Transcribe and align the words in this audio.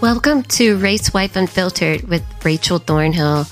Welcome 0.00 0.44
to 0.44 0.78
Race 0.78 1.12
Wife 1.12 1.36
Unfiltered 1.36 2.04
with 2.04 2.24
Rachel 2.42 2.78
Thornhill. 2.78 3.44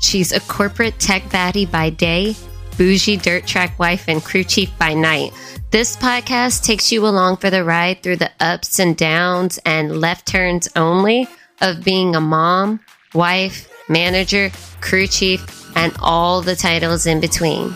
She's 0.00 0.30
a 0.30 0.38
corporate 0.38 1.00
tech 1.00 1.24
baddie 1.24 1.68
by 1.68 1.90
day, 1.90 2.36
bougie 2.78 3.16
dirt 3.16 3.44
track 3.44 3.76
wife, 3.80 4.04
and 4.06 4.22
crew 4.22 4.44
chief 4.44 4.70
by 4.78 4.94
night. 4.94 5.32
This 5.72 5.96
podcast 5.96 6.62
takes 6.62 6.92
you 6.92 7.04
along 7.04 7.38
for 7.38 7.50
the 7.50 7.64
ride 7.64 8.04
through 8.04 8.18
the 8.18 8.30
ups 8.38 8.78
and 8.78 8.96
downs 8.96 9.58
and 9.66 10.00
left 10.00 10.28
turns 10.28 10.68
only 10.76 11.26
of 11.60 11.82
being 11.82 12.14
a 12.14 12.20
mom, 12.20 12.78
wife, 13.12 13.68
manager, 13.88 14.52
crew 14.80 15.08
chief, 15.08 15.76
and 15.76 15.92
all 15.98 16.40
the 16.40 16.54
titles 16.54 17.06
in 17.06 17.18
between. 17.20 17.74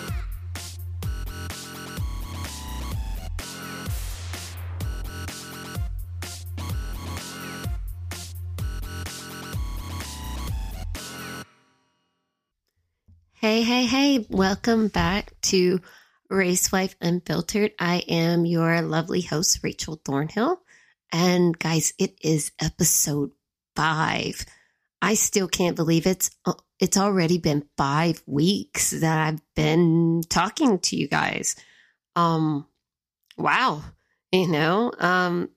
Hey, 13.40 13.62
hey, 13.62 13.86
hey, 13.86 14.26
welcome 14.28 14.88
back 14.88 15.32
to 15.44 15.80
Race 16.28 16.70
Wife 16.70 16.94
Unfiltered. 17.00 17.72
I 17.78 18.00
am 18.06 18.44
your 18.44 18.82
lovely 18.82 19.22
host, 19.22 19.60
Rachel 19.62 19.98
Thornhill. 20.04 20.60
And 21.10 21.58
guys, 21.58 21.94
it 21.98 22.18
is 22.20 22.52
episode 22.60 23.30
five. 23.74 24.44
I 25.00 25.14
still 25.14 25.48
can't 25.48 25.74
believe 25.74 26.06
it's 26.06 26.30
uh, 26.44 26.52
it's 26.78 26.98
already 26.98 27.38
been 27.38 27.66
five 27.78 28.22
weeks 28.26 28.90
that 28.90 29.28
I've 29.28 29.40
been 29.56 30.20
talking 30.28 30.78
to 30.78 30.96
you 30.96 31.08
guys. 31.08 31.56
Um, 32.16 32.66
wow, 33.38 33.82
you 34.32 34.48
know, 34.48 34.92
um, 34.98 35.48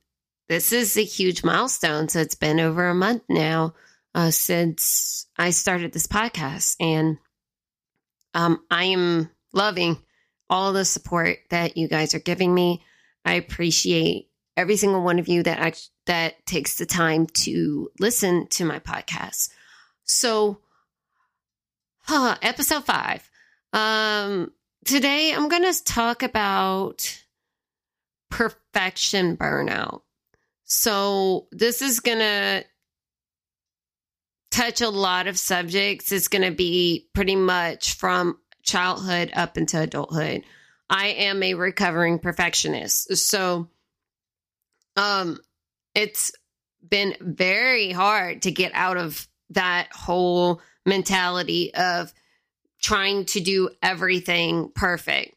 this 0.48 0.72
is 0.72 0.96
a 0.96 1.04
huge 1.04 1.44
milestone. 1.44 2.08
So 2.08 2.20
it's 2.20 2.34
been 2.34 2.60
over 2.60 2.88
a 2.88 2.94
month 2.94 3.24
now 3.28 3.74
uh, 4.14 4.30
since 4.30 5.26
I 5.36 5.50
started 5.50 5.92
this 5.92 6.06
podcast, 6.06 6.76
and 6.80 7.18
um, 8.34 8.62
I 8.70 8.84
am 8.86 9.30
loving 9.52 9.98
all 10.50 10.72
the 10.72 10.84
support 10.84 11.38
that 11.50 11.76
you 11.76 11.88
guys 11.88 12.14
are 12.14 12.20
giving 12.20 12.52
me. 12.52 12.82
I 13.24 13.34
appreciate 13.34 14.28
every 14.56 14.76
single 14.76 15.02
one 15.02 15.18
of 15.18 15.28
you 15.28 15.42
that 15.44 15.80
that 16.06 16.44
takes 16.46 16.76
the 16.76 16.86
time 16.86 17.26
to 17.26 17.90
listen 17.98 18.46
to 18.48 18.64
my 18.64 18.78
podcast. 18.78 19.50
So, 20.04 20.60
huh, 22.00 22.36
episode 22.42 22.84
five. 22.84 23.28
Um, 23.72 24.52
today 24.84 25.32
I'm 25.32 25.48
going 25.48 25.72
to 25.72 25.84
talk 25.84 26.22
about 26.22 27.22
perfection 28.30 29.36
burnout. 29.36 30.02
So, 30.64 31.46
this 31.52 31.82
is 31.82 32.00
going 32.00 32.18
to 32.18 32.64
touch 34.54 34.80
a 34.80 34.88
lot 34.88 35.26
of 35.26 35.36
subjects. 35.36 36.12
It's 36.12 36.28
going 36.28 36.44
to 36.44 36.54
be 36.54 37.08
pretty 37.12 37.34
much 37.34 37.94
from 37.94 38.38
childhood 38.62 39.32
up 39.34 39.58
into 39.58 39.80
adulthood. 39.80 40.44
I 40.88 41.08
am 41.08 41.42
a 41.42 41.54
recovering 41.54 42.18
perfectionist. 42.20 43.16
So 43.16 43.68
um 44.96 45.40
it's 45.94 46.32
been 46.88 47.14
very 47.20 47.90
hard 47.90 48.42
to 48.42 48.52
get 48.52 48.72
out 48.74 48.96
of 48.96 49.26
that 49.50 49.88
whole 49.92 50.60
mentality 50.86 51.74
of 51.74 52.12
trying 52.80 53.24
to 53.24 53.40
do 53.40 53.70
everything 53.82 54.70
perfect 54.74 55.34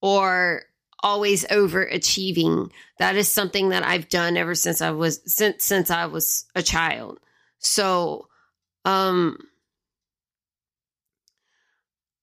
or 0.00 0.62
always 1.02 1.44
overachieving. 1.46 2.70
That 2.98 3.16
is 3.16 3.28
something 3.28 3.70
that 3.70 3.84
I've 3.84 4.08
done 4.08 4.36
ever 4.36 4.54
since 4.54 4.80
I 4.80 4.90
was 4.92 5.20
since 5.26 5.64
since 5.64 5.90
I 5.90 6.06
was 6.06 6.46
a 6.54 6.62
child. 6.62 7.18
So 7.58 8.28
um 8.84 9.36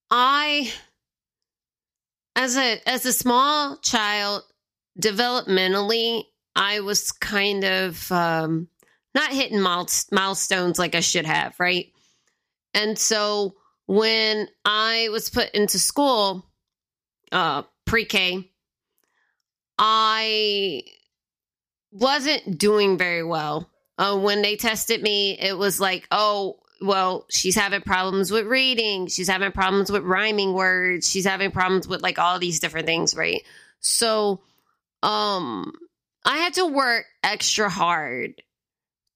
I 0.09 0.71
as 2.35 2.57
a 2.57 2.79
as 2.87 3.05
a 3.05 3.13
small 3.13 3.77
child 3.77 4.43
developmentally 4.99 6.23
I 6.55 6.79
was 6.79 7.11
kind 7.11 7.63
of 7.63 8.11
um 8.11 8.67
not 9.13 9.31
hitting 9.31 9.61
milestones 9.61 10.77
like 10.77 10.93
I 10.93 10.99
should 10.99 11.25
have, 11.25 11.59
right? 11.59 11.87
And 12.73 12.97
so 12.97 13.55
when 13.87 14.47
I 14.63 15.09
was 15.11 15.29
put 15.29 15.51
into 15.51 15.79
school 15.79 16.45
uh 17.31 17.63
pre-K 17.85 18.51
I 19.79 20.83
wasn't 21.91 22.57
doing 22.57 22.97
very 22.97 23.23
well 23.23 23.69
uh, 23.97 24.17
when 24.17 24.41
they 24.41 24.55
tested 24.55 25.01
me, 25.01 25.37
it 25.39 25.57
was 25.57 25.79
like, 25.79 26.07
oh, 26.11 26.59
well, 26.81 27.25
she's 27.29 27.55
having 27.55 27.81
problems 27.81 28.31
with 28.31 28.45
reading. 28.45 29.07
She's 29.07 29.27
having 29.27 29.51
problems 29.51 29.91
with 29.91 30.03
rhyming 30.03 30.53
words. 30.53 31.09
She's 31.09 31.25
having 31.25 31.51
problems 31.51 31.87
with 31.87 32.01
like 32.01 32.19
all 32.19 32.37
these 32.37 32.59
different 32.59 32.85
things, 32.85 33.15
right? 33.15 33.41
So, 33.79 34.41
um, 35.01 35.71
I 36.25 36.37
had 36.37 36.55
to 36.55 36.65
work 36.65 37.05
extra 37.23 37.69
hard 37.69 38.41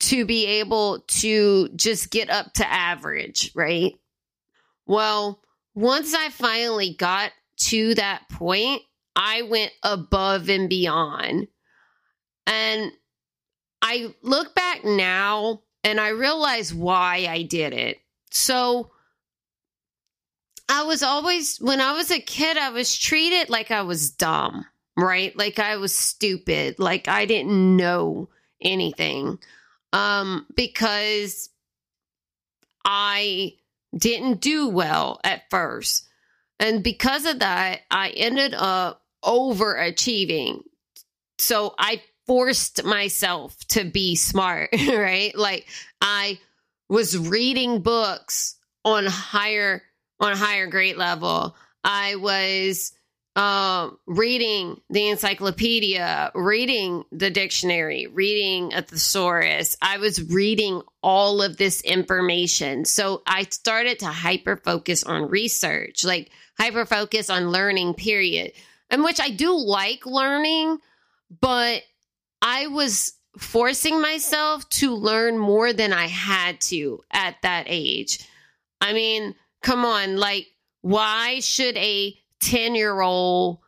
to 0.02 0.26
be 0.26 0.46
able 0.46 1.02
to 1.08 1.70
just 1.76 2.10
get 2.10 2.30
up 2.30 2.54
to 2.54 2.68
average, 2.68 3.52
right? 3.54 3.94
Well, 4.88 5.42
once 5.76 6.14
I 6.14 6.30
finally 6.30 6.96
got 6.98 7.32
to 7.58 7.94
that 7.96 8.24
point, 8.30 8.82
I 9.16 9.44
went 9.44 9.72
above 9.84 10.50
and 10.50 10.70
beyond. 10.70 11.48
And 12.48 12.92
I 13.82 14.14
look 14.22 14.54
back 14.56 14.84
now 14.84 15.64
and 15.84 16.00
I 16.00 16.10
realize 16.10 16.74
why 16.74 17.28
I 17.30 17.44
did 17.44 17.74
it. 17.74 18.00
So 18.32 18.92
I 20.70 20.84
was 20.84 21.04
always, 21.04 21.58
when 21.58 21.82
I 21.82 21.94
was 21.94 22.12
a 22.12 22.20
kid, 22.20 22.58
I 22.58 22.70
was 22.70 22.98
treated 22.98 23.50
like 23.50 23.72
I 23.72 23.82
was 23.82 24.12
dumb, 24.12 24.66
right? 24.96 25.36
Like 25.36 25.60
I 25.60 25.78
was 25.78 25.96
stupid, 25.96 26.80
like 26.80 27.08
I 27.08 27.26
didn't 27.26 27.76
know 27.76 28.30
anything. 28.62 29.40
Um, 29.94 30.46
because 30.56 31.50
I 32.86 33.56
didn't 33.96 34.40
do 34.40 34.70
well 34.70 35.20
at 35.24 35.50
first. 35.50 36.08
And 36.60 36.84
because 36.84 37.26
of 37.26 37.40
that, 37.40 37.82
I 37.90 38.10
ended 38.10 38.54
up 38.54 39.04
overachieving. 39.26 40.62
So 41.38 41.74
I 41.78 42.02
forced 42.32 42.86
myself 42.86 43.58
to 43.68 43.84
be 43.84 44.16
smart, 44.16 44.70
right? 44.88 45.38
Like 45.38 45.68
I 46.00 46.40
was 46.88 47.18
reading 47.18 47.82
books 47.82 48.56
on 48.86 49.06
higher 49.06 49.84
on 50.18 50.32
a 50.32 50.38
higher 50.38 50.68
grade 50.68 50.96
level. 50.96 51.58
I 51.84 52.16
was 52.16 52.94
um, 53.36 53.98
reading 54.08 54.80
the 54.90 55.10
encyclopedia, 55.10 56.32
reading 56.34 57.04
the 57.12 57.30
dictionary, 57.30 58.08
reading 58.08 58.74
a 58.76 58.82
thesaurus. 58.82 59.76
I 59.82 59.98
was 59.98 60.24
reading 60.32 60.84
all 61.04 61.42
of 61.42 61.58
this 61.58 61.82
information. 61.82 62.86
So 62.86 63.24
I 63.28 63.44
started 63.44 64.00
to 64.00 64.08
hyper 64.08 64.56
focus 64.56 65.04
on 65.04 65.30
research, 65.30 66.06
like 66.06 66.32
hyper 66.58 66.86
focus 66.86 67.30
on 67.30 67.52
learning, 67.52 67.96
period. 67.96 68.54
And 68.90 69.04
which 69.04 69.20
I 69.20 69.32
do 69.32 69.54
like 69.54 70.06
learning, 70.06 70.78
but 71.42 71.84
I 72.42 72.68
was 72.68 73.14
forcing 73.38 74.02
myself 74.02 74.68
to 74.70 74.94
learn 74.94 75.38
more 75.38 75.74
than 75.74 75.94
I 75.94 76.08
had 76.08 76.60
to 76.62 77.04
at 77.12 77.36
that 77.44 77.66
age. 77.68 78.20
I 78.80 78.94
mean, 78.94 79.36
come 79.62 79.86
on, 79.86 80.18
like, 80.18 80.48
why 80.82 81.40
should 81.40 81.78
a 81.78 82.18
10 82.40 82.76
year 82.76 83.00
old 83.00 83.60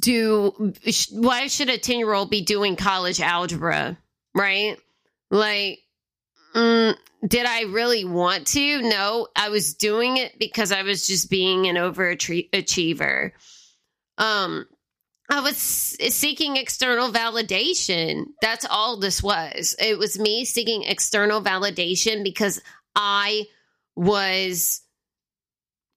do, 0.00 0.72
why 1.12 1.48
should 1.48 1.68
a 1.68 1.78
10 1.78 1.98
year 1.98 2.12
old 2.12 2.30
be 2.30 2.42
doing 2.42 2.76
college 2.76 3.20
algebra, 3.20 3.98
right? 4.34 4.78
Like, 5.30 5.80
mm, 6.54 6.96
did 7.26 7.46
I 7.46 7.62
really 7.62 8.04
want 8.04 8.46
to? 8.48 8.82
No, 8.82 9.26
I 9.34 9.48
was 9.48 9.74
doing 9.74 10.16
it 10.18 10.38
because 10.38 10.70
I 10.70 10.82
was 10.82 11.06
just 11.06 11.28
being 11.28 11.66
an 11.66 11.74
overachiever. 11.74 13.32
Um, 14.16 14.66
I 15.30 15.40
was 15.40 15.56
seeking 15.56 16.56
external 16.56 17.12
validation. 17.12 18.28
That's 18.40 18.64
all 18.68 18.98
this 18.98 19.22
was. 19.22 19.76
It 19.78 19.98
was 19.98 20.18
me 20.18 20.44
seeking 20.44 20.84
external 20.84 21.42
validation 21.42 22.24
because 22.24 22.60
I 22.94 23.44
was 23.94 24.82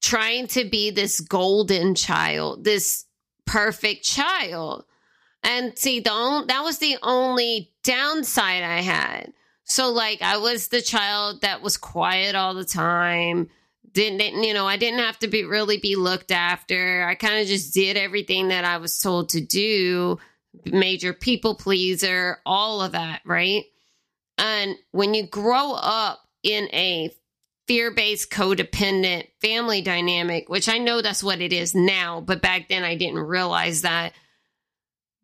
trying 0.01 0.48
to 0.48 0.66
be 0.66 0.92
this 0.92 1.22
golden 1.22 1.95
child, 1.95 2.66
this 2.66 3.06
perfect 3.45 4.04
child. 4.04 4.83
And 5.44 5.77
see, 5.77 6.01
the 6.01 6.12
only, 6.12 6.48
that 6.48 6.63
was 6.63 6.80
the 6.80 6.98
only 7.01 7.72
downside 7.84 8.63
I 8.63 8.81
had. 8.81 9.31
So, 9.63 9.92
like, 9.92 10.22
I 10.22 10.38
was 10.38 10.68
the 10.68 10.81
child 10.81 11.42
that 11.42 11.62
was 11.62 11.77
quiet 11.77 12.36
all 12.36 12.54
the 12.54 12.66
time 12.66 13.50
didn't 13.94 14.44
you 14.44 14.54
know 14.54 14.66
i 14.66 14.78
didn't 14.78 15.00
have 15.00 15.20
to 15.20 15.28
be 15.28 15.44
really 15.44 15.78
be 15.78 15.96
looked 15.96 16.32
after. 16.32 17.04
I 17.04 17.16
kind 17.16 17.42
of 17.42 17.48
just 17.48 17.74
did 17.74 17.98
everything 17.98 18.50
that 18.50 18.66
i 18.66 18.78
was 18.78 19.00
told 19.00 19.30
to 19.30 19.42
do 19.42 20.20
major 20.66 21.14
people 21.14 21.56
pleaser 21.56 22.40
all 22.46 22.82
of 22.82 22.94
that 22.94 23.22
right? 23.26 23.66
And 24.38 24.76
when 24.92 25.14
you 25.14 25.28
grow 25.28 25.74
up 25.74 26.20
in 26.44 26.68
a 26.74 27.12
fear 27.68 27.92
based 27.92 28.32
codependent 28.32 29.28
family 29.40 29.82
dynamic, 29.82 30.50
which 30.50 30.68
I 30.68 30.78
know 30.78 31.02
that's 31.02 31.24
what 31.24 31.42
it 31.42 31.54
is 31.54 31.76
now, 31.76 32.22
but 32.22 32.42
back 32.42 32.68
then 32.68 32.84
I 32.84 32.96
didn't 32.96 33.20
realize 33.20 33.84
that 33.84 34.14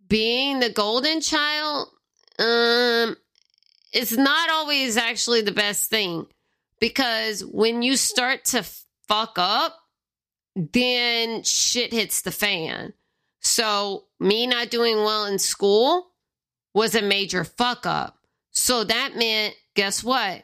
being 0.08 0.60
the 0.60 0.70
golden 0.70 1.20
child, 1.20 1.90
um, 2.40 3.18
it's 3.92 4.16
not 4.16 4.50
always 4.50 4.98
actually 4.98 5.42
the 5.42 5.52
best 5.52 5.90
thing 5.90 6.28
because 6.80 7.44
when 7.46 7.82
you 7.82 7.96
start 7.98 8.46
to 8.46 8.66
fuck 9.08 9.34
up, 9.38 9.76
then 10.56 11.44
shit 11.44 11.94
hits 11.94 12.22
the 12.22 12.32
fan. 12.32 12.94
So, 13.40 14.06
me 14.20 14.48
not 14.48 14.70
doing 14.70 14.98
well 14.98 15.26
in 15.26 15.40
school 15.40 16.12
was 16.74 16.96
a 16.96 17.02
major 17.02 17.44
fuck 17.44 17.86
up. 17.86 18.18
So, 18.52 18.84
that 18.84 19.16
meant, 19.16 19.56
guess 19.76 20.04
what? 20.04 20.44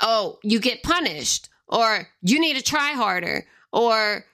Oh, 0.00 0.38
you 0.42 0.60
get 0.60 0.82
punished, 0.82 1.48
or 1.66 2.06
you 2.22 2.38
need 2.38 2.56
to 2.56 2.62
try 2.62 2.92
harder, 2.92 3.46
or 3.72 4.24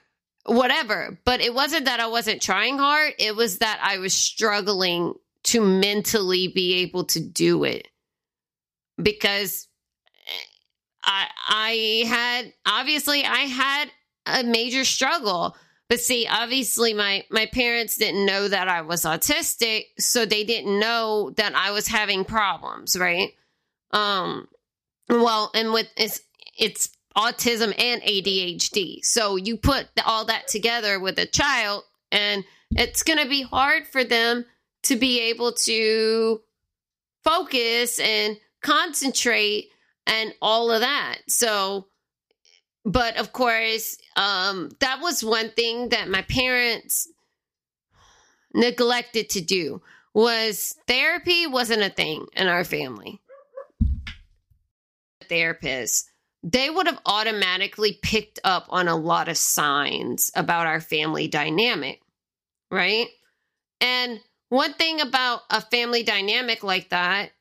whatever. 0.45 1.17
But 1.25 1.41
it 1.41 1.53
wasn't 1.53 1.85
that 1.85 1.99
I 1.99 2.07
wasn't 2.07 2.41
trying 2.41 2.77
hard, 2.77 3.13
it 3.17 3.35
was 3.35 3.59
that 3.59 3.79
I 3.81 3.97
was 3.97 4.13
struggling 4.13 5.13
to 5.43 5.61
mentally 5.61 6.47
be 6.47 6.81
able 6.81 7.05
to 7.05 7.19
do 7.19 7.63
it 7.63 7.87
because 9.01 9.67
I 11.03 11.27
I 11.47 12.07
had 12.07 12.53
obviously 12.65 13.23
I 13.23 13.41
had 13.41 13.91
a 14.25 14.43
major 14.43 14.83
struggle. 14.83 15.55
But 15.87 15.99
see, 15.99 16.27
obviously 16.27 16.93
my 16.93 17.25
my 17.29 17.45
parents 17.45 17.97
didn't 17.97 18.25
know 18.25 18.47
that 18.47 18.67
I 18.67 18.81
was 18.81 19.03
autistic, 19.03 19.85
so 19.99 20.25
they 20.25 20.43
didn't 20.43 20.79
know 20.79 21.31
that 21.37 21.53
I 21.55 21.71
was 21.71 21.87
having 21.87 22.25
problems, 22.25 22.97
right? 22.97 23.33
Um 23.91 24.47
well, 25.09 25.51
and 25.53 25.71
with 25.73 25.87
it's 25.95 26.21
it's 26.57 26.89
autism 27.15 27.73
and 27.79 28.01
ADHD. 28.01 29.03
So 29.03 29.35
you 29.35 29.57
put 29.57 29.87
all 30.05 30.25
that 30.25 30.47
together 30.47 30.99
with 30.99 31.17
a 31.17 31.25
child 31.25 31.83
and 32.11 32.43
it's 32.71 33.03
going 33.03 33.19
to 33.19 33.29
be 33.29 33.41
hard 33.41 33.87
for 33.87 34.03
them 34.03 34.45
to 34.83 34.95
be 34.95 35.21
able 35.21 35.53
to 35.53 36.41
focus 37.23 37.99
and 37.99 38.37
concentrate 38.65 39.69
and 40.07 40.33
all 40.41 40.71
of 40.71 40.81
that. 40.81 41.19
So, 41.27 41.87
but 42.83 43.17
of 43.17 43.31
course, 43.31 43.97
um, 44.15 44.71
that 44.79 45.01
was 45.01 45.23
one 45.23 45.51
thing 45.51 45.89
that 45.89 46.09
my 46.09 46.23
parents 46.23 47.07
neglected 48.53 49.29
to 49.31 49.41
do 49.41 49.81
was 50.13 50.75
therapy 50.87 51.45
wasn't 51.45 51.83
a 51.83 51.89
thing 51.89 52.25
in 52.35 52.47
our 52.47 52.63
family. 52.63 53.21
Therapists, 55.29 56.05
they 56.41 56.69
would 56.69 56.87
have 56.87 57.01
automatically 57.05 57.99
picked 58.01 58.39
up 58.43 58.65
on 58.69 58.87
a 58.87 58.95
lot 58.95 59.27
of 59.27 59.37
signs 59.37 60.31
about 60.35 60.67
our 60.67 60.79
family 60.79 61.27
dynamic, 61.27 62.01
right? 62.71 63.07
And 63.81 64.21
one 64.49 64.73
thing 64.73 65.01
about 65.01 65.41
a 65.49 65.61
family 65.61 66.03
dynamic 66.03 66.63
like 66.63 66.89
that, 66.89 67.31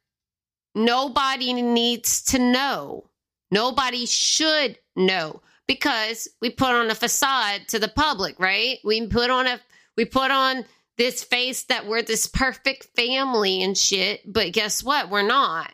nobody 0.74 1.52
needs 1.52 2.22
to 2.24 2.38
know. 2.38 3.10
Nobody 3.50 4.06
should 4.06 4.78
know 4.96 5.42
because 5.66 6.28
we 6.40 6.50
put 6.50 6.70
on 6.70 6.90
a 6.90 6.94
facade 6.94 7.68
to 7.68 7.78
the 7.78 7.88
public, 7.88 8.38
right? 8.38 8.78
We 8.84 9.06
put 9.06 9.30
on 9.30 9.46
a 9.46 9.60
we 9.96 10.04
put 10.04 10.30
on 10.30 10.64
this 10.96 11.22
face 11.22 11.64
that 11.64 11.86
we're 11.86 12.02
this 12.02 12.26
perfect 12.26 12.84
family 12.96 13.62
and 13.62 13.76
shit, 13.76 14.20
but 14.30 14.52
guess 14.52 14.82
what? 14.82 15.10
We're 15.10 15.22
not. 15.22 15.72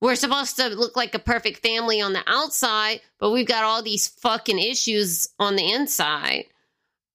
We're 0.00 0.16
supposed 0.16 0.56
to 0.56 0.68
look 0.68 0.96
like 0.96 1.14
a 1.14 1.20
perfect 1.20 1.62
family 1.62 2.00
on 2.00 2.12
the 2.12 2.22
outside, 2.26 3.00
but 3.18 3.30
we've 3.30 3.46
got 3.46 3.64
all 3.64 3.82
these 3.82 4.08
fucking 4.08 4.58
issues 4.58 5.28
on 5.38 5.56
the 5.56 5.72
inside 5.72 6.44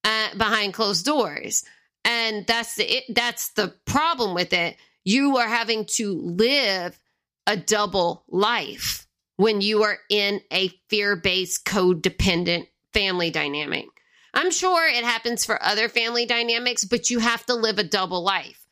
uh, 0.03 0.35
behind 0.35 0.73
closed 0.73 1.05
doors 1.05 1.63
and 2.03 2.45
that's 2.47 2.75
the 2.75 2.97
it, 2.97 3.03
that's 3.09 3.49
the 3.49 3.73
problem 3.85 4.33
with 4.33 4.53
it 4.53 4.75
you 5.03 5.37
are 5.37 5.47
having 5.47 5.85
to 5.85 6.13
live 6.13 6.99
a 7.47 7.57
double 7.57 8.23
life 8.29 9.07
when 9.37 9.61
you 9.61 9.83
are 9.83 9.97
in 10.09 10.41
a 10.51 10.69
fear-based 10.89 11.65
codependent 11.65 12.67
family 12.93 13.31
dynamic 13.31 13.85
i'm 14.33 14.51
sure 14.51 14.87
it 14.87 15.03
happens 15.03 15.45
for 15.45 15.61
other 15.63 15.89
family 15.89 16.25
dynamics 16.25 16.85
but 16.85 17.09
you 17.09 17.19
have 17.19 17.45
to 17.45 17.55
live 17.55 17.79
a 17.79 17.83
double 17.83 18.23
life 18.23 18.65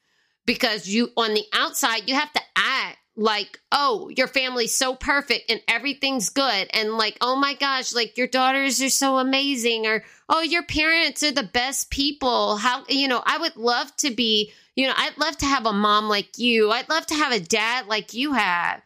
because 0.45 0.87
you 0.87 1.09
on 1.17 1.33
the 1.33 1.45
outside 1.53 2.07
you 2.07 2.15
have 2.15 2.31
to 2.33 2.41
act 2.55 2.99
like, 3.19 3.59
oh, 3.73 4.09
your 4.15 4.27
family's 4.27 4.73
so 4.73 4.95
perfect 4.95 5.51
and 5.51 5.61
everything's 5.67 6.29
good. 6.29 6.69
And 6.73 6.97
like, 6.97 7.17
oh 7.19 7.35
my 7.35 7.53
gosh, 7.53 7.93
like 7.93 8.17
your 8.17 8.27
daughters 8.27 8.81
are 8.81 8.89
so 8.89 9.17
amazing. 9.17 9.85
Or, 9.85 10.05
oh, 10.29 10.41
your 10.41 10.63
parents 10.63 11.21
are 11.23 11.33
the 11.33 11.43
best 11.43 11.91
people. 11.91 12.55
How, 12.55 12.85
you 12.87 13.09
know, 13.09 13.21
I 13.25 13.37
would 13.37 13.57
love 13.57 13.93
to 13.97 14.11
be, 14.11 14.53
you 14.79 14.87
know, 14.87 14.93
I'd 14.95 15.17
love 15.17 15.35
to 15.39 15.45
have 15.45 15.65
a 15.65 15.73
mom 15.73 16.07
like 16.07 16.37
you. 16.37 16.71
I'd 16.71 16.87
love 16.87 17.05
to 17.07 17.13
have 17.13 17.33
a 17.33 17.39
dad 17.41 17.87
like 17.87 18.13
you 18.13 18.31
have. 18.31 18.81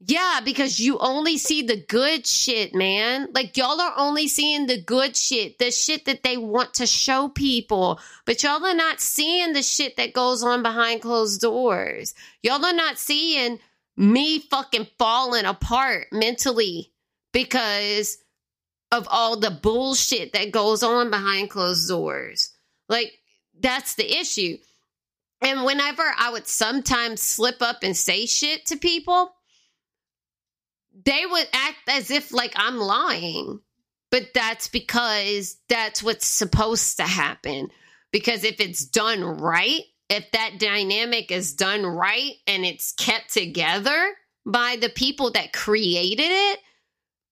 Yeah, 0.00 0.40
because 0.42 0.80
you 0.80 0.96
only 0.96 1.36
see 1.36 1.60
the 1.60 1.76
good 1.76 2.26
shit, 2.26 2.74
man. 2.74 3.28
Like 3.34 3.54
y'all 3.54 3.82
are 3.82 3.92
only 3.98 4.28
seeing 4.28 4.66
the 4.66 4.80
good 4.80 5.14
shit, 5.14 5.58
the 5.58 5.70
shit 5.72 6.06
that 6.06 6.22
they 6.22 6.38
want 6.38 6.72
to 6.74 6.86
show 6.86 7.28
people. 7.28 8.00
But 8.24 8.42
y'all 8.42 8.64
are 8.64 8.72
not 8.72 9.02
seeing 9.02 9.52
the 9.52 9.62
shit 9.62 9.98
that 9.98 10.14
goes 10.14 10.42
on 10.42 10.62
behind 10.62 11.02
closed 11.02 11.42
doors. 11.42 12.14
Y'all 12.42 12.64
are 12.64 12.72
not 12.72 12.96
seeing 12.96 13.58
me 13.98 14.38
fucking 14.38 14.86
falling 14.98 15.44
apart 15.44 16.06
mentally 16.12 16.94
because 17.34 18.16
of 18.90 19.06
all 19.10 19.38
the 19.38 19.50
bullshit 19.50 20.32
that 20.32 20.50
goes 20.50 20.82
on 20.82 21.10
behind 21.10 21.50
closed 21.50 21.90
doors. 21.90 22.52
Like 22.88 23.12
that's 23.60 23.96
the 23.96 24.18
issue. 24.18 24.56
And 25.42 25.64
whenever 25.64 26.02
I 26.18 26.30
would 26.30 26.46
sometimes 26.46 27.22
slip 27.22 27.62
up 27.62 27.78
and 27.82 27.96
say 27.96 28.26
shit 28.26 28.66
to 28.66 28.76
people, 28.76 29.32
they 31.04 31.24
would 31.24 31.48
act 31.52 31.78
as 31.88 32.10
if 32.10 32.32
like 32.32 32.52
I'm 32.56 32.76
lying. 32.76 33.60
But 34.10 34.28
that's 34.34 34.68
because 34.68 35.56
that's 35.68 36.02
what's 36.02 36.26
supposed 36.26 36.96
to 36.96 37.04
happen. 37.04 37.68
Because 38.12 38.44
if 38.44 38.60
it's 38.60 38.84
done 38.84 39.22
right, 39.22 39.82
if 40.08 40.30
that 40.32 40.58
dynamic 40.58 41.30
is 41.30 41.54
done 41.54 41.86
right 41.86 42.32
and 42.46 42.64
it's 42.64 42.92
kept 42.92 43.32
together 43.32 44.14
by 44.44 44.76
the 44.80 44.88
people 44.88 45.30
that 45.32 45.52
created 45.52 46.26
it, 46.26 46.58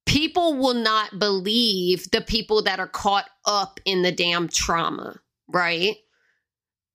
people 0.06 0.54
will 0.54 0.74
not 0.74 1.18
believe 1.18 2.10
the 2.12 2.20
people 2.20 2.62
that 2.62 2.78
are 2.78 2.88
caught 2.88 3.28
up 3.44 3.80
in 3.84 4.02
the 4.02 4.12
damn 4.12 4.48
trauma, 4.48 5.20
right? 5.48 5.96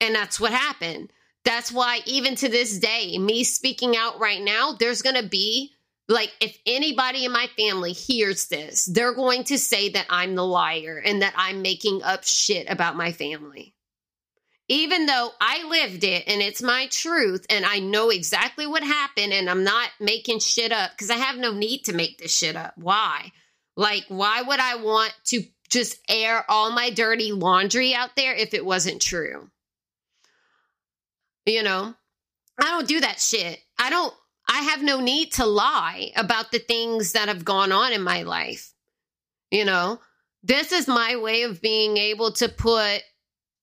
And 0.03 0.13
that's 0.13 0.38
what 0.38 0.51
happened. 0.51 1.13
That's 1.45 1.72
why, 1.72 2.01
even 2.05 2.36
to 2.36 2.50
this 2.50 2.77
day, 2.77 3.17
me 3.17 3.45
speaking 3.45 3.95
out 3.95 4.19
right 4.19 4.41
now, 4.41 4.74
there's 4.77 5.01
going 5.01 5.15
to 5.15 5.27
be 5.27 5.72
like 6.10 6.31
if 6.41 6.57
anybody 6.65 7.24
in 7.24 7.31
my 7.31 7.48
family 7.57 7.93
hears 7.93 8.48
this, 8.48 8.83
they're 8.86 9.13
going 9.13 9.45
to 9.45 9.57
say 9.57 9.89
that 9.89 10.05
I'm 10.10 10.36
the 10.36 10.45
liar 10.45 11.01
and 11.03 11.22
that 11.22 11.33
I'm 11.38 11.62
making 11.62 12.03
up 12.03 12.25
shit 12.25 12.69
about 12.69 12.98
my 12.98 13.13
family. 13.13 13.74
Even 14.67 15.05
though 15.05 15.31
I 15.39 15.67
lived 15.69 16.03
it 16.03 16.24
and 16.27 16.41
it's 16.41 16.62
my 16.62 16.88
truth 16.88 17.45
and 17.50 17.65
I 17.65 17.79
know 17.79 18.10
exactly 18.10 18.67
what 18.67 18.83
happened 18.83 19.31
and 19.31 19.50
I'm 19.50 19.63
not 19.63 19.89
making 20.01 20.39
shit 20.39 20.74
up 20.74 20.91
because 20.91 21.10
I 21.10 21.15
have 21.15 21.38
no 21.38 21.53
need 21.53 21.86
to 21.86 21.93
make 21.93 22.17
this 22.17 22.36
shit 22.36 22.57
up. 22.57 22.74
Why? 22.77 23.31
Like, 23.77 24.05
why 24.10 24.41
would 24.41 24.60
I 24.60 24.75
want 24.75 25.13
to 25.27 25.43
just 25.69 25.98
air 26.10 26.43
all 26.50 26.72
my 26.72 26.89
dirty 26.89 27.31
laundry 27.31 27.93
out 27.93 28.15
there 28.17 28.33
if 28.36 28.53
it 28.53 28.65
wasn't 28.65 29.01
true? 29.01 29.50
You 31.46 31.64
know, 31.64 31.94
I 32.60 32.64
don't 32.64 32.88
do 32.88 33.00
that 33.02 33.20
shit. 33.20 33.60
I 33.78 33.90
don't 33.90 34.14
I 34.48 34.62
have 34.64 34.84
no 34.84 35.00
need 35.00 35.34
to 35.34 35.46
lie 35.46 36.12
about 36.16 36.52
the 36.52 36.60
things 36.60 37.14
that 37.14 37.28
have 37.28 37.46
gone 37.46 37.72
on 37.72 37.94
in 37.94 38.02
my 38.02 38.24
life. 38.24 38.74
You 39.52 39.66
know, 39.66 40.00
this 40.44 40.72
is 40.72 40.88
my 40.88 41.16
way 41.16 41.44
of 41.44 41.62
being 41.62 41.98
able 41.98 42.32
to 42.34 42.50
put 42.50 43.02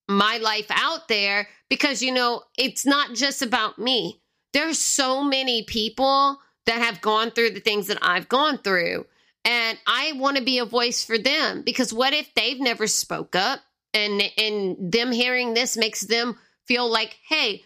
my 0.08 0.38
life 0.38 0.66
out 0.70 1.08
there 1.08 1.48
because, 1.68 2.02
you 2.02 2.12
know, 2.12 2.42
it's 2.56 2.86
not 2.86 3.14
just 3.14 3.42
about 3.42 3.78
me. 3.78 4.22
There's 4.52 4.78
so 4.78 5.22
many 5.22 5.62
people 5.64 6.38
that 6.66 6.80
have 6.82 7.00
gone 7.00 7.30
through 7.30 7.50
the 7.50 7.60
things 7.60 7.86
that 7.88 7.98
I've 8.02 8.28
gone 8.28 8.58
through. 8.58 9.06
And 9.44 9.78
I 9.86 10.12
want 10.16 10.36
to 10.36 10.42
be 10.42 10.58
a 10.58 10.64
voice 10.64 11.04
for 11.04 11.18
them 11.18 11.62
because 11.62 11.92
what 11.92 12.12
if 12.12 12.32
they've 12.34 12.60
never 12.60 12.86
spoke 12.86 13.34
up 13.34 13.60
and 13.94 14.22
and 14.36 14.92
them 14.92 15.12
hearing 15.12 15.54
this 15.54 15.76
makes 15.76 16.00
them 16.02 16.36
feel 16.66 16.88
like, 16.88 17.18
"Hey, 17.26 17.64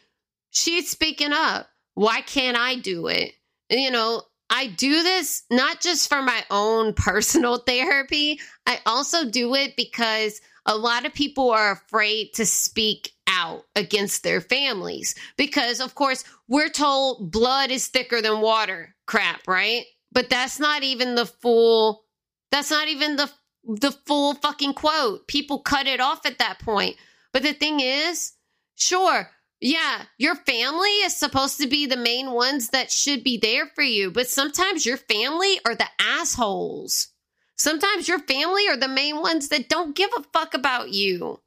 she's 0.55 0.91
speaking 0.91 1.33
up. 1.33 1.69
Why 1.95 2.23
can't 2.23 2.57
I 2.57 2.77
do 2.77 3.09
it? 3.09 3.33
You 3.69 3.91
know, 3.91 4.23
I 4.49 4.69
do 4.69 5.03
this 5.03 5.43
not 5.51 5.81
just 5.81 6.09
for 6.09 6.23
my 6.23 6.43
own 6.51 6.95
personal 6.97 7.59
therapy, 7.59 8.41
I 8.67 8.79
also 8.87 9.29
do 9.29 9.55
it 9.55 9.77
because 9.77 10.41
a 10.67 10.77
lot 10.77 11.05
of 11.05 11.13
people 11.13 11.51
are 11.51 11.73
afraid 11.73 12.33
to 12.35 12.47
speak 12.47 13.11
out 13.27 13.65
against 13.75 14.23
their 14.23 14.41
families 14.41 15.15
because 15.37 15.81
of 15.81 15.95
course 15.95 16.25
we're 16.47 16.69
told 16.69 17.33
blood 17.33 17.71
is 17.71 17.89
thicker 17.89 18.23
than 18.23 18.41
water 18.41 18.95
crap 19.07 19.47
right? 19.49 19.85
But 20.13 20.31
that's 20.31 20.61
not 20.61 20.83
even 20.83 21.15
the 21.15 21.27
full 21.27 22.05
that's 22.51 22.71
not 22.71 22.89
even 22.89 23.17
the 23.17 23.31
the 23.65 23.93
full 24.07 24.35
fucking 24.35 24.75
quote. 24.75 25.27
People 25.27 25.59
cut 25.61 25.87
it 25.87 26.01
off 26.01 26.27
at 26.27 26.39
that 26.39 26.59
point. 26.59 26.97
But 27.33 27.43
the 27.43 27.55
thing 27.55 27.81
is 27.81 28.33
sure 28.77 29.31
yeah 29.61 30.03
your 30.19 30.35
family 30.35 30.91
is 31.03 31.17
supposed 31.17 31.61
to 31.61 31.67
be 31.67 31.87
the 31.87 31.97
main 31.97 32.31
ones 32.31 32.71
that 32.71 32.91
should 32.91 33.23
be 33.25 33.37
there 33.37 33.67
for 33.67 33.83
you 33.83 34.11
but 34.11 34.29
sometimes 34.29 34.85
your 34.85 34.97
family 34.97 35.59
are 35.67 35.75
the 35.75 35.89
assholes 35.99 37.09
sometimes 37.57 38.09
your 38.09 38.19
family 38.19 38.69
are 38.69 38.77
the 38.77 38.89
main 38.89 39.21
ones 39.21 39.49
that 39.49 39.69
don't 39.69 39.97
give 39.97 40.11
a 40.17 40.23
fuck 40.33 40.55
about 40.55 40.91
you 40.91 41.39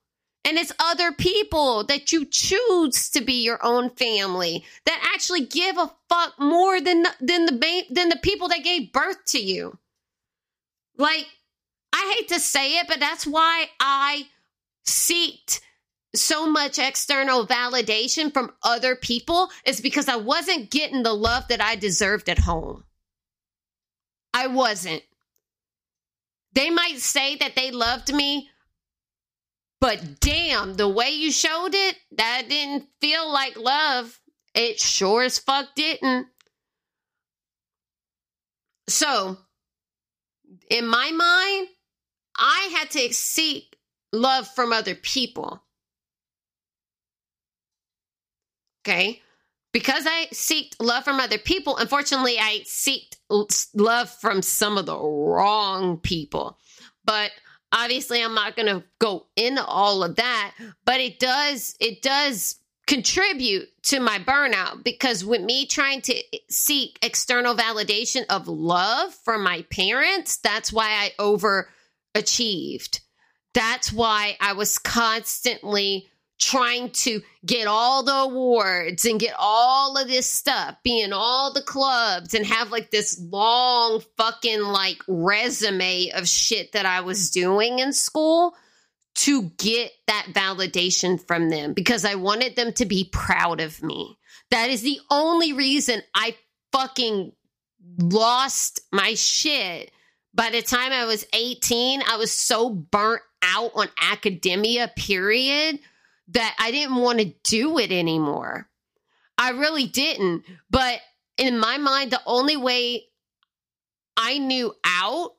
and 0.48 0.58
it's 0.58 0.72
other 0.80 1.12
people 1.12 1.84
that 1.84 2.14
you 2.14 2.24
choose 2.24 3.10
to 3.10 3.20
be 3.20 3.44
your 3.44 3.60
own 3.66 3.90
family 3.90 4.64
that 4.86 5.12
actually 5.14 5.46
give 5.46 5.78
a 5.78 5.92
fuck 6.08 6.40
more 6.40 6.80
than 6.80 7.04
than 7.20 7.46
the 7.46 7.84
than 7.90 8.08
the 8.08 8.20
people 8.22 8.48
that 8.48 8.64
gave 8.64 8.94
birth 8.94 9.26
to 9.26 9.40
you. 9.40 9.78
Like 10.96 11.28
I 11.92 12.16
hate 12.18 12.30
to 12.30 12.40
say 12.40 12.80
it, 12.80 12.88
but 12.88 13.02
that's 13.02 13.28
why 13.28 13.68
I 13.82 14.28
seeked 14.86 15.60
so 16.16 16.50
much 16.50 16.80
external 16.80 17.46
validation 17.46 18.34
from 18.34 18.52
other 18.64 18.96
people 18.96 19.50
is 19.66 19.82
because 19.82 20.08
I 20.08 20.16
wasn't 20.16 20.72
getting 20.72 21.04
the 21.04 21.14
love 21.14 21.48
that 21.50 21.62
I 21.62 21.76
deserved 21.76 22.30
at 22.30 22.40
home. 22.40 22.84
I 24.34 24.48
wasn't. 24.48 25.04
They 26.54 26.70
might 26.70 26.98
say 26.98 27.36
that 27.36 27.56
they 27.56 27.72
loved 27.72 28.14
me 28.14 28.50
but 29.80 30.20
damn, 30.20 30.74
the 30.74 30.90
way 30.90 31.12
you 31.12 31.32
showed 31.32 31.74
it, 31.74 31.98
that 32.12 32.50
didn't 32.50 32.88
feel 33.00 33.32
like 33.32 33.58
love. 33.58 34.20
It 34.56 34.80
sure 34.80 35.24
as 35.24 35.38
fuck 35.38 35.76
didn't. 35.76 36.28
So, 38.90 39.38
in 40.72 40.88
my 40.88 41.12
mind, 41.12 41.68
I 42.38 42.70
had 42.74 42.90
to 42.92 43.14
seek 43.14 43.78
love 44.12 44.48
from 44.48 44.74
other 44.74 44.96
people. 44.96 45.62
Okay? 48.88 49.22
Because 49.74 50.06
I 50.08 50.28
seeked 50.34 50.76
love 50.80 51.04
from 51.04 51.20
other 51.20 51.38
people, 51.38 51.78
unfortunately, 51.78 52.38
I 52.40 52.62
seeked 52.66 53.18
love 53.76 54.10
from 54.10 54.42
some 54.42 54.78
of 54.78 54.86
the 54.86 54.98
wrong 54.98 55.98
people. 55.98 56.58
But 57.04 57.32
obviously 57.72 58.24
i'm 58.24 58.34
not 58.34 58.56
going 58.56 58.68
to 58.68 58.84
go 59.00 59.28
into 59.36 59.64
all 59.64 60.04
of 60.04 60.16
that 60.16 60.54
but 60.86 61.00
it 61.00 61.20
does 61.20 61.76
it 61.80 62.02
does 62.02 62.56
contribute 62.86 63.68
to 63.84 64.00
my 64.00 64.18
burnout 64.20 64.84
because 64.84 65.26
with 65.26 65.42
me 65.42 65.66
trying 65.66 66.02
to 66.02 66.16
eh, 66.16 66.38
seek 66.50 66.98
external 67.02 67.54
validation 67.56 68.26
of 68.30 68.48
love 68.48 69.14
from 69.26 69.44
my 69.44 69.64
parents 69.70 70.38
that's 70.38 70.72
why 70.72 70.90
i 70.92 71.12
overachieved 71.20 73.02
that's 73.54 73.92
why 73.92 74.38
i 74.40 74.54
was 74.54 74.78
constantly 74.78 76.08
trying 76.40 76.92
to 76.92 77.22
get 77.46 77.68
all 77.68 78.04
the 78.04 78.14
awards 78.14 79.06
and 79.06 79.20
get 79.20 79.34
all 79.38 79.98
of 79.98 80.08
this 80.08 80.30
stuff, 80.30 80.76
be 80.84 81.02
in 81.02 81.12
all 81.14 81.52
the 81.52 81.62
clubs 81.62 82.34
and 82.34 82.46
have 82.46 82.72
like 82.72 82.92
this 82.92 83.20
long 83.20 84.02
fucking 84.18 84.62
like 84.62 85.02
resume 85.08 86.12
of 86.12 86.28
shit 86.28 86.74
that 86.74 86.86
I 86.86 87.02
was 87.02 87.32
doing 87.32 87.80
in 87.80 87.92
school 87.92 88.56
to 89.16 89.44
get 89.58 89.92
that 90.06 90.28
validation 90.32 91.26
from 91.26 91.50
them 91.50 91.74
because 91.74 92.06
I 92.06 92.16
wanted 92.16 92.56
them 92.56 92.72
to 92.74 92.86
be 92.86 93.10
proud 93.12 93.60
of 93.60 93.82
me. 93.82 94.18
That 94.52 94.70
is 94.70 94.84
the 94.84 95.00
only 95.10 95.54
reason 95.54 96.02
I 96.14 96.36
fucking 96.72 97.32
lost 98.00 98.82
my 98.92 99.16
shit. 99.16 99.92
By 100.36 100.52
the 100.52 100.62
time 100.62 100.92
I 100.92 101.06
was 101.06 101.26
18, 101.34 102.04
I 102.08 102.18
was 102.18 102.32
so 102.32 102.70
burnt 102.70 103.24
out 103.42 103.72
on 103.74 103.88
academia, 104.00 104.92
period 104.96 105.80
that 106.30 106.56
I 106.60 106.72
didn't 106.72 106.96
want 106.96 107.20
to 107.20 107.34
do 107.44 107.78
it 107.78 107.92
anymore. 107.92 108.70
I 109.38 109.52
really 109.52 109.88
didn't. 109.88 110.44
But 110.70 111.00
in 111.38 111.60
my 111.60 111.78
mind, 111.78 112.12
the 112.12 112.22
only 112.26 112.58
way 112.58 113.06
I 114.18 114.40
knew 114.40 114.74
out 114.84 115.32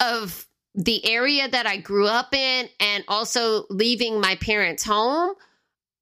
of 0.00 0.46
the 0.74 1.04
area 1.06 1.48
that 1.48 1.66
I 1.66 1.76
grew 1.76 2.06
up 2.06 2.34
in 2.34 2.68
and 2.80 3.04
also 3.06 3.66
leaving 3.70 4.20
my 4.20 4.36
parents' 4.36 4.84
home, 4.84 5.34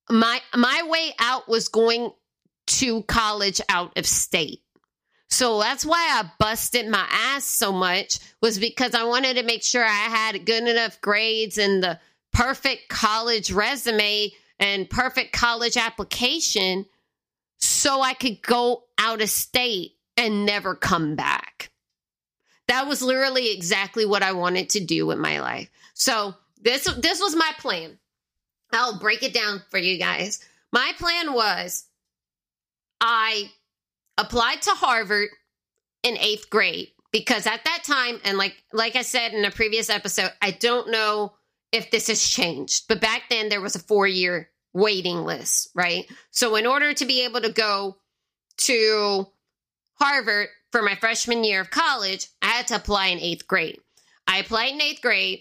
my 0.08 0.40
my 0.54 0.82
way 0.88 1.14
out 1.18 1.48
was 1.48 1.68
going 1.68 2.10
to 2.66 3.02
college 3.02 3.60
out 3.68 3.96
of 3.98 4.06
state. 4.06 4.60
So 5.28 5.60
that's 5.60 5.84
why 5.84 5.96
I 6.10 6.30
busted 6.38 6.86
my 6.88 7.06
ass 7.10 7.44
so 7.44 7.72
much 7.72 8.18
was 8.40 8.58
because 8.58 8.94
I 8.94 9.04
wanted 9.04 9.36
to 9.36 9.42
make 9.42 9.62
sure 9.62 9.82
I 9.82 9.88
had 9.88 10.44
good 10.44 10.68
enough 10.68 11.00
grades 11.00 11.56
and 11.58 11.82
the 11.82 11.98
perfect 12.32 12.88
college 12.88 13.52
resume 13.52 14.30
and 14.58 14.88
perfect 14.88 15.32
college 15.32 15.76
application 15.76 16.86
so 17.58 18.00
I 18.00 18.14
could 18.14 18.42
go 18.42 18.84
out 18.98 19.22
of 19.22 19.28
state 19.28 19.92
and 20.16 20.46
never 20.46 20.74
come 20.74 21.16
back. 21.16 21.70
That 22.68 22.86
was 22.86 23.02
literally 23.02 23.52
exactly 23.52 24.06
what 24.06 24.22
I 24.22 24.32
wanted 24.32 24.70
to 24.70 24.84
do 24.84 25.06
with 25.06 25.18
my 25.18 25.40
life. 25.40 25.68
So 25.94 26.34
this 26.60 26.84
this 26.84 27.20
was 27.20 27.34
my 27.34 27.50
plan. 27.58 27.98
I'll 28.72 28.98
break 28.98 29.22
it 29.22 29.34
down 29.34 29.62
for 29.70 29.78
you 29.78 29.98
guys. 29.98 30.40
My 30.72 30.92
plan 30.98 31.34
was 31.34 31.84
I 33.00 33.50
applied 34.16 34.62
to 34.62 34.70
Harvard 34.70 35.28
in 36.02 36.14
8th 36.14 36.48
grade 36.48 36.88
because 37.10 37.46
at 37.46 37.64
that 37.64 37.82
time 37.84 38.20
and 38.24 38.38
like 38.38 38.54
like 38.72 38.96
I 38.96 39.02
said 39.02 39.34
in 39.34 39.44
a 39.44 39.50
previous 39.50 39.90
episode, 39.90 40.30
I 40.40 40.52
don't 40.52 40.90
know 40.90 41.34
if 41.72 41.90
this 41.90 42.06
has 42.06 42.22
changed. 42.28 42.84
But 42.88 43.00
back 43.00 43.22
then, 43.28 43.48
there 43.48 43.60
was 43.60 43.74
a 43.74 43.80
four 43.80 44.06
year 44.06 44.50
waiting 44.72 45.24
list, 45.24 45.70
right? 45.74 46.06
So, 46.30 46.56
in 46.56 46.66
order 46.66 46.92
to 46.94 47.04
be 47.04 47.24
able 47.24 47.40
to 47.40 47.52
go 47.52 47.96
to 48.58 49.26
Harvard 49.94 50.48
for 50.70 50.82
my 50.82 50.94
freshman 50.94 51.44
year 51.44 51.62
of 51.62 51.70
college, 51.70 52.28
I 52.40 52.48
had 52.48 52.68
to 52.68 52.76
apply 52.76 53.08
in 53.08 53.18
eighth 53.18 53.46
grade. 53.46 53.78
I 54.26 54.38
applied 54.38 54.72
in 54.72 54.82
eighth 54.82 55.02
grade, 55.02 55.40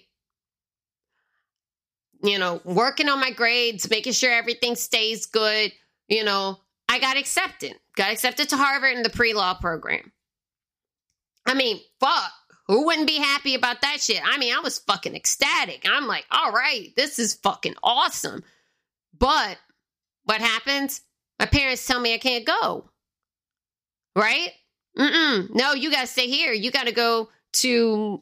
you 2.23 2.39
know, 2.39 2.61
working 2.63 3.09
on 3.09 3.19
my 3.19 3.31
grades, 3.31 3.89
making 3.89 4.13
sure 4.13 4.31
everything 4.31 4.75
stays 4.75 5.25
good. 5.25 5.71
You 6.07 6.23
know, 6.23 6.59
I 6.89 6.99
got 6.99 7.17
accepted, 7.17 7.75
got 7.95 8.11
accepted 8.11 8.49
to 8.49 8.57
Harvard 8.57 8.95
in 8.95 9.03
the 9.03 9.09
pre 9.09 9.33
law 9.33 9.53
program. 9.53 10.11
I 11.45 11.53
mean, 11.53 11.79
fuck. 11.99 12.31
Who 12.71 12.85
wouldn't 12.85 13.07
be 13.07 13.17
happy 13.17 13.53
about 13.55 13.81
that 13.81 13.99
shit? 13.99 14.21
I 14.23 14.37
mean, 14.37 14.55
I 14.55 14.61
was 14.61 14.79
fucking 14.79 15.13
ecstatic. 15.13 15.85
I'm 15.85 16.07
like, 16.07 16.23
all 16.31 16.53
right, 16.53 16.93
this 16.95 17.19
is 17.19 17.33
fucking 17.33 17.75
awesome. 17.83 18.45
But 19.19 19.57
what 20.23 20.39
happens? 20.39 21.01
My 21.37 21.47
parents 21.47 21.85
tell 21.85 21.99
me 21.99 22.13
I 22.13 22.17
can't 22.17 22.45
go. 22.45 22.85
Right? 24.15 24.51
Mm-mm. 24.97 25.53
No, 25.53 25.73
you 25.73 25.91
got 25.91 26.03
to 26.03 26.07
stay 26.07 26.27
here. 26.27 26.53
You 26.53 26.71
got 26.71 26.85
to 26.85 26.93
go 26.93 27.27
to 27.55 28.21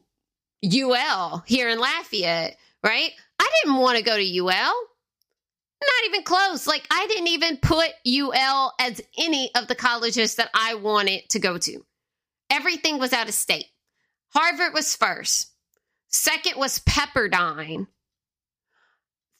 UL 0.65 1.43
here 1.45 1.69
in 1.69 1.77
Lafayette, 1.77 2.57
right? 2.83 3.11
I 3.39 3.51
didn't 3.63 3.77
want 3.77 3.99
to 3.99 4.03
go 4.03 4.17
to 4.17 4.37
UL. 4.39 4.47
Not 4.49 6.05
even 6.07 6.23
close. 6.23 6.65
Like, 6.65 6.87
I 6.89 7.05
didn't 7.05 7.27
even 7.27 7.57
put 7.57 7.89
UL 8.03 8.73
as 8.79 8.99
any 9.15 9.51
of 9.53 9.67
the 9.67 9.75
colleges 9.75 10.35
that 10.35 10.49
I 10.55 10.73
wanted 10.73 11.29
to 11.29 11.39
go 11.39 11.59
to. 11.59 11.85
Everything 12.49 12.97
was 12.97 13.13
out 13.13 13.27
of 13.27 13.35
state. 13.35 13.67
Harvard 14.29 14.73
was 14.73 14.95
first. 14.95 15.51
Second 16.07 16.57
was 16.57 16.79
Pepperdine. 16.79 17.87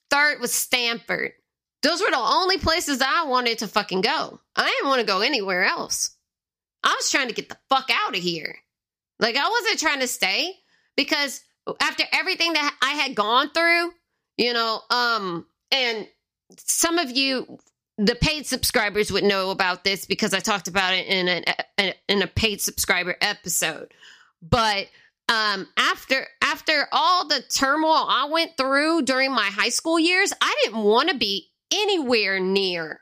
Third 0.10 0.40
was 0.40 0.54
Stanford. 0.54 1.34
Those 1.82 2.02
were 2.02 2.12
the 2.12 2.18
only 2.18 2.58
places 2.58 3.02
I 3.02 3.26
wanted 3.26 3.60
to 3.60 3.68
fucking 3.68 4.02
go. 4.02 4.40
I 4.56 4.66
didn't 4.66 4.90
want 4.90 5.00
to 5.00 5.08
go 5.08 5.22
anywhere 5.22 5.64
else. 5.64 6.12
I 6.84 6.94
was 6.98 7.10
trying 7.10 7.28
to 7.28 7.34
get 7.34 7.50
the 7.50 7.58
fuck 7.70 7.90
out 7.92 8.16
of 8.16 8.22
here. 8.22 8.56
Like, 9.20 9.36
I 9.36 9.50
wasn't 9.50 9.80
trying 9.80 10.00
to 10.00 10.08
stay 10.08 10.54
because 10.96 11.42
after 11.82 12.04
everything 12.12 12.54
that 12.54 12.76
I 12.82 12.92
had 12.92 13.16
gone 13.16 13.52
through, 13.52 13.92
you 14.38 14.54
know, 14.54 14.82
um, 14.90 15.46
and 15.72 16.08
some 16.58 16.98
of 16.98 17.12
you, 17.12 17.60
the 17.98 18.16
paid 18.16 18.46
subscribers 18.46 19.12
would 19.12 19.24
know 19.24 19.52
about 19.52 19.84
this 19.84 20.06
because 20.06 20.34
I 20.34 20.40
talked 20.40 20.68
about 20.68 20.94
it 20.94 21.06
in 21.08 21.44
a 21.78 21.94
in 22.08 22.22
a 22.22 22.28
paid 22.28 22.62
subscriber 22.62 23.16
episode. 23.20 23.94
But 24.42 24.88
um, 25.28 25.68
after 25.78 26.28
after 26.42 26.88
all 26.92 27.28
the 27.28 27.42
turmoil 27.42 28.06
I 28.10 28.28
went 28.32 28.58
through 28.58 29.04
during 29.04 29.32
my 29.32 29.46
high 29.46 29.70
school 29.70 30.00
years, 30.00 30.34
I 30.42 30.56
didn't 30.64 30.84
want 30.84 31.10
to 31.10 31.16
be 31.16 31.50
anywhere 31.72 32.40
near 32.40 33.02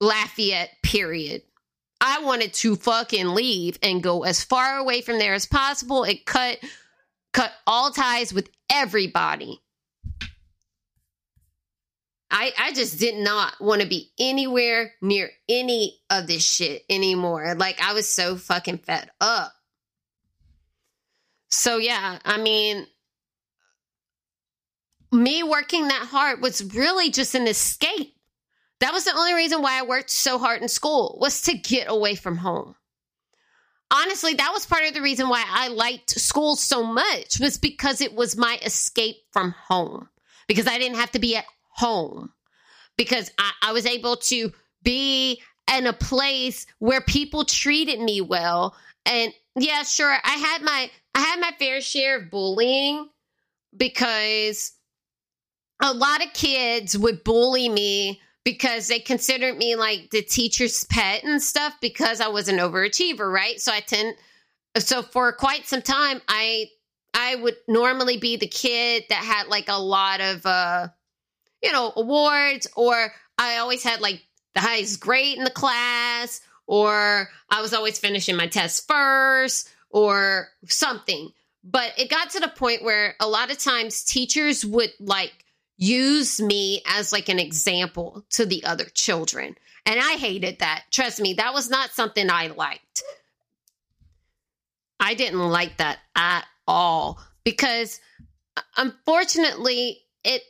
Lafayette. 0.00 0.70
Period. 0.82 1.42
I 2.00 2.20
wanted 2.22 2.54
to 2.54 2.76
fucking 2.76 3.28
leave 3.28 3.78
and 3.82 4.02
go 4.02 4.22
as 4.22 4.44
far 4.44 4.78
away 4.78 5.00
from 5.00 5.18
there 5.18 5.34
as 5.34 5.46
possible 5.46 6.04
It 6.04 6.24
cut 6.24 6.58
cut 7.32 7.52
all 7.66 7.90
ties 7.90 8.32
with 8.32 8.48
everybody. 8.70 9.60
I, 12.30 12.52
I 12.58 12.72
just 12.72 12.98
did 12.98 13.16
not 13.16 13.54
want 13.60 13.80
to 13.80 13.88
be 13.88 14.10
anywhere 14.18 14.92
near 15.00 15.30
any 15.48 15.98
of 16.10 16.26
this 16.26 16.44
shit 16.44 16.82
anymore. 16.90 17.54
Like 17.56 17.80
I 17.80 17.94
was 17.94 18.06
so 18.06 18.36
fucking 18.36 18.78
fed 18.78 19.10
up. 19.20 19.52
So 21.50 21.78
yeah, 21.78 22.18
I 22.24 22.38
mean, 22.38 22.86
me 25.10 25.42
working 25.42 25.88
that 25.88 26.06
hard 26.10 26.42
was 26.42 26.74
really 26.74 27.10
just 27.10 27.34
an 27.34 27.46
escape. 27.46 28.14
That 28.80 28.92
was 28.92 29.04
the 29.04 29.16
only 29.16 29.34
reason 29.34 29.62
why 29.62 29.78
I 29.78 29.82
worked 29.82 30.10
so 30.10 30.38
hard 30.38 30.62
in 30.62 30.68
school 30.68 31.18
was 31.20 31.42
to 31.42 31.56
get 31.56 31.90
away 31.90 32.14
from 32.14 32.36
home. 32.36 32.74
Honestly, 33.90 34.34
that 34.34 34.52
was 34.52 34.66
part 34.66 34.84
of 34.86 34.92
the 34.92 35.00
reason 35.00 35.30
why 35.30 35.42
I 35.48 35.68
liked 35.68 36.10
school 36.10 36.56
so 36.56 36.84
much 36.84 37.40
was 37.40 37.56
because 37.56 38.02
it 38.02 38.14
was 38.14 38.36
my 38.36 38.58
escape 38.62 39.16
from 39.32 39.52
home. 39.52 40.10
Because 40.46 40.66
I 40.66 40.78
didn't 40.78 40.98
have 40.98 41.10
to 41.12 41.18
be 41.18 41.36
at 41.36 41.44
home. 41.78 42.32
Because 42.96 43.30
I, 43.38 43.52
I 43.62 43.72
was 43.72 43.86
able 43.86 44.16
to 44.16 44.52
be 44.82 45.40
in 45.72 45.86
a 45.86 45.92
place 45.92 46.66
where 46.78 47.00
people 47.00 47.44
treated 47.44 48.00
me 48.00 48.20
well. 48.20 48.74
And 49.06 49.32
yeah, 49.56 49.82
sure, 49.82 50.16
I 50.24 50.30
had 50.30 50.62
my 50.62 50.90
I 51.14 51.20
had 51.20 51.40
my 51.40 51.52
fair 51.58 51.80
share 51.80 52.18
of 52.18 52.30
bullying 52.30 53.08
because 53.76 54.72
a 55.80 55.92
lot 55.92 56.24
of 56.24 56.32
kids 56.32 56.96
would 56.96 57.24
bully 57.24 57.68
me 57.68 58.20
because 58.44 58.88
they 58.88 58.98
considered 58.98 59.56
me 59.56 59.76
like 59.76 60.10
the 60.10 60.22
teacher's 60.22 60.84
pet 60.84 61.22
and 61.24 61.42
stuff 61.42 61.74
because 61.80 62.20
I 62.20 62.28
was 62.28 62.48
an 62.48 62.56
overachiever, 62.56 63.32
right? 63.32 63.60
So 63.60 63.72
I 63.72 63.80
tend 63.80 64.16
so 64.78 65.02
for 65.02 65.32
quite 65.32 65.66
some 65.66 65.82
time 65.82 66.20
I 66.28 66.66
I 67.14 67.36
would 67.36 67.56
normally 67.66 68.16
be 68.16 68.36
the 68.36 68.46
kid 68.46 69.04
that 69.08 69.24
had 69.24 69.48
like 69.48 69.68
a 69.68 69.80
lot 69.80 70.20
of 70.20 70.46
uh 70.46 70.88
you 71.62 71.72
know 71.72 71.92
awards 71.96 72.66
or 72.76 73.12
I 73.38 73.58
always 73.58 73.82
had 73.82 74.00
like 74.00 74.22
the 74.54 74.60
highest 74.60 75.00
grade 75.00 75.38
in 75.38 75.44
the 75.44 75.50
class 75.50 76.40
or 76.66 77.28
I 77.48 77.60
was 77.62 77.72
always 77.72 77.98
finishing 77.98 78.36
my 78.36 78.46
tests 78.46 78.84
first 78.86 79.70
or 79.90 80.48
something. 80.66 81.32
But 81.64 81.92
it 81.98 82.10
got 82.10 82.30
to 82.30 82.40
the 82.40 82.48
point 82.48 82.82
where 82.82 83.14
a 83.20 83.28
lot 83.28 83.50
of 83.50 83.58
times 83.58 84.04
teachers 84.04 84.64
would 84.64 84.92
like 85.00 85.44
use 85.76 86.40
me 86.40 86.82
as 86.86 87.12
like 87.12 87.28
an 87.28 87.38
example 87.38 88.24
to 88.30 88.44
the 88.46 88.64
other 88.64 88.84
children. 88.84 89.56
And 89.86 89.98
I 89.98 90.14
hated 90.14 90.58
that. 90.58 90.84
Trust 90.90 91.20
me, 91.20 91.34
that 91.34 91.54
was 91.54 91.70
not 91.70 91.90
something 91.90 92.30
I 92.30 92.48
liked. 92.48 93.02
I 95.00 95.14
didn't 95.14 95.38
like 95.38 95.78
that 95.78 95.98
at 96.16 96.44
all 96.66 97.20
because 97.44 98.00
uh, 98.56 98.62
unfortunately 98.76 100.00
it 100.24 100.42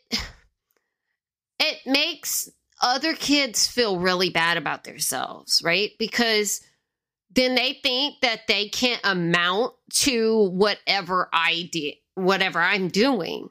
it 1.58 1.78
makes 1.86 2.48
other 2.80 3.14
kids 3.14 3.66
feel 3.66 3.98
really 3.98 4.30
bad 4.30 4.56
about 4.56 4.84
themselves, 4.84 5.60
right? 5.64 5.92
Because 5.98 6.60
then 7.30 7.54
they 7.54 7.78
think 7.82 8.20
that 8.22 8.46
they 8.46 8.68
can't 8.68 9.00
amount 9.04 9.74
to 9.90 10.48
whatever 10.50 11.28
I 11.32 11.68
did, 11.72 11.94
whatever 12.14 12.60
I'm 12.60 12.88
doing. 12.88 13.48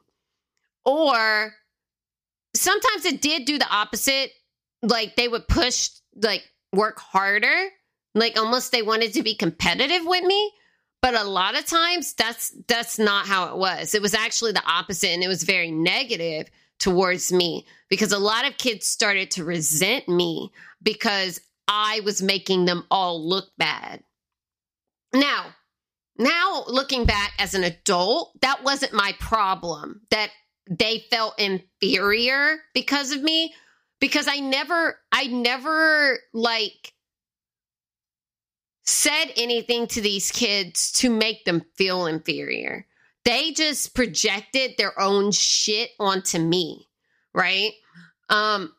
Or 0.84 1.54
sometimes 2.54 3.04
it 3.04 3.20
did 3.20 3.44
do 3.44 3.58
the 3.58 3.68
opposite. 3.70 4.30
Like 4.82 5.16
they 5.16 5.28
would 5.28 5.48
push, 5.48 5.90
like 6.16 6.44
work 6.72 6.98
harder, 6.98 7.68
like 8.14 8.38
almost 8.38 8.72
they 8.72 8.82
wanted 8.82 9.12
to 9.14 9.22
be 9.22 9.34
competitive 9.34 10.02
with 10.04 10.24
me. 10.24 10.52
But 11.00 11.14
a 11.14 11.24
lot 11.24 11.56
of 11.56 11.64
times 11.64 12.14
that's 12.14 12.52
that's 12.66 12.98
not 12.98 13.26
how 13.26 13.52
it 13.52 13.56
was. 13.56 13.94
It 13.94 14.02
was 14.02 14.14
actually 14.14 14.52
the 14.52 14.66
opposite 14.66 15.10
and 15.10 15.22
it 15.22 15.28
was 15.28 15.44
very 15.44 15.70
negative 15.70 16.50
towards 16.78 17.32
me 17.32 17.66
because 17.88 18.12
a 18.12 18.18
lot 18.18 18.46
of 18.46 18.58
kids 18.58 18.86
started 18.86 19.30
to 19.32 19.44
resent 19.44 20.08
me 20.08 20.52
because 20.82 21.40
I 21.66 22.00
was 22.04 22.22
making 22.22 22.64
them 22.64 22.84
all 22.90 23.26
look 23.26 23.48
bad. 23.58 24.02
Now, 25.12 25.54
now 26.18 26.64
looking 26.66 27.04
back 27.04 27.32
as 27.38 27.54
an 27.54 27.64
adult, 27.64 28.40
that 28.40 28.64
wasn't 28.64 28.92
my 28.92 29.14
problem. 29.18 30.02
That 30.10 30.30
they 30.68 31.04
felt 31.10 31.38
inferior 31.38 32.58
because 32.74 33.12
of 33.12 33.22
me 33.22 33.54
because 34.00 34.28
I 34.28 34.36
never 34.40 34.98
I 35.12 35.24
never 35.26 36.18
like 36.32 36.92
said 38.84 39.26
anything 39.36 39.86
to 39.86 40.00
these 40.00 40.30
kids 40.30 40.92
to 40.92 41.10
make 41.10 41.44
them 41.44 41.62
feel 41.76 42.06
inferior. 42.06 42.86
They 43.28 43.52
just 43.52 43.94
projected 43.94 44.78
their 44.78 44.98
own 44.98 45.32
shit 45.32 45.90
onto 46.00 46.38
me, 46.38 46.88
right? 47.34 47.72
Um 48.30 48.72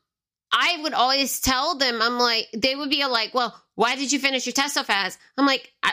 I 0.51 0.79
would 0.81 0.93
always 0.93 1.39
tell 1.39 1.77
them, 1.77 2.01
I'm 2.01 2.17
like, 2.17 2.47
they 2.57 2.75
would 2.75 2.89
be 2.89 3.05
like, 3.05 3.35
well, 3.35 3.55
why 3.75 3.95
did 3.95 4.11
you 4.11 4.17
finish 4.17 4.47
your 4.47 4.53
test 4.53 4.73
so 4.73 4.81
fast? 4.81 5.19
I'm 5.37 5.45
like, 5.45 5.71
I, 5.83 5.91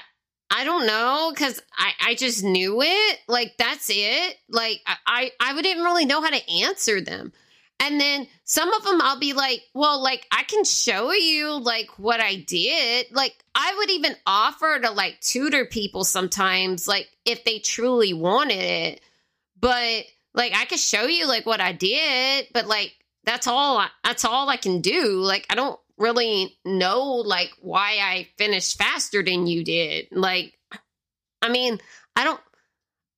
I 0.50 0.64
don't 0.64 0.86
know 0.86 1.30
because 1.34 1.60
I, 1.76 1.92
I 2.00 2.14
just 2.14 2.42
knew 2.42 2.80
it. 2.80 3.18
Like 3.28 3.56
that's 3.58 3.90
it. 3.92 4.36
Like 4.48 4.80
I, 5.06 5.32
I 5.38 5.52
wouldn't 5.52 5.84
really 5.84 6.06
know 6.06 6.22
how 6.22 6.30
to 6.30 6.50
answer 6.64 7.02
them. 7.02 7.34
And 7.78 8.00
then 8.00 8.26
some 8.44 8.72
of 8.72 8.84
them 8.84 9.00
I'll 9.02 9.18
be 9.18 9.32
like, 9.32 9.62
well, 9.74 10.02
like 10.02 10.26
I 10.32 10.42
can 10.44 10.64
show 10.64 11.12
you 11.12 11.60
like 11.60 11.98
what 11.98 12.20
I 12.20 12.36
did. 12.36 13.06
Like 13.12 13.34
I 13.54 13.74
would 13.78 13.90
even 13.90 14.16
offer 14.26 14.78
to 14.80 14.90
like 14.90 15.20
tutor 15.20 15.66
people 15.66 16.04
sometimes, 16.04 16.88
like 16.88 17.08
if 17.24 17.44
they 17.44 17.58
truly 17.58 18.14
wanted 18.14 18.62
it. 18.62 19.00
But 19.60 20.04
like 20.34 20.52
I 20.54 20.64
could 20.64 20.80
show 20.80 21.04
you 21.04 21.26
like 21.28 21.46
what 21.46 21.60
I 21.60 21.72
did, 21.72 22.48
but 22.52 22.66
like 22.66 22.92
that's 23.24 23.46
all 23.46 23.84
that's 24.02 24.24
all 24.24 24.48
I 24.48 24.56
can 24.56 24.80
do. 24.80 25.20
Like 25.20 25.46
I 25.50 25.54
don't 25.54 25.78
really 25.98 26.56
know 26.64 27.02
like 27.02 27.50
why 27.60 27.98
I 28.00 28.28
finished 28.36 28.78
faster 28.78 29.22
than 29.22 29.46
you 29.46 29.64
did. 29.64 30.08
Like, 30.12 30.58
I 31.42 31.48
mean, 31.48 31.78
I 32.14 32.24
don't, 32.24 32.40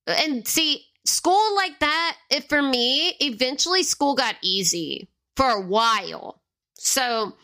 and 0.06 0.46
see, 0.46 0.84
school 1.08 1.56
like 1.56 1.78
that, 1.80 2.16
it, 2.30 2.48
for 2.48 2.62
me, 2.62 3.14
eventually 3.20 3.82
school 3.82 4.14
got 4.14 4.36
easy 4.42 5.08
for 5.36 5.48
a 5.48 5.60
while. 5.60 6.40
So, 6.74 7.34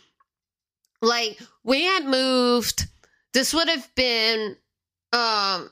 like, 1.03 1.39
we 1.63 1.85
had 1.85 2.05
moved, 2.05 2.87
this 3.33 3.53
would 3.55 3.69
have 3.69 3.95
been 3.95 4.57
um 5.13 5.71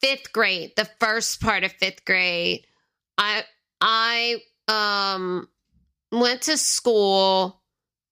fifth 0.00 0.32
grade, 0.32 0.72
the 0.76 0.88
first 0.98 1.40
part 1.40 1.62
of 1.62 1.72
fifth 1.72 2.04
grade. 2.04 2.66
I, 3.16 3.44
I, 3.80 4.38
um, 4.66 5.48
went 6.10 6.42
to 6.42 6.56
school 6.58 7.62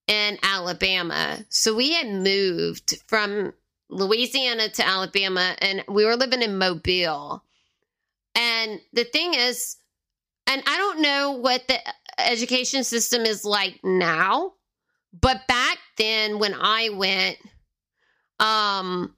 in 0.06 0.38
Alabama. 0.42 1.38
So 1.48 1.74
we 1.74 1.92
had 1.92 2.08
moved 2.08 2.94
from 3.06 3.52
Louisiana 3.88 4.68
to 4.70 4.86
Alabama 4.86 5.54
and 5.60 5.84
we 5.88 6.04
were 6.04 6.16
living 6.16 6.42
in 6.42 6.58
Mobile. 6.58 7.44
And 8.34 8.80
the 8.92 9.04
thing 9.04 9.34
is, 9.34 9.76
and 10.46 10.62
I 10.66 10.76
don't 10.76 11.00
know 11.00 11.32
what 11.32 11.66
the 11.68 11.78
education 12.18 12.84
system 12.84 13.22
is 13.22 13.44
like 13.44 13.80
now, 13.82 14.52
but 15.18 15.46
back 15.48 15.78
then 15.96 16.38
when 16.38 16.54
I 16.54 16.90
went, 16.90 17.38
um, 18.38 19.14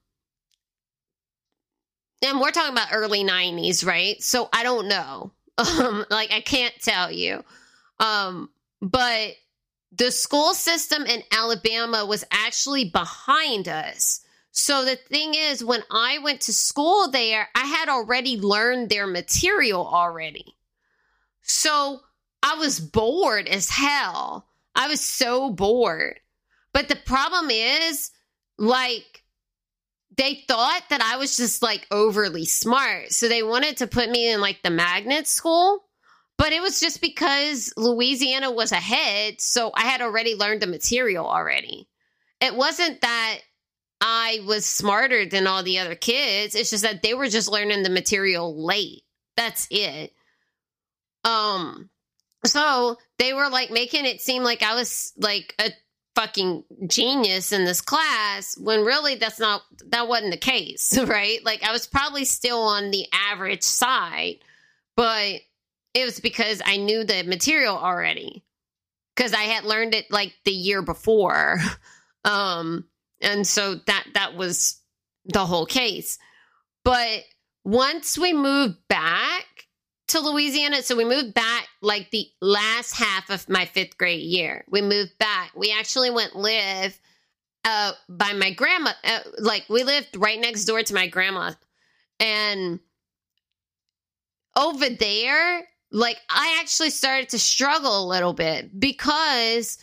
and 2.25 2.41
we're 2.41 2.51
talking 2.51 2.73
about 2.73 2.89
early 2.93 3.25
90s, 3.25 3.85
right? 3.85 4.23
So 4.23 4.49
I 4.53 4.63
don't 4.63 4.89
know. 4.89 5.33
Um, 5.59 6.07
like 6.11 6.33
I 6.33 6.41
can't 6.41 6.75
tell 6.81 7.13
you. 7.13 7.45
Um, 8.01 8.49
but 8.81 9.35
the 9.93 10.11
school 10.11 10.55
system 10.55 11.05
in 11.05 11.23
Alabama 11.31 12.07
was 12.07 12.25
actually 12.33 12.87
behind 12.87 13.69
us. 13.69 14.21
So 14.53 14.85
the 14.85 14.97
thing 14.97 15.35
is, 15.35 15.65
when 15.65 15.83
I 15.91 16.19
went 16.19 16.43
to 16.43 16.53
school 16.53 17.11
there, 17.11 17.49
I 17.55 17.65
had 17.65 17.89
already 17.89 18.39
learned 18.39 18.91
their 18.91 19.07
material 19.07 19.87
already. 19.87 20.57
So 21.43 22.01
I 22.43 22.57
was 22.57 22.79
bored 22.79 23.49
as 23.49 23.71
hell. 23.71 24.47
I 24.75 24.89
was 24.89 25.01
so 25.01 25.51
bored. 25.51 26.21
But 26.75 26.89
the 26.89 26.97
problem 26.97 27.51
is, 27.51 28.11
like, 28.59 29.25
they 30.17 30.45
thought 30.47 30.83
that 30.91 31.01
I 31.01 31.17
was 31.17 31.37
just 31.37 31.63
like 31.63 31.87
overly 31.91 32.45
smart. 32.45 33.13
So 33.13 33.29
they 33.29 33.43
wanted 33.43 33.79
to 33.79 33.87
put 33.87 34.11
me 34.11 34.31
in 34.31 34.43
like 34.43 34.63
the 34.63 34.71
magnet 34.71 35.27
school. 35.27 35.85
But 36.37 36.53
it 36.53 36.61
was 36.61 36.81
just 36.81 37.01
because 37.01 37.73
Louisiana 37.77 38.51
was 38.51 38.73
ahead, 38.73 39.41
so 39.41 39.71
I 39.75 39.83
had 39.83 40.03
already 40.03 40.35
learned 40.35 40.61
the 40.61 40.67
material 40.67 41.27
already. 41.27 41.89
It 42.41 42.55
wasn't 42.55 43.01
that 43.03 43.39
I 44.05 44.41
was 44.47 44.67
smarter 44.67 45.27
than 45.27 45.47
all 45.47 45.63
the 45.63 45.79
other 45.79 45.95
kids. 45.95 46.57
It's 46.57 46.71
just 46.71 46.83
that 46.83 47.03
they 47.03 47.15
were 47.15 47.29
just 47.29 47.51
learning 47.51 47.85
the 47.85 47.91
material 47.91 48.67
late. 48.67 49.05
That's 49.37 49.69
it. 49.71 50.13
Um 51.25 51.89
so 52.45 52.99
they 53.19 53.33
were 53.33 53.49
like 53.49 53.71
making 53.71 54.05
it 54.07 54.21
seem 54.21 54.43
like 54.43 54.63
I 54.65 54.75
was 54.75 55.13
like 55.19 55.55
a 55.61 55.71
fucking 56.17 56.65
genius 56.89 57.53
in 57.53 57.65
this 57.65 57.81
class 57.81 58.59
when 58.59 58.85
really 58.85 59.15
that's 59.15 59.39
not 59.41 59.63
that 59.91 60.09
wasn't 60.09 60.33
the 60.33 60.37
case, 60.37 60.99
right? 61.07 61.39
Like 61.45 61.63
I 61.63 61.73
was 61.73 61.87
probably 61.87 62.25
still 62.25 62.61
on 62.61 62.91
the 62.91 63.07
average 63.13 63.63
side, 63.63 64.39
but 64.97 65.41
it 65.95 66.05
was 66.05 66.21
because 66.21 66.61
I 66.65 66.77
knew 66.79 67.05
the 67.05 67.23
material 67.23 67.77
already. 67.77 68.45
because 69.17 69.33
I 69.35 69.43
had 69.43 69.65
learned 69.65 69.95
it 69.95 70.11
like 70.11 70.35
the 70.45 70.53
year 70.53 70.83
before. 70.83 71.59
Um, 72.25 72.85
and 73.23 73.47
so 73.47 73.77
that 73.87 74.07
that 74.15 74.35
was 74.35 74.81
the 75.25 75.47
whole 75.47 75.67
case. 75.67 76.19
But 76.85 77.23
once 77.65 78.19
we 78.19 78.33
moved 78.33 78.77
back 78.89 79.47
to 80.09 80.21
Louisiana, 80.21 80.83
so 80.83 80.97
we 80.97 81.05
moved 81.05 81.33
back 81.33 81.69
like 81.81 82.11
the 82.11 82.27
last 82.41 82.95
half 82.95 83.31
of 83.31 83.49
my 83.49 83.65
fifth 83.65 83.97
grade 83.97 84.21
year. 84.21 84.65
We 84.69 84.83
moved 84.83 85.17
back. 85.19 85.53
We 85.57 85.73
actually 85.73 86.11
went 86.11 86.37
live 86.37 86.99
uh, 87.65 87.93
by 88.09 88.33
my 88.33 88.51
grandma. 88.51 88.93
Uh, 89.05 89.21
like 89.39 89.65
we 89.69 89.85
lived 89.85 90.17
right 90.17 90.41
next 90.41 90.65
door 90.65 90.83
to 90.83 90.95
my 90.95 91.07
grandma, 91.07 91.53
and 92.21 92.81
over 94.57 94.89
there, 94.91 95.67
like 95.91 96.19
I 96.29 96.59
actually 96.61 96.91
started 96.91 97.31
to 97.31 97.39
struggle 97.39 98.05
a 98.05 98.09
little 98.09 98.33
bit 98.33 98.79
because 98.79 99.79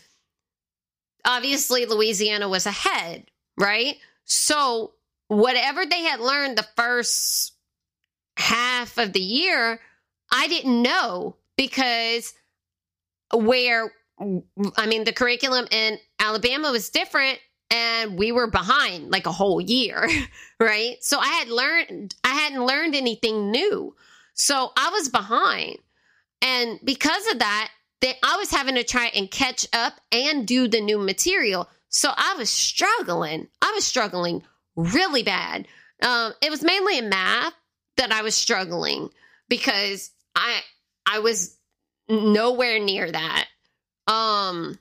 obviously 1.26 1.86
Louisiana 1.86 2.48
was 2.50 2.66
ahead, 2.66 3.26
right? 3.58 3.96
So 4.26 4.94
whatever 5.28 5.86
they 5.86 6.02
had 6.02 6.20
learned 6.20 6.58
the 6.58 6.68
first 6.76 7.54
half 8.38 8.98
of 8.98 9.14
the 9.14 9.22
year, 9.22 9.80
I 10.32 10.48
didn't 10.48 10.82
know 10.82 11.36
because 11.58 12.34
where 13.34 13.92
I 14.78 14.88
mean 14.88 15.04
the 15.04 15.14
curriculum 15.14 15.68
in 15.72 15.98
Alabama 16.20 16.72
was 16.72 16.90
different 16.90 17.40
and 17.72 18.18
we 18.18 18.32
were 18.32 18.50
behind 18.50 19.12
like 19.12 19.26
a 19.26 19.32
whole 19.32 19.62
year, 19.62 20.08
right? 20.60 20.98
So 21.02 21.20
I 21.20 21.28
had 21.28 21.50
learned 21.50 22.16
I 22.24 22.34
hadn't 22.34 22.66
learned 22.66 22.96
anything 22.96 23.52
new. 23.52 23.96
So 24.34 24.72
I 24.78 24.90
was 24.92 25.10
behind. 25.10 25.78
And 26.42 26.80
because 26.84 27.28
of 27.32 27.40
that, 27.40 27.70
that 28.02 28.16
I 28.24 28.38
was 28.38 28.52
having 28.52 28.76
to 28.76 28.84
try 28.84 29.08
and 29.08 29.30
catch 29.30 29.68
up 29.74 29.94
and 30.12 30.48
do 30.48 30.68
the 30.68 30.82
new 30.82 30.98
material. 30.98 31.70
So 31.90 32.10
I 32.16 32.36
was 32.38 32.50
struggling. 32.50 33.48
I 33.62 33.72
was 33.76 33.86
struggling 33.86 34.44
really 34.76 35.24
bad. 35.24 35.68
Um, 36.02 36.34
it 36.42 36.50
was 36.50 36.64
mainly 36.64 36.98
in 36.98 37.10
math 37.10 37.54
that 37.98 38.12
I 38.12 38.22
was 38.22 38.36
struggling 38.36 39.10
because 39.50 40.12
I 40.36 40.62
I 41.06 41.20
was 41.20 41.58
nowhere 42.08 42.80
near 42.80 43.12
that. 43.12 43.48
Um, 44.08 44.80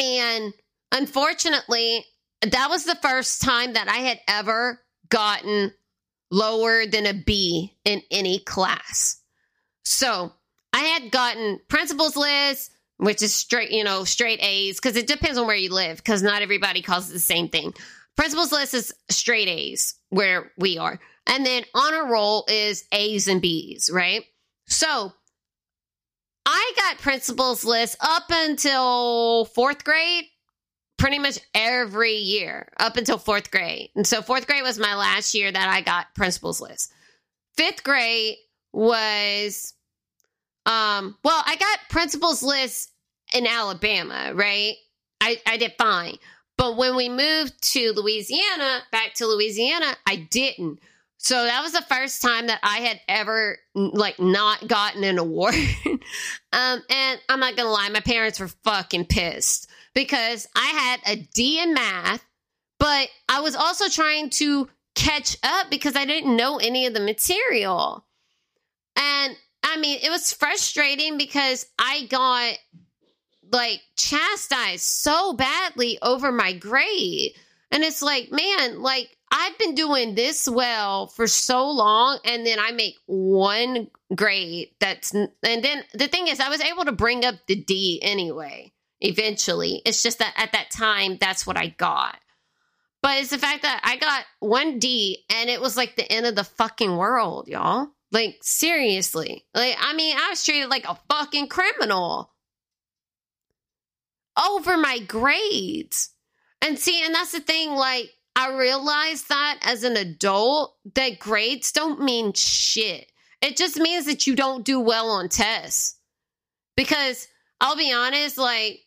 and 0.00 0.52
unfortunately, 0.92 2.04
that 2.42 2.68
was 2.68 2.84
the 2.84 2.96
first 2.96 3.42
time 3.42 3.74
that 3.74 3.88
I 3.88 3.98
had 3.98 4.20
ever 4.26 4.80
gotten 5.08 5.72
lower 6.30 6.86
than 6.86 7.06
a 7.06 7.14
B 7.14 7.76
in 7.84 8.02
any 8.10 8.40
class. 8.40 9.20
So 9.84 10.32
I 10.74 10.80
had 10.80 11.12
gotten 11.12 11.60
principals 11.68 12.16
list, 12.16 12.72
which 12.96 13.22
is 13.22 13.32
straight, 13.32 13.70
you 13.70 13.84
know, 13.84 14.02
straight 14.02 14.40
A's, 14.42 14.76
because 14.76 14.96
it 14.96 15.06
depends 15.06 15.38
on 15.38 15.46
where 15.46 15.54
you 15.54 15.72
live, 15.72 15.98
because 15.98 16.20
not 16.20 16.42
everybody 16.42 16.82
calls 16.82 17.08
it 17.08 17.12
the 17.12 17.20
same 17.20 17.48
thing. 17.48 17.72
Principals 18.16 18.50
list 18.50 18.74
is 18.74 18.92
straight 19.08 19.48
A's 19.48 19.94
where 20.10 20.50
we 20.58 20.76
are. 20.78 20.98
And 21.26 21.46
then 21.46 21.62
honor 21.74 22.10
roll 22.10 22.44
is 22.48 22.84
A's 22.90 23.28
and 23.28 23.40
B's, 23.40 23.88
right? 23.92 24.24
So 24.66 25.12
I 26.44 26.72
got 26.76 26.98
principals 26.98 27.64
list 27.64 27.96
up 28.00 28.24
until 28.30 29.44
fourth 29.44 29.84
grade, 29.84 30.24
pretty 30.98 31.20
much 31.20 31.38
every 31.54 32.16
year, 32.16 32.72
up 32.80 32.96
until 32.96 33.18
fourth 33.18 33.52
grade. 33.52 33.90
And 33.94 34.06
so 34.06 34.22
fourth 34.22 34.48
grade 34.48 34.64
was 34.64 34.78
my 34.78 34.96
last 34.96 35.34
year 35.34 35.52
that 35.52 35.68
I 35.68 35.82
got 35.82 36.14
principals 36.16 36.60
list. 36.60 36.92
Fifth 37.56 37.84
grade 37.84 38.36
was 38.72 39.72
um, 40.66 41.16
well, 41.24 41.42
I 41.46 41.56
got 41.56 41.78
principals 41.90 42.42
list 42.42 42.90
in 43.32 43.46
Alabama, 43.46 44.32
right? 44.34 44.74
I, 45.20 45.40
I 45.46 45.56
did 45.56 45.74
fine. 45.78 46.16
But 46.56 46.76
when 46.76 46.96
we 46.96 47.08
moved 47.08 47.60
to 47.72 47.92
Louisiana, 47.92 48.82
back 48.92 49.14
to 49.14 49.26
Louisiana, 49.26 49.96
I 50.06 50.16
didn't. 50.16 50.78
So 51.18 51.42
that 51.44 51.62
was 51.62 51.72
the 51.72 51.82
first 51.82 52.22
time 52.22 52.48
that 52.48 52.60
I 52.62 52.78
had 52.78 53.00
ever 53.08 53.58
like 53.74 54.20
not 54.20 54.68
gotten 54.68 55.04
an 55.04 55.18
award. 55.18 55.54
um, 56.52 56.82
and 56.90 57.20
I'm 57.28 57.40
not 57.40 57.56
gonna 57.56 57.70
lie, 57.70 57.88
my 57.88 58.00
parents 58.00 58.38
were 58.38 58.48
fucking 58.48 59.06
pissed 59.06 59.68
because 59.94 60.46
I 60.54 60.66
had 60.66 61.00
a 61.06 61.16
D 61.34 61.60
in 61.62 61.74
math, 61.74 62.24
but 62.78 63.08
I 63.28 63.40
was 63.40 63.56
also 63.56 63.88
trying 63.88 64.30
to 64.30 64.68
catch 64.94 65.36
up 65.42 65.70
because 65.70 65.96
I 65.96 66.04
didn't 66.04 66.36
know 66.36 66.58
any 66.58 66.86
of 66.86 66.94
the 66.94 67.00
material. 67.00 68.04
And 68.96 69.36
I 69.64 69.78
mean, 69.78 69.98
it 70.02 70.10
was 70.10 70.32
frustrating 70.32 71.18
because 71.18 71.66
I 71.78 72.06
got 72.06 72.58
like 73.50 73.80
chastised 73.96 74.82
so 74.82 75.32
badly 75.32 75.98
over 76.02 76.30
my 76.30 76.52
grade. 76.52 77.32
And 77.70 77.82
it's 77.82 78.02
like, 78.02 78.30
man, 78.30 78.82
like 78.82 79.16
I've 79.32 79.58
been 79.58 79.74
doing 79.74 80.14
this 80.14 80.48
well 80.48 81.08
for 81.08 81.26
so 81.26 81.68
long, 81.68 82.20
and 82.24 82.46
then 82.46 82.60
I 82.60 82.70
make 82.70 82.94
one 83.06 83.88
grade 84.14 84.68
that's, 84.78 85.12
and 85.12 85.30
then 85.42 85.82
the 85.92 86.06
thing 86.06 86.28
is, 86.28 86.38
I 86.38 86.50
was 86.50 86.60
able 86.60 86.84
to 86.84 86.92
bring 86.92 87.24
up 87.24 87.34
the 87.48 87.56
D 87.56 87.98
anyway, 88.00 88.72
eventually. 89.00 89.82
It's 89.84 90.04
just 90.04 90.20
that 90.20 90.34
at 90.36 90.52
that 90.52 90.70
time, 90.70 91.18
that's 91.20 91.46
what 91.46 91.56
I 91.56 91.68
got. 91.68 92.16
But 93.02 93.18
it's 93.18 93.30
the 93.30 93.38
fact 93.38 93.62
that 93.62 93.80
I 93.82 93.96
got 93.96 94.24
one 94.38 94.78
D 94.78 95.24
and 95.30 95.50
it 95.50 95.60
was 95.60 95.76
like 95.76 95.96
the 95.96 96.10
end 96.12 96.26
of 96.26 96.36
the 96.36 96.44
fucking 96.44 96.96
world, 96.96 97.48
y'all. 97.48 97.88
Like, 98.14 98.38
seriously. 98.42 99.44
Like, 99.54 99.76
I 99.80 99.92
mean, 99.92 100.16
I 100.16 100.30
was 100.30 100.44
treated 100.44 100.70
like 100.70 100.88
a 100.88 100.96
fucking 101.10 101.48
criminal 101.48 102.32
over 104.38 104.76
my 104.76 105.00
grades. 105.00 106.10
And 106.62 106.78
see, 106.78 107.04
and 107.04 107.12
that's 107.12 107.32
the 107.32 107.40
thing, 107.40 107.72
like, 107.72 108.08
I 108.36 108.56
realized 108.56 109.30
that 109.30 109.58
as 109.62 109.82
an 109.82 109.96
adult, 109.96 110.76
that 110.94 111.18
grades 111.18 111.72
don't 111.72 112.02
mean 112.02 112.32
shit. 112.34 113.10
It 113.42 113.56
just 113.56 113.78
means 113.78 114.06
that 114.06 114.28
you 114.28 114.36
don't 114.36 114.64
do 114.64 114.78
well 114.78 115.10
on 115.10 115.28
tests. 115.28 115.98
Because 116.76 117.26
I'll 117.60 117.76
be 117.76 117.92
honest, 117.92 118.38
like, 118.38 118.78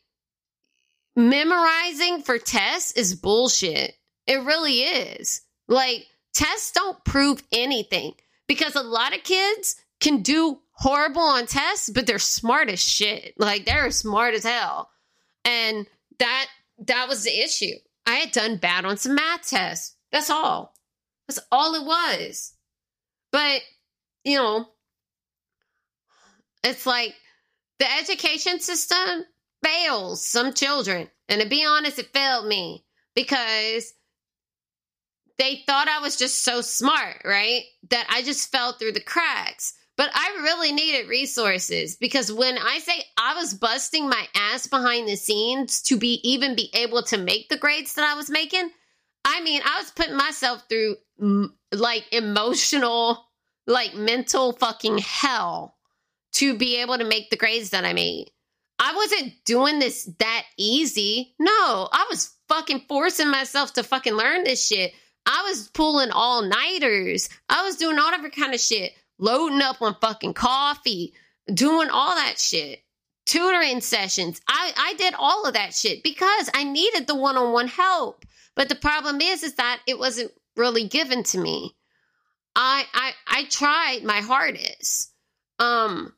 memorizing 1.17 2.21
for 2.21 2.37
tests 2.37 2.93
is 2.93 3.13
bullshit. 3.13 3.93
It 4.25 4.45
really 4.45 4.83
is. 4.83 5.41
Like, 5.67 6.05
tests 6.33 6.71
don't 6.71 7.03
prove 7.03 7.43
anything 7.51 8.13
because 8.47 8.75
a 8.75 8.83
lot 8.83 9.15
of 9.15 9.23
kids 9.23 9.75
can 9.99 10.21
do 10.21 10.59
horrible 10.71 11.21
on 11.21 11.45
tests, 11.45 11.89
but 11.89 12.07
they're 12.07 12.19
smart 12.19 12.69
as 12.69 12.83
shit. 12.83 13.33
Like 13.37 13.65
they're 13.65 13.91
smart 13.91 14.33
as 14.33 14.43
hell. 14.43 14.89
And 15.43 15.87
that 16.19 16.47
that 16.85 17.07
was 17.07 17.23
the 17.23 17.41
issue. 17.41 17.75
I 18.05 18.15
had 18.15 18.31
done 18.31 18.57
bad 18.57 18.85
on 18.85 18.97
some 18.97 19.15
math 19.15 19.47
tests. 19.47 19.95
That's 20.11 20.29
all. 20.29 20.73
That's 21.27 21.39
all 21.51 21.75
it 21.75 21.85
was. 21.85 22.53
But, 23.31 23.61
you 24.23 24.37
know, 24.37 24.67
it's 26.63 26.85
like 26.85 27.15
the 27.79 27.91
education 27.99 28.59
system 28.59 29.25
fails 29.63 30.25
some 30.25 30.53
children. 30.53 31.09
And 31.27 31.41
to 31.41 31.49
be 31.49 31.65
honest, 31.65 31.99
it 31.99 32.13
failed 32.13 32.47
me 32.47 32.85
because 33.13 33.93
they 35.37 35.63
thought 35.65 35.87
I 35.87 35.99
was 35.99 36.15
just 36.15 36.43
so 36.43 36.61
smart, 36.61 37.21
right? 37.23 37.63
That 37.89 38.07
I 38.09 38.23
just 38.23 38.51
fell 38.51 38.73
through 38.73 38.93
the 38.93 39.01
cracks. 39.01 39.73
But 39.95 40.11
I 40.13 40.39
really 40.43 40.71
needed 40.71 41.09
resources 41.09 41.95
because 41.95 42.31
when 42.31 42.57
I 42.59 42.77
say 42.77 43.03
I 43.17 43.33
was 43.33 43.55
busting 43.55 44.07
my 44.07 44.27
ass 44.35 44.67
behind 44.67 45.07
the 45.07 45.15
scenes 45.15 45.81
to 45.83 45.97
be 45.97 46.19
even 46.23 46.55
be 46.55 46.69
able 46.75 47.01
to 47.03 47.17
make 47.17 47.49
the 47.49 47.57
grades 47.57 47.95
that 47.95 48.05
I 48.05 48.13
was 48.13 48.29
making, 48.29 48.69
I 49.25 49.41
mean, 49.41 49.61
I 49.65 49.79
was 49.79 49.89
putting 49.89 50.15
myself 50.15 50.63
through 50.69 50.97
like 51.71 52.05
emotional, 52.11 53.25
like 53.65 53.95
mental 53.95 54.53
fucking 54.53 54.99
hell 54.99 55.75
to 56.33 56.55
be 56.55 56.77
able 56.77 56.99
to 56.99 57.03
make 57.03 57.31
the 57.31 57.37
grades 57.37 57.71
that 57.71 57.83
I 57.83 57.93
made. 57.93 58.29
I 58.77 58.93
wasn't 58.93 59.33
doing 59.45 59.79
this 59.79 60.07
that 60.19 60.43
easy. 60.57 61.33
No, 61.39 61.89
I 61.91 62.05
was 62.11 62.35
fucking 62.47 62.85
forcing 62.87 63.31
myself 63.31 63.73
to 63.73 63.83
fucking 63.83 64.13
learn 64.13 64.43
this 64.43 64.65
shit 64.65 64.93
I 65.27 65.43
was 65.43 65.67
pulling 65.67 66.09
all 66.11 66.41
nighters. 66.41 67.29
I 67.49 67.63
was 67.63 67.75
doing 67.75 67.99
all 67.99 68.11
different 68.11 68.35
kind 68.35 68.53
of 68.53 68.61
shit, 68.61 68.93
loading 69.19 69.61
up 69.61 69.81
on 69.81 69.97
fucking 69.99 70.33
coffee, 70.33 71.13
doing 71.53 71.89
all 71.89 72.15
that 72.15 72.39
shit, 72.39 72.79
tutoring 73.25 73.81
sessions. 73.81 74.39
I, 74.47 74.71
I 74.77 74.93
did 74.97 75.13
all 75.19 75.45
of 75.45 75.53
that 75.53 75.73
shit 75.73 76.01
because 76.01 76.49
I 76.53 76.63
needed 76.63 77.07
the 77.07 77.15
one 77.15 77.35
on 77.35 77.51
one 77.51 77.67
help. 77.67 78.25
But 78.55 78.69
the 78.69 78.75
problem 78.75 79.19
is, 79.21 79.43
is 79.43 79.55
that 79.55 79.81
it 79.85 79.99
wasn't 79.99 80.31
really 80.55 80.87
given 80.87 81.23
to 81.23 81.37
me. 81.37 81.75
I, 82.55 82.85
I, 82.93 83.11
I 83.27 83.43
tried 83.45 84.03
my 84.03 84.21
hardest. 84.21 85.13
Um, 85.59 86.13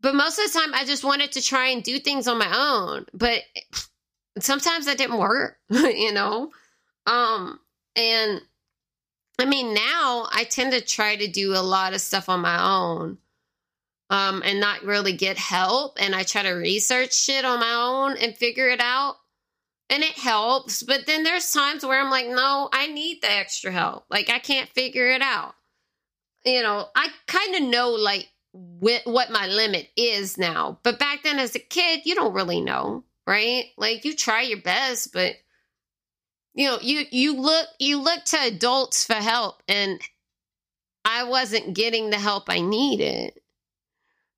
but 0.00 0.14
most 0.14 0.38
of 0.38 0.50
the 0.50 0.58
time 0.58 0.72
I 0.74 0.84
just 0.84 1.04
wanted 1.04 1.32
to 1.32 1.42
try 1.42 1.68
and 1.68 1.82
do 1.82 1.98
things 1.98 2.28
on 2.28 2.38
my 2.38 2.50
own. 2.56 3.06
But 3.12 3.42
sometimes 4.38 4.86
that 4.86 4.96
didn't 4.96 5.18
work, 5.18 5.58
you 5.68 6.12
know? 6.12 6.50
Um, 7.06 7.58
and 7.96 8.40
I 9.38 9.44
mean, 9.46 9.74
now 9.74 10.28
I 10.32 10.44
tend 10.48 10.72
to 10.72 10.80
try 10.80 11.16
to 11.16 11.26
do 11.28 11.54
a 11.54 11.62
lot 11.62 11.94
of 11.94 12.00
stuff 12.00 12.28
on 12.28 12.40
my 12.40 12.62
own. 12.62 13.18
um, 14.10 14.42
and 14.44 14.60
not 14.60 14.84
really 14.84 15.14
get 15.14 15.38
help. 15.38 15.96
And 16.00 16.14
I 16.14 16.22
try 16.22 16.42
to 16.42 16.50
research 16.52 17.14
shit 17.14 17.44
on 17.44 17.60
my 17.60 17.72
own 17.72 18.16
and 18.18 18.36
figure 18.36 18.68
it 18.68 18.80
out. 18.80 19.16
And 19.90 20.02
it 20.02 20.12
helps. 20.18 20.82
But 20.82 21.06
then 21.06 21.24
there's 21.24 21.50
times 21.50 21.84
where 21.84 22.00
I'm 22.00 22.10
like, 22.10 22.26
no, 22.28 22.68
I 22.72 22.86
need 22.88 23.22
the 23.22 23.30
extra 23.30 23.72
help. 23.72 24.04
Like, 24.10 24.30
I 24.30 24.38
can't 24.38 24.68
figure 24.70 25.10
it 25.10 25.22
out. 25.22 25.54
You 26.44 26.62
know, 26.62 26.86
I 26.94 27.08
kind 27.26 27.54
of 27.56 27.62
know, 27.62 27.90
like, 27.92 28.28
wh- 28.52 29.06
what 29.06 29.30
my 29.30 29.46
limit 29.46 29.88
is 29.96 30.38
now. 30.38 30.78
But 30.82 30.98
back 30.98 31.22
then, 31.22 31.38
as 31.38 31.54
a 31.54 31.58
kid, 31.60 32.02
you 32.04 32.14
don't 32.14 32.34
really 32.34 32.60
know, 32.60 33.04
right? 33.26 33.66
Like, 33.78 34.04
you 34.04 34.14
try 34.14 34.42
your 34.42 34.60
best, 34.60 35.12
but 35.12 35.34
you 36.54 36.68
know 36.68 36.78
you 36.80 37.04
you 37.10 37.36
look 37.40 37.66
you 37.78 38.00
look 38.00 38.24
to 38.24 38.38
adults 38.42 39.04
for 39.04 39.14
help 39.14 39.62
and 39.68 40.00
i 41.04 41.24
wasn't 41.24 41.74
getting 41.74 42.10
the 42.10 42.18
help 42.18 42.44
i 42.48 42.60
needed 42.60 43.32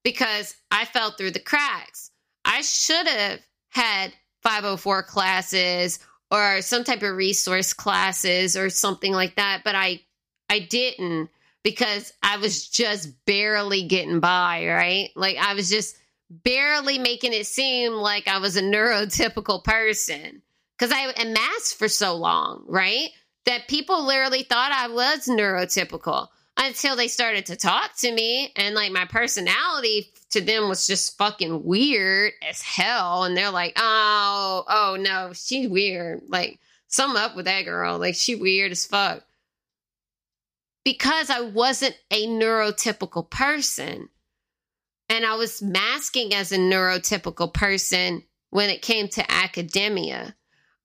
because 0.03 0.57
i 0.71 0.85
fell 0.85 1.11
through 1.13 1.31
the 1.31 1.41
cracks. 1.41 2.11
I 2.45 2.63
should 2.63 3.09
have 3.09 3.41
had 3.71 4.13
504 4.45 5.03
classes 5.03 5.99
or 6.31 6.63
some 6.63 6.85
type 6.85 7.03
of 7.03 7.17
resource 7.17 7.73
classes 7.73 8.57
or 8.57 8.71
something 8.71 9.13
like 9.13 9.37
that 9.37 9.63
but 9.65 9.75
i 9.75 10.01
i 10.49 10.61
didn't 10.61 11.29
because 11.63 12.13
i 12.23 12.37
was 12.39 12.69
just 12.69 13.13
barely 13.27 13.83
getting 13.83 14.21
by 14.21 14.67
right? 14.67 15.11
Like 15.17 15.37
i 15.37 15.55
was 15.55 15.69
just 15.69 15.97
barely 16.31 16.99
making 16.99 17.33
it 17.33 17.47
seem 17.47 17.93
like 17.93 18.27
i 18.27 18.39
was 18.39 18.57
a 18.57 18.63
neurotypical 18.63 19.63
person 19.63 20.43
because 20.79 20.93
I 20.95 21.25
masked 21.25 21.79
for 21.79 21.89
so 21.89 22.15
long, 22.17 22.65
right? 22.67 23.09
That 23.47 23.69
people 23.69 24.05
literally 24.07 24.43
thought 24.43 24.73
I 24.73 24.89
was 24.89 25.27
neurotypical 25.27 26.29
until 26.57 26.97
they 26.97 27.09
started 27.09 27.47
to 27.47 27.57
talk 27.57 27.97
to 27.99 28.13
me. 28.13 28.53
And 28.57 28.75
like 28.75 28.93
my 28.93 29.05
personality 29.05 30.13
to 30.31 30.41
them 30.41 30.69
was 30.69 30.87
just 30.87 31.17
fucking 31.19 31.65
weird 31.65 32.33
as 32.49 32.61
hell. 32.63 33.25
And 33.25 33.37
they're 33.37 33.51
like, 33.51 33.75
oh, 33.77 34.65
oh 34.69 34.97
no, 34.99 35.33
she's 35.33 35.69
weird. 35.69 36.23
Like, 36.29 36.59
some 36.89 37.17
up 37.17 37.37
with 37.37 37.47
that 37.47 37.65
girl. 37.65 37.99
Like, 37.99 38.15
she 38.15 38.35
weird 38.37 38.73
as 38.73 38.87
fuck. 38.87 39.23
Because 40.85 41.31
I 41.31 41.41
wasn't 41.41 41.97
a 42.11 42.27
neurotypical 42.27 43.29
person. 43.29 44.09
And 45.09 45.25
I 45.25 45.35
was 45.35 45.63
masking 45.63 46.35
as 46.35 46.53
a 46.53 46.59
neurotypical 46.59 47.53
person 47.53 48.23
when 48.51 48.71
it 48.71 48.83
came 48.83 49.09
to 49.09 49.31
academia. 49.31 50.35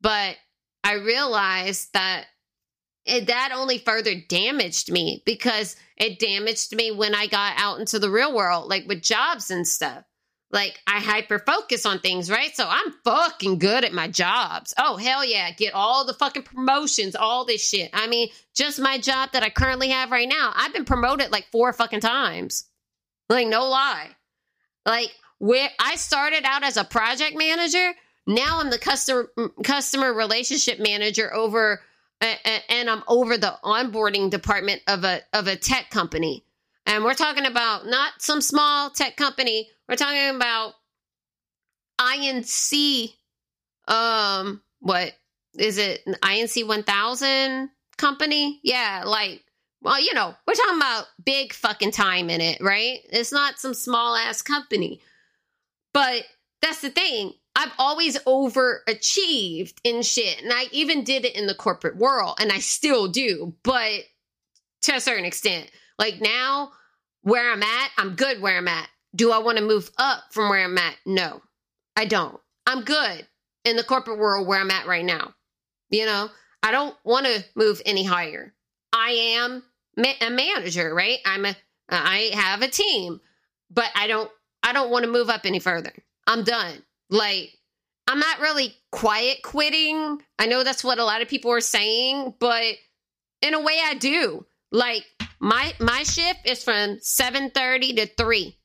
But 0.01 0.37
I 0.83 0.93
realized 0.93 1.93
that 1.93 2.25
it, 3.05 3.27
that 3.27 3.51
only 3.53 3.77
further 3.77 4.13
damaged 4.29 4.91
me 4.91 5.23
because 5.25 5.75
it 5.97 6.19
damaged 6.19 6.75
me 6.75 6.91
when 6.91 7.15
I 7.15 7.27
got 7.27 7.55
out 7.57 7.79
into 7.79 7.99
the 7.99 8.09
real 8.09 8.33
world, 8.33 8.69
like 8.69 8.87
with 8.87 9.01
jobs 9.01 9.51
and 9.51 9.67
stuff. 9.67 10.03
Like 10.51 10.79
I 10.85 10.99
hyper 10.99 11.39
focus 11.39 11.85
on 11.85 11.99
things, 11.99 12.29
right? 12.29 12.53
So 12.55 12.67
I'm 12.67 12.93
fucking 13.05 13.59
good 13.59 13.85
at 13.85 13.93
my 13.93 14.09
jobs. 14.09 14.73
Oh, 14.77 14.97
hell 14.97 15.23
yeah. 15.25 15.51
Get 15.51 15.73
all 15.73 16.05
the 16.05 16.13
fucking 16.13 16.43
promotions, 16.43 17.15
all 17.15 17.45
this 17.45 17.67
shit. 17.67 17.89
I 17.93 18.07
mean, 18.07 18.29
just 18.53 18.79
my 18.79 18.97
job 18.97 19.31
that 19.31 19.43
I 19.43 19.49
currently 19.49 19.89
have 19.89 20.11
right 20.11 20.27
now, 20.27 20.51
I've 20.53 20.73
been 20.73 20.85
promoted 20.85 21.31
like 21.31 21.47
four 21.51 21.71
fucking 21.71 22.01
times. 22.01 22.65
Like, 23.29 23.47
no 23.47 23.69
lie. 23.69 24.09
Like, 24.85 25.15
where 25.39 25.69
I 25.79 25.95
started 25.95 26.43
out 26.43 26.63
as 26.63 26.75
a 26.75 26.83
project 26.83 27.37
manager 27.37 27.93
now 28.27 28.59
I'm 28.59 28.69
the 28.69 28.77
customer 28.77 29.29
customer 29.63 30.13
relationship 30.13 30.79
manager 30.79 31.33
over 31.33 31.81
and 32.21 32.89
I'm 32.89 33.03
over 33.07 33.37
the 33.37 33.57
onboarding 33.63 34.29
department 34.29 34.81
of 34.87 35.03
a 35.03 35.21
of 35.33 35.47
a 35.47 35.55
tech 35.55 35.89
company. 35.89 36.45
And 36.85 37.03
we're 37.03 37.13
talking 37.13 37.45
about 37.45 37.85
not 37.87 38.13
some 38.19 38.41
small 38.41 38.89
tech 38.89 39.17
company. 39.17 39.69
We're 39.87 39.95
talking 39.95 40.35
about 40.35 40.73
INC 41.99 43.13
um 43.87 44.61
what 44.79 45.13
is 45.57 45.77
it 45.77 46.05
INC 46.05 46.67
1000 46.67 47.69
company? 47.97 48.59
Yeah, 48.63 49.03
like 49.05 49.43
well, 49.81 49.99
you 49.99 50.13
know, 50.13 50.35
we're 50.45 50.53
talking 50.53 50.77
about 50.77 51.05
big 51.23 51.53
fucking 51.53 51.91
time 51.91 52.29
in 52.29 52.39
it, 52.39 52.61
right? 52.61 52.99
It's 53.11 53.31
not 53.31 53.59
some 53.59 53.73
small 53.73 54.15
ass 54.15 54.43
company. 54.43 55.01
But 55.91 56.23
that's 56.61 56.81
the 56.81 56.91
thing. 56.91 57.33
I've 57.55 57.71
always 57.77 58.17
overachieved 58.19 59.75
in 59.83 60.01
shit. 60.03 60.41
And 60.41 60.51
I 60.53 60.65
even 60.71 61.03
did 61.03 61.25
it 61.25 61.35
in 61.35 61.47
the 61.47 61.55
corporate 61.55 61.97
world 61.97 62.37
and 62.39 62.51
I 62.51 62.59
still 62.59 63.07
do, 63.07 63.53
but 63.63 64.01
to 64.83 64.95
a 64.95 65.01
certain 65.01 65.25
extent. 65.25 65.69
Like 65.99 66.21
now, 66.21 66.71
where 67.21 67.51
I'm 67.51 67.61
at, 67.61 67.91
I'm 67.97 68.15
good 68.15 68.41
where 68.41 68.57
I'm 68.57 68.67
at. 68.67 68.87
Do 69.13 69.31
I 69.31 69.39
want 69.39 69.57
to 69.57 69.63
move 69.63 69.91
up 69.97 70.23
from 70.31 70.49
where 70.49 70.63
I'm 70.63 70.77
at? 70.77 70.95
No, 71.05 71.41
I 71.95 72.05
don't. 72.05 72.39
I'm 72.65 72.83
good 72.83 73.27
in 73.65 73.75
the 73.75 73.83
corporate 73.83 74.17
world 74.17 74.47
where 74.47 74.59
I'm 74.59 74.71
at 74.71 74.87
right 74.87 75.05
now. 75.05 75.33
You 75.89 76.05
know, 76.05 76.29
I 76.63 76.71
don't 76.71 76.95
want 77.03 77.25
to 77.25 77.43
move 77.55 77.81
any 77.85 78.03
higher. 78.03 78.53
I 78.93 79.11
am 79.37 79.63
a 79.97 80.29
manager, 80.29 80.93
right? 80.93 81.19
I'm 81.25 81.45
a 81.45 81.55
I 81.89 82.31
have 82.33 82.61
a 82.61 82.69
team, 82.69 83.19
but 83.69 83.89
I 83.95 84.07
don't 84.07 84.31
I 84.63 84.73
don't 84.73 84.91
want 84.91 85.05
to 85.05 85.11
move 85.11 85.29
up 85.29 85.41
any 85.45 85.59
further. 85.59 85.93
I'm 86.25 86.43
done. 86.43 86.81
Like, 87.11 87.51
I'm 88.07 88.19
not 88.19 88.39
really 88.39 88.73
quiet 88.91 89.43
quitting. 89.43 90.21
I 90.39 90.47
know 90.47 90.63
that's 90.63 90.83
what 90.83 90.97
a 90.97 91.05
lot 91.05 91.21
of 91.21 91.27
people 91.27 91.51
are 91.51 91.61
saying, 91.61 92.33
but 92.39 92.75
in 93.41 93.53
a 93.53 93.61
way 93.61 93.77
I 93.83 93.93
do. 93.95 94.45
Like 94.71 95.03
my 95.39 95.73
my 95.79 96.03
shift 96.03 96.39
is 96.45 96.63
from 96.63 96.97
7:30 96.97 97.95
to 97.97 98.07
3. 98.07 98.57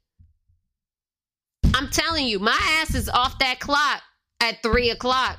I'm 1.74 1.90
telling 1.90 2.26
you, 2.26 2.38
my 2.38 2.58
ass 2.80 2.94
is 2.94 3.08
off 3.08 3.38
that 3.40 3.60
clock 3.60 4.02
at 4.40 4.62
three 4.62 4.90
o'clock. 4.90 5.38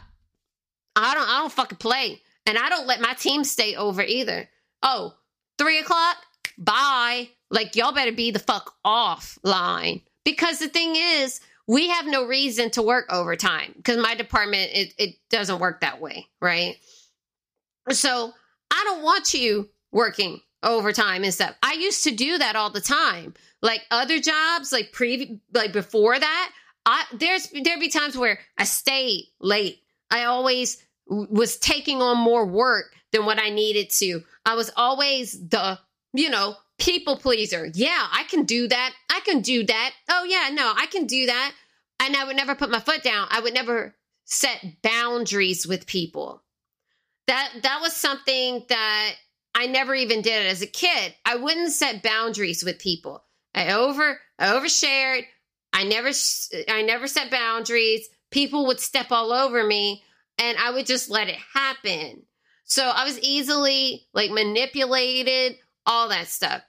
I 0.96 1.14
don't 1.14 1.30
I 1.30 1.40
don't 1.40 1.52
fucking 1.52 1.78
play. 1.78 2.22
And 2.46 2.58
I 2.58 2.70
don't 2.70 2.88
let 2.88 3.02
my 3.02 3.14
team 3.14 3.44
stay 3.44 3.76
over 3.76 4.02
either. 4.02 4.50
Oh, 4.82 5.16
three 5.58 5.80
o'clock? 5.80 6.18
Bye. 6.58 7.30
Like 7.50 7.76
y'all 7.76 7.94
better 7.94 8.12
be 8.12 8.32
the 8.32 8.40
fuck 8.40 8.76
offline. 8.86 10.04
Because 10.24 10.60
the 10.60 10.68
thing 10.68 10.96
is, 10.96 11.40
we 11.68 11.90
have 11.90 12.06
no 12.06 12.26
reason 12.26 12.70
to 12.72 12.82
work 12.82 13.06
overtime 13.10 13.74
because 13.76 13.98
my 13.98 14.16
department 14.16 14.72
it, 14.74 14.94
it 14.98 15.16
doesn't 15.30 15.60
work 15.60 15.82
that 15.82 16.02
way 16.02 16.28
right? 16.42 16.78
So 17.90 18.34
i 18.72 18.84
don't 18.84 19.04
want 19.04 19.34
you 19.34 19.70
working 19.92 20.42
overtime 20.64 21.24
and 21.24 21.34
stuff. 21.34 21.56
I 21.62 21.74
used 21.74 22.04
to 22.06 22.12
do 22.12 22.38
that 22.38 22.56
all 22.56 22.70
the 22.70 22.82
time. 22.82 23.34
Like 23.62 23.82
other 23.92 24.20
jobs 24.20 24.72
like 24.72 24.92
pre 24.92 25.40
like 25.54 25.74
before 25.74 26.18
that 26.18 26.52
i 26.86 27.04
there's 27.14 27.50
there'd 27.50 27.80
be 27.80 27.90
times 27.90 28.18
where 28.18 28.40
i 28.58 28.64
stayed 28.64 29.26
late. 29.40 29.82
I 30.10 30.26
always 30.26 30.84
was 31.08 31.58
taking 31.58 32.02
on 32.02 32.18
more 32.18 32.46
work 32.46 32.94
than 33.12 33.26
what 33.26 33.40
i 33.40 33.50
needed 33.50 33.90
to. 33.92 34.24
I 34.46 34.56
was 34.56 34.72
always 34.76 35.32
the 35.32 35.80
you 36.14 36.30
know 36.30 36.56
people 36.78 37.18
pleaser. 37.18 37.70
Yeah, 37.74 38.08
I 38.12 38.24
can 38.24 38.44
do 38.44 38.68
that. 38.68 38.94
I 39.10 39.20
can 39.22 39.42
do 39.42 39.66
that. 39.66 39.94
Oh, 40.10 40.24
yeah, 40.24 40.50
no, 40.54 40.74
I 40.76 40.86
can 40.88 41.06
do 41.06 41.26
that. 41.26 41.54
And 42.00 42.16
I 42.16 42.26
would 42.26 42.36
never 42.36 42.56
put 42.56 42.70
my 42.70 42.80
foot 42.80 43.04
down. 43.04 43.28
I 43.32 43.40
would 43.40 43.54
never 43.54 43.96
set 44.26 44.82
boundaries 44.84 45.66
with 45.66 45.88
people. 45.88 46.44
That 47.28 47.52
that 47.64 47.82
was 47.82 47.94
something 47.94 48.64
that 48.70 49.16
I 49.56 49.66
never 49.66 49.96
even 49.96 50.22
did 50.22 50.46
as 50.46 50.62
a 50.62 50.68
kid. 50.68 51.16
I 51.26 51.36
wouldn't 51.36 51.72
set 51.72 52.04
boundaries 52.04 52.64
with 52.64 52.80
people. 52.80 53.24
I 53.56 53.74
over 53.74 54.20
I 54.38 54.48
overshared. 54.48 55.24
I 55.74 55.84
never 55.84 56.12
I 56.70 56.84
never 56.84 57.08
set 57.08 57.32
boundaries. 57.32 58.08
People 58.32 58.68
would 58.68 58.80
step 58.80 59.12
all 59.12 59.34
over 59.34 59.64
me 59.64 60.04
and 60.38 60.58
I 60.58 60.72
would 60.72 60.86
just 60.86 61.10
let 61.10 61.30
it 61.30 61.40
happen. 61.54 62.24
So 62.66 62.84
I 62.84 63.04
was 63.06 63.20
easily 63.20 64.08
like 64.14 64.30
manipulated 64.30 65.56
all 65.86 66.10
that 66.10 66.28
stuff. 66.28 66.62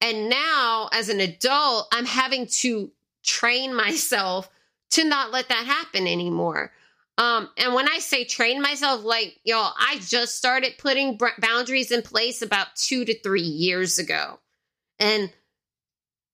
And 0.00 0.28
now, 0.28 0.88
as 0.92 1.08
an 1.08 1.20
adult, 1.20 1.88
I'm 1.92 2.06
having 2.06 2.46
to 2.46 2.90
train 3.24 3.74
myself 3.74 4.48
to 4.90 5.04
not 5.04 5.32
let 5.32 5.48
that 5.48 5.66
happen 5.66 6.06
anymore. 6.06 6.72
Um, 7.18 7.48
and 7.56 7.74
when 7.74 7.88
I 7.88 7.98
say 7.98 8.24
train 8.24 8.60
myself, 8.60 9.02
like, 9.02 9.40
y'all, 9.42 9.72
I 9.78 9.98
just 10.06 10.36
started 10.36 10.74
putting 10.78 11.18
boundaries 11.38 11.90
in 11.90 12.02
place 12.02 12.42
about 12.42 12.76
two 12.76 13.04
to 13.06 13.18
three 13.20 13.40
years 13.40 13.98
ago. 13.98 14.38
And 14.98 15.32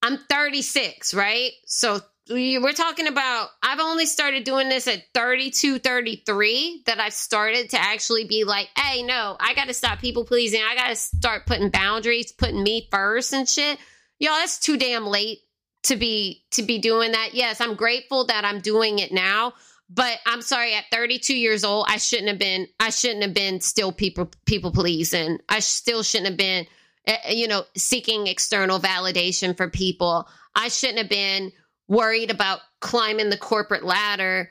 I'm 0.02 0.18
36, 0.18 1.14
right? 1.14 1.52
So 1.66 2.00
we're 2.30 2.72
talking 2.72 3.08
about 3.08 3.48
i've 3.62 3.80
only 3.80 4.06
started 4.06 4.44
doing 4.44 4.68
this 4.68 4.86
at 4.86 5.02
32 5.14 5.78
33 5.78 6.82
that 6.86 7.00
i've 7.00 7.12
started 7.12 7.70
to 7.70 7.80
actually 7.80 8.24
be 8.24 8.44
like 8.44 8.68
hey 8.76 9.02
no 9.02 9.36
i 9.40 9.54
gotta 9.54 9.74
stop 9.74 9.98
people 9.98 10.24
pleasing. 10.24 10.60
I 10.60 10.74
gotta 10.74 10.96
start 10.96 11.46
putting 11.46 11.70
boundaries 11.70 12.32
putting 12.32 12.62
me 12.62 12.88
first 12.90 13.32
and 13.32 13.48
shit. 13.48 13.78
Y'all 14.18 14.34
that's 14.34 14.58
too 14.58 14.76
damn 14.76 15.06
late 15.06 15.38
to 15.84 15.96
be 15.96 16.44
to 16.52 16.62
be 16.62 16.78
doing 16.78 17.12
that. 17.12 17.30
Yes 17.32 17.60
i'm 17.60 17.74
grateful 17.74 18.26
that 18.26 18.44
i'm 18.44 18.60
doing 18.60 18.98
it 19.00 19.12
now 19.12 19.54
but 19.90 20.18
i'm 20.26 20.42
sorry 20.42 20.74
at 20.74 20.84
32 20.92 21.36
years 21.36 21.64
old 21.64 21.86
i 21.88 21.96
shouldn't 21.96 22.28
have 22.28 22.38
been 22.38 22.68
i 22.78 22.90
shouldn't 22.90 23.22
have 23.22 23.34
been 23.34 23.60
still 23.60 23.92
people 23.92 24.30
people 24.46 24.70
pleasing. 24.70 25.38
I 25.48 25.58
still 25.58 26.02
shouldn't 26.02 26.28
have 26.28 26.38
been 26.38 26.66
uh, 27.06 27.14
you 27.30 27.48
know, 27.48 27.64
seeking 27.76 28.28
external 28.28 28.78
validation 28.78 29.56
for 29.56 29.68
people. 29.68 30.28
I 30.54 30.68
shouldn't 30.68 30.98
have 30.98 31.08
been 31.08 31.52
worried 31.88 32.30
about 32.30 32.60
climbing 32.80 33.30
the 33.30 33.36
corporate 33.36 33.84
ladder 33.84 34.50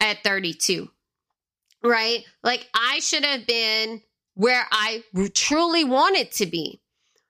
at 0.00 0.22
32. 0.22 0.88
Right? 1.82 2.24
Like 2.42 2.68
I 2.74 3.00
should 3.00 3.24
have 3.24 3.46
been 3.46 4.02
where 4.34 4.66
I 4.70 5.02
truly 5.34 5.84
wanted 5.84 6.32
to 6.32 6.46
be. 6.46 6.80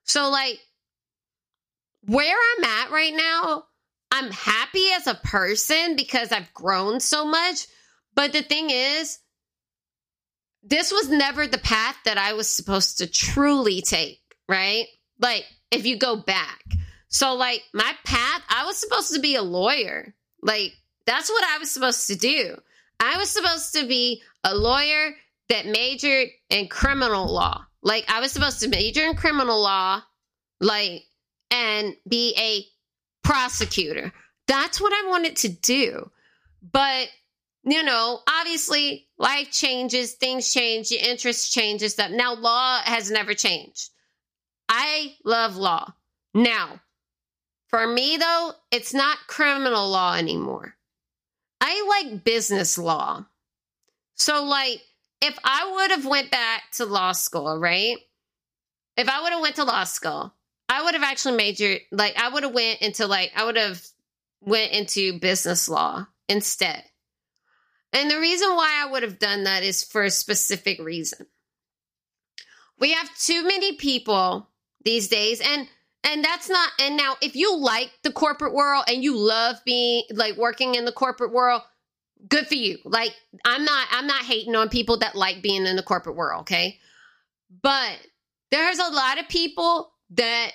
So 0.05 0.31
like 0.31 0.59
where 2.07 2.37
I'm 2.37 2.65
at 2.65 2.91
right 2.91 3.15
now, 3.15 3.65
I'm 4.11 4.31
happy 4.31 4.87
as 4.97 5.07
a 5.07 5.15
person 5.23 5.97
because 5.97 6.33
I've 6.33 6.53
grown 6.53 7.01
so 7.01 7.25
much. 7.25 7.67
But 8.15 8.33
the 8.33 8.43
thing 8.43 8.71
is, 8.71 9.19
this 10.63 10.93
was 10.93 11.09
never 11.09 11.47
the 11.47 11.59
path 11.59 11.97
that 12.05 12.19
I 12.19 12.33
was 12.33 12.49
supposed 12.49 12.99
to 12.99 13.07
truly 13.07 13.81
take, 13.81 14.21
right? 14.49 14.87
Like, 15.19 15.45
if 15.71 15.87
you 15.87 15.97
go 15.97 16.17
back. 16.17 16.65
So, 17.11 17.35
like, 17.35 17.63
my 17.75 17.93
path, 18.05 18.43
I 18.49 18.65
was 18.65 18.77
supposed 18.77 19.13
to 19.15 19.21
be 19.21 19.35
a 19.35 19.43
lawyer. 19.43 20.15
Like, 20.43 20.73
that's 21.07 21.29
what 21.29 21.45
I 21.45 21.59
was 21.59 21.71
supposed 21.71 22.07
to 22.07 22.17
do. 22.17 22.57
I 23.01 23.19
was 23.19 23.29
supposed 23.29 23.75
to 23.75 23.87
be 23.87 24.23
a 24.45 24.55
lawyer 24.55 25.17
that 25.49 25.67
majored 25.67 26.29
in 26.49 26.69
criminal 26.69 27.27
law. 27.27 27.65
Like, 27.83 28.05
I 28.09 28.21
was 28.21 28.31
supposed 28.31 28.61
to 28.61 28.69
major 28.69 29.03
in 29.03 29.17
criminal 29.17 29.61
law, 29.61 30.03
like, 30.61 31.03
and 31.51 31.97
be 32.09 32.35
a 32.39 33.27
prosecutor. 33.27 34.13
That's 34.47 34.81
what 34.81 34.93
I 34.93 35.09
wanted 35.09 35.37
to 35.37 35.49
do. 35.49 36.11
But, 36.63 37.09
you 37.65 37.83
know, 37.83 38.21
obviously 38.29 39.09
life 39.19 39.51
changes, 39.51 40.15
things 40.15 40.53
change, 40.53 40.93
your 40.93 41.03
interest 41.03 41.53
changes. 41.53 41.97
That 41.97 42.13
now 42.13 42.35
law 42.35 42.81
has 42.85 43.11
never 43.11 43.35
changed. 43.35 43.91
I 44.69 45.17
love 45.25 45.57
law. 45.57 45.93
Now, 46.35 46.81
for 47.71 47.87
me 47.87 48.17
though, 48.17 48.53
it's 48.71 48.93
not 48.93 49.27
criminal 49.27 49.89
law 49.89 50.17
anymore. 50.17 50.75
I 51.61 51.87
like 51.89 52.25
business 52.25 52.77
law. 52.77 53.27
So 54.17 54.45
like 54.45 54.83
if 55.21 55.39
I 55.45 55.71
would 55.73 55.91
have 55.91 56.07
went 56.07 56.31
back 56.31 56.71
to 56.73 56.85
law 56.85 57.13
school, 57.13 57.59
right? 57.59 57.97
If 58.97 59.09
I 59.09 59.23
would 59.23 59.33
have 59.33 59.41
went 59.41 59.57
to 59.57 59.65
law 59.65 59.85
school, 59.85 60.35
I 60.69 60.83
would 60.85 60.95
have 60.95 61.03
actually 61.03 61.37
majored 61.37 61.81
like 61.93 62.17
I 62.19 62.29
would 62.29 62.43
have 62.43 62.55
went 62.55 62.81
into 62.83 63.07
like 63.07 63.33
I 63.37 63.45
would 63.45 63.57
have 63.57 63.83
went 64.41 64.73
into 64.73 65.19
business 65.19 65.69
law 65.69 66.07
instead. 66.29 66.83
And 67.93 68.11
the 68.11 68.21
reason 68.21 68.49
why 68.51 68.83
I 68.83 68.91
would 68.91 69.03
have 69.03 69.19
done 69.19 69.45
that 69.45 69.63
is 69.63 69.83
for 69.85 70.03
a 70.03 70.11
specific 70.11 70.81
reason. 70.81 71.27
We 72.79 72.93
have 72.93 73.11
too 73.19 73.43
many 73.45 73.77
people 73.77 74.49
these 74.85 75.09
days 75.09 75.41
and 75.41 75.69
and 76.05 76.25
that's 76.25 76.49
not 76.49 76.71
and 76.81 76.97
now 76.97 77.15
if 77.21 77.37
you 77.37 77.57
like 77.59 77.91
the 78.03 78.13
corporate 78.13 78.55
world 78.55 78.85
and 78.89 79.03
you 79.03 79.17
love 79.17 79.57
being 79.65 80.03
like 80.13 80.37
working 80.37 80.75
in 80.75 80.85
the 80.85 80.93
corporate 80.93 81.33
world 81.33 81.63
good 82.29 82.47
for 82.47 82.55
you 82.55 82.79
like 82.85 83.15
i'm 83.45 83.65
not 83.65 83.87
i'm 83.93 84.07
not 84.07 84.23
hating 84.23 84.55
on 84.55 84.69
people 84.69 84.99
that 84.99 85.15
like 85.15 85.43
being 85.43 85.67
in 85.67 85.77
the 85.77 85.83
corporate 85.83 86.17
world 86.17 86.43
okay 86.43 86.79
but 87.63 87.99
there's 88.51 88.79
a 88.79 88.91
lot 88.91 89.19
of 89.19 89.29
people 89.29 89.93
that 90.11 90.53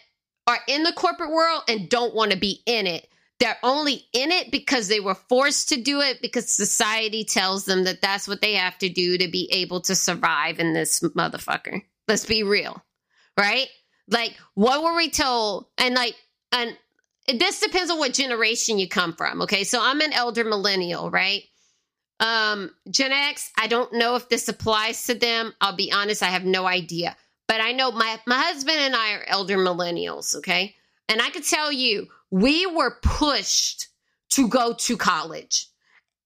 are 0.47 0.59
in 0.67 0.83
the 0.83 0.93
corporate 0.93 1.31
world 1.31 1.63
and 1.67 1.89
don't 1.89 2.15
want 2.15 2.31
to 2.31 2.37
be 2.37 2.61
in 2.65 2.87
it. 2.87 3.07
They're 3.39 3.57
only 3.63 4.05
in 4.13 4.31
it 4.31 4.51
because 4.51 4.87
they 4.87 4.99
were 4.99 5.15
forced 5.15 5.69
to 5.69 5.81
do 5.81 5.99
it 5.99 6.21
because 6.21 6.53
society 6.53 7.25
tells 7.25 7.65
them 7.65 7.83
that 7.83 8.01
that's 8.01 8.27
what 8.27 8.41
they 8.41 8.53
have 8.53 8.77
to 8.77 8.89
do 8.89 9.17
to 9.17 9.27
be 9.27 9.49
able 9.51 9.81
to 9.81 9.95
survive 9.95 10.59
in 10.59 10.73
this 10.73 11.01
motherfucker. 11.01 11.81
Let's 12.07 12.25
be 12.25 12.43
real, 12.43 12.81
right? 13.37 13.67
Like, 14.07 14.35
what 14.53 14.83
were 14.83 14.95
we 14.95 15.09
told? 15.09 15.65
And 15.77 15.95
like, 15.95 16.15
and 16.51 16.77
this 17.27 17.59
depends 17.59 17.91
on 17.91 17.97
what 17.97 18.13
generation 18.13 18.77
you 18.77 18.87
come 18.87 19.13
from. 19.13 19.41
Okay. 19.43 19.63
So 19.63 19.79
I'm 19.81 20.01
an 20.01 20.13
elder 20.13 20.43
millennial, 20.43 21.09
right? 21.09 21.43
Um, 22.19 22.71
Gen 22.89 23.11
X, 23.11 23.51
I 23.57 23.67
don't 23.67 23.93
know 23.93 24.15
if 24.15 24.29
this 24.29 24.47
applies 24.47 25.05
to 25.07 25.15
them. 25.15 25.53
I'll 25.59 25.75
be 25.75 25.91
honest, 25.91 26.23
I 26.23 26.27
have 26.27 26.45
no 26.45 26.65
idea. 26.65 27.15
But 27.47 27.61
I 27.61 27.73
know 27.73 27.91
my, 27.91 28.19
my 28.25 28.37
husband 28.37 28.77
and 28.77 28.95
I 28.95 29.13
are 29.13 29.25
elder 29.27 29.57
millennials, 29.57 30.35
okay? 30.37 30.75
And 31.09 31.21
I 31.21 31.29
could 31.29 31.43
tell 31.43 31.71
you, 31.71 32.07
we 32.31 32.65
were 32.65 32.97
pushed 33.01 33.87
to 34.31 34.47
go 34.47 34.73
to 34.73 34.97
college. 34.97 35.67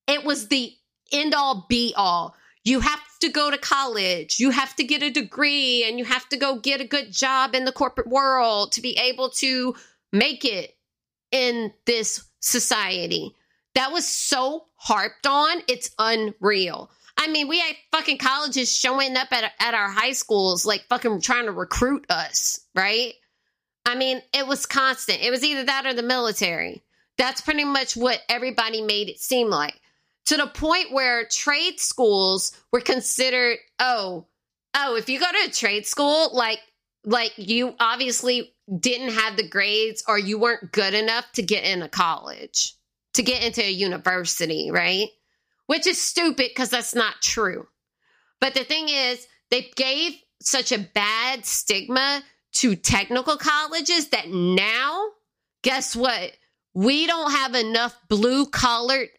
It 0.07 0.23
was 0.23 0.47
the 0.47 0.73
end 1.11 1.33
all 1.33 1.65
be 1.67 1.93
all. 1.95 2.35
You 2.63 2.81
have 2.81 3.01
to 3.21 3.29
go 3.29 3.49
to 3.49 3.57
college, 3.57 4.39
you 4.39 4.51
have 4.51 4.75
to 4.75 4.83
get 4.83 5.03
a 5.03 5.09
degree, 5.09 5.85
and 5.87 5.97
you 5.97 6.05
have 6.05 6.27
to 6.29 6.37
go 6.37 6.59
get 6.59 6.81
a 6.81 6.87
good 6.87 7.11
job 7.11 7.55
in 7.55 7.65
the 7.65 7.71
corporate 7.71 8.07
world 8.07 8.73
to 8.73 8.81
be 8.81 8.97
able 8.97 9.29
to 9.31 9.75
make 10.11 10.45
it 10.45 10.75
in 11.31 11.73
this 11.85 12.23
society. 12.39 13.35
That 13.75 13.91
was 13.91 14.07
so 14.07 14.65
harped 14.75 15.27
on, 15.27 15.61
it's 15.67 15.91
unreal. 15.99 16.91
I 17.17 17.27
mean, 17.27 17.47
we 17.47 17.59
had 17.59 17.75
fucking 17.91 18.17
colleges 18.17 18.73
showing 18.75 19.17
up 19.17 19.31
at, 19.31 19.51
at 19.59 19.73
our 19.73 19.89
high 19.89 20.13
schools, 20.13 20.65
like 20.65 20.87
fucking 20.87 21.21
trying 21.21 21.45
to 21.45 21.51
recruit 21.51 22.05
us, 22.09 22.61
right? 22.75 23.13
I 23.85 23.95
mean, 23.95 24.21
it 24.33 24.47
was 24.47 24.65
constant. 24.65 25.21
It 25.21 25.31
was 25.31 25.43
either 25.43 25.65
that 25.65 25.85
or 25.85 25.93
the 25.93 26.03
military. 26.03 26.83
That's 27.17 27.41
pretty 27.41 27.65
much 27.65 27.97
what 27.97 28.21
everybody 28.29 28.81
made 28.81 29.09
it 29.09 29.19
seem 29.19 29.49
like. 29.49 29.78
To 30.29 30.37
the 30.37 30.47
point 30.47 30.91
where 30.91 31.25
trade 31.25 31.79
schools 31.79 32.51
were 32.71 32.81
considered, 32.81 33.57
oh, 33.79 34.25
oh, 34.75 34.95
if 34.95 35.09
you 35.09 35.19
go 35.19 35.31
to 35.31 35.49
a 35.49 35.51
trade 35.51 35.85
school, 35.85 36.31
like 36.33 36.59
like 37.05 37.33
you 37.37 37.75
obviously 37.79 38.53
didn't 38.79 39.13
have 39.13 39.37
the 39.37 39.47
grades 39.47 40.03
or 40.07 40.17
you 40.17 40.39
weren't 40.39 40.71
good 40.71 40.93
enough 40.93 41.31
to 41.33 41.41
get 41.41 41.63
into 41.63 41.87
college, 41.87 42.73
to 43.13 43.23
get 43.23 43.43
into 43.43 43.63
a 43.63 43.71
university, 43.71 44.71
right? 44.71 45.09
which 45.69 45.85
is 45.85 46.01
stupid 46.01 46.47
because 46.49 46.71
that's 46.71 46.95
not 46.95 47.21
true. 47.21 47.67
But 48.41 48.55
the 48.55 48.63
thing 48.63 48.89
is, 48.89 49.27
they 49.51 49.69
gave 49.75 50.13
such 50.41 50.71
a 50.71 50.79
bad 50.79 51.45
stigma 51.45 52.23
to 52.53 52.75
technical 52.75 53.37
colleges 53.37 54.09
that 54.09 54.29
now, 54.31 55.09
guess 55.61 55.95
what? 55.95 56.31
We 56.73 57.05
don't 57.05 57.29
have 57.29 57.53
enough 57.53 57.95
blue 58.07 58.47
collared 58.47 59.09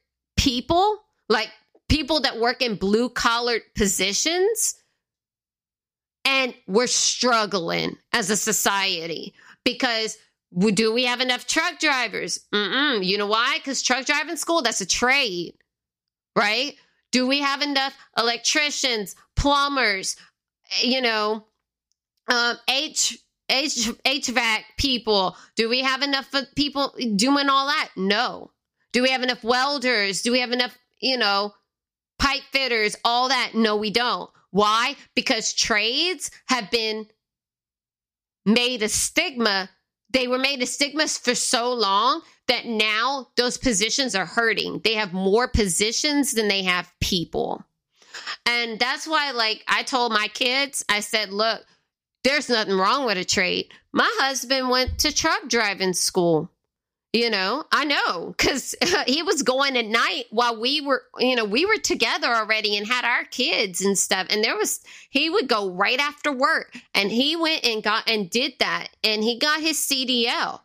people, 0.40 0.98
like 1.28 1.50
people 1.88 2.20
that 2.20 2.38
work 2.38 2.62
in 2.62 2.76
blue 2.76 3.08
collared 3.08 3.62
positions. 3.74 4.76
And 6.24 6.54
we're 6.66 6.86
struggling 6.86 7.96
as 8.12 8.30
a 8.30 8.36
society 8.36 9.34
because 9.64 10.18
do 10.74 10.92
we 10.92 11.04
have 11.04 11.20
enough 11.20 11.46
truck 11.46 11.80
drivers? 11.80 12.40
Mm-mm. 12.54 13.04
You 13.04 13.18
know 13.18 13.26
why? 13.26 13.56
Because 13.56 13.82
truck 13.82 14.04
driving 14.04 14.36
school, 14.36 14.62
that's 14.62 14.80
a 14.82 14.86
trade 14.86 15.54
right? 16.36 16.74
Do 17.12 17.26
we 17.26 17.40
have 17.40 17.62
enough 17.62 17.94
electricians, 18.16 19.16
plumbers, 19.36 20.16
you 20.82 21.00
know, 21.00 21.44
um, 22.28 22.56
H, 22.68 23.18
H, 23.48 23.88
HVAC 24.04 24.62
people? 24.78 25.36
Do 25.56 25.68
we 25.68 25.80
have 25.80 26.02
enough 26.02 26.32
people 26.54 26.94
doing 27.16 27.48
all 27.48 27.66
that? 27.66 27.90
No. 27.96 28.50
Do 28.92 29.02
we 29.02 29.10
have 29.10 29.22
enough 29.22 29.44
welders? 29.44 30.22
Do 30.22 30.32
we 30.32 30.40
have 30.40 30.52
enough, 30.52 30.76
you 31.00 31.16
know, 31.16 31.54
pipe 32.18 32.42
fitters, 32.52 32.96
all 33.04 33.28
that? 33.28 33.52
No, 33.54 33.76
we 33.76 33.90
don't. 33.90 34.30
Why? 34.50 34.96
Because 35.14 35.52
trades 35.52 36.30
have 36.46 36.70
been 36.70 37.06
made 38.44 38.82
a 38.82 38.88
stigma. 38.88 39.70
They 40.12 40.26
were 40.26 40.38
made 40.38 40.62
a 40.62 40.66
stigma 40.66 41.06
for 41.06 41.34
so 41.34 41.72
long 41.72 42.22
that 42.48 42.66
now 42.66 43.28
those 43.36 43.58
positions 43.58 44.16
are 44.16 44.26
hurting. 44.26 44.80
They 44.82 44.94
have 44.94 45.12
more 45.12 45.46
positions 45.46 46.32
than 46.32 46.48
they 46.48 46.64
have 46.64 46.92
people. 47.00 47.64
And 48.44 48.78
that's 48.80 49.06
why, 49.06 49.30
like, 49.30 49.62
I 49.68 49.84
told 49.84 50.12
my 50.12 50.26
kids, 50.28 50.84
I 50.88 50.98
said, 50.98 51.30
look, 51.30 51.64
there's 52.24 52.48
nothing 52.48 52.74
wrong 52.74 53.06
with 53.06 53.18
a 53.18 53.24
trade. 53.24 53.72
My 53.92 54.10
husband 54.18 54.68
went 54.68 54.98
to 54.98 55.14
truck 55.14 55.48
driving 55.48 55.92
school. 55.92 56.50
You 57.12 57.28
know, 57.28 57.64
I 57.72 57.84
know 57.84 58.34
because 58.36 58.76
he 59.06 59.22
was 59.24 59.42
going 59.42 59.76
at 59.76 59.86
night 59.86 60.26
while 60.30 60.60
we 60.60 60.80
were, 60.80 61.02
you 61.18 61.34
know, 61.34 61.44
we 61.44 61.66
were 61.66 61.78
together 61.78 62.28
already 62.28 62.76
and 62.76 62.86
had 62.86 63.04
our 63.04 63.24
kids 63.24 63.80
and 63.80 63.98
stuff. 63.98 64.28
And 64.30 64.44
there 64.44 64.56
was, 64.56 64.80
he 65.10 65.28
would 65.28 65.48
go 65.48 65.70
right 65.70 65.98
after 65.98 66.30
work 66.32 66.72
and 66.94 67.10
he 67.10 67.34
went 67.34 67.64
and 67.64 67.82
got 67.82 68.08
and 68.08 68.30
did 68.30 68.52
that. 68.60 68.88
And 69.02 69.24
he 69.24 69.40
got 69.40 69.60
his 69.60 69.76
CDL, 69.76 70.60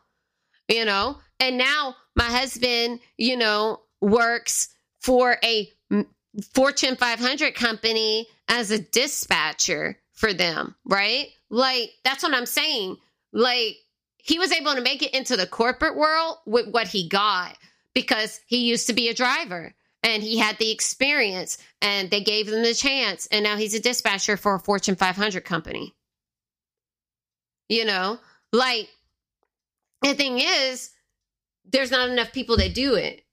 you 0.67 0.85
know, 0.85 1.17
and 1.39 1.57
now 1.57 1.95
my 2.15 2.25
husband, 2.25 2.99
you 3.17 3.37
know, 3.37 3.81
works 3.99 4.69
for 4.99 5.37
a 5.43 5.71
Fortune 6.53 6.95
500 6.95 7.55
company 7.55 8.27
as 8.47 8.71
a 8.71 8.79
dispatcher 8.79 9.97
for 10.13 10.33
them, 10.33 10.75
right? 10.85 11.27
Like, 11.49 11.91
that's 12.03 12.23
what 12.23 12.33
I'm 12.33 12.45
saying. 12.45 12.97
Like, 13.31 13.77
he 14.25 14.39
was 14.39 14.51
able 14.51 14.73
to 14.73 14.81
make 14.81 15.03
it 15.03 15.13
into 15.13 15.37
the 15.37 15.45
corporate 15.45 15.95
world 15.95 16.37
with 16.47 16.67
what 16.69 16.87
he 16.87 17.07
got 17.07 17.55
because 17.93 18.41
he 18.47 18.65
used 18.67 18.87
to 18.87 18.93
be 18.93 19.07
a 19.07 19.13
driver 19.13 19.71
and 20.01 20.23
he 20.23 20.39
had 20.39 20.57
the 20.57 20.71
experience 20.71 21.59
and 21.79 22.09
they 22.09 22.21
gave 22.21 22.47
him 22.47 22.63
the 22.63 22.73
chance. 22.73 23.27
And 23.27 23.43
now 23.43 23.55
he's 23.55 23.75
a 23.75 23.79
dispatcher 23.79 24.35
for 24.35 24.55
a 24.55 24.59
Fortune 24.59 24.95
500 24.95 25.45
company. 25.45 25.93
You 27.69 27.85
know, 27.85 28.17
like 28.51 28.89
the 30.01 30.15
thing 30.15 30.39
is, 30.39 30.89
there's 31.71 31.91
not 31.91 32.09
enough 32.09 32.33
people 32.33 32.57
that 32.57 32.73
do 32.73 32.95
it. 32.95 33.23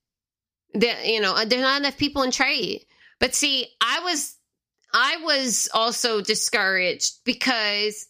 That 0.75 1.07
you 1.07 1.21
know, 1.21 1.43
there's 1.43 1.61
not 1.63 1.81
enough 1.81 1.97
people 1.97 2.21
in 2.21 2.29
trade. 2.29 2.85
But 3.19 3.33
see, 3.33 3.65
I 3.81 4.01
was 4.03 4.35
I 4.93 5.17
was 5.23 5.69
also 5.73 6.21
discouraged 6.21 7.23
because 7.25 8.07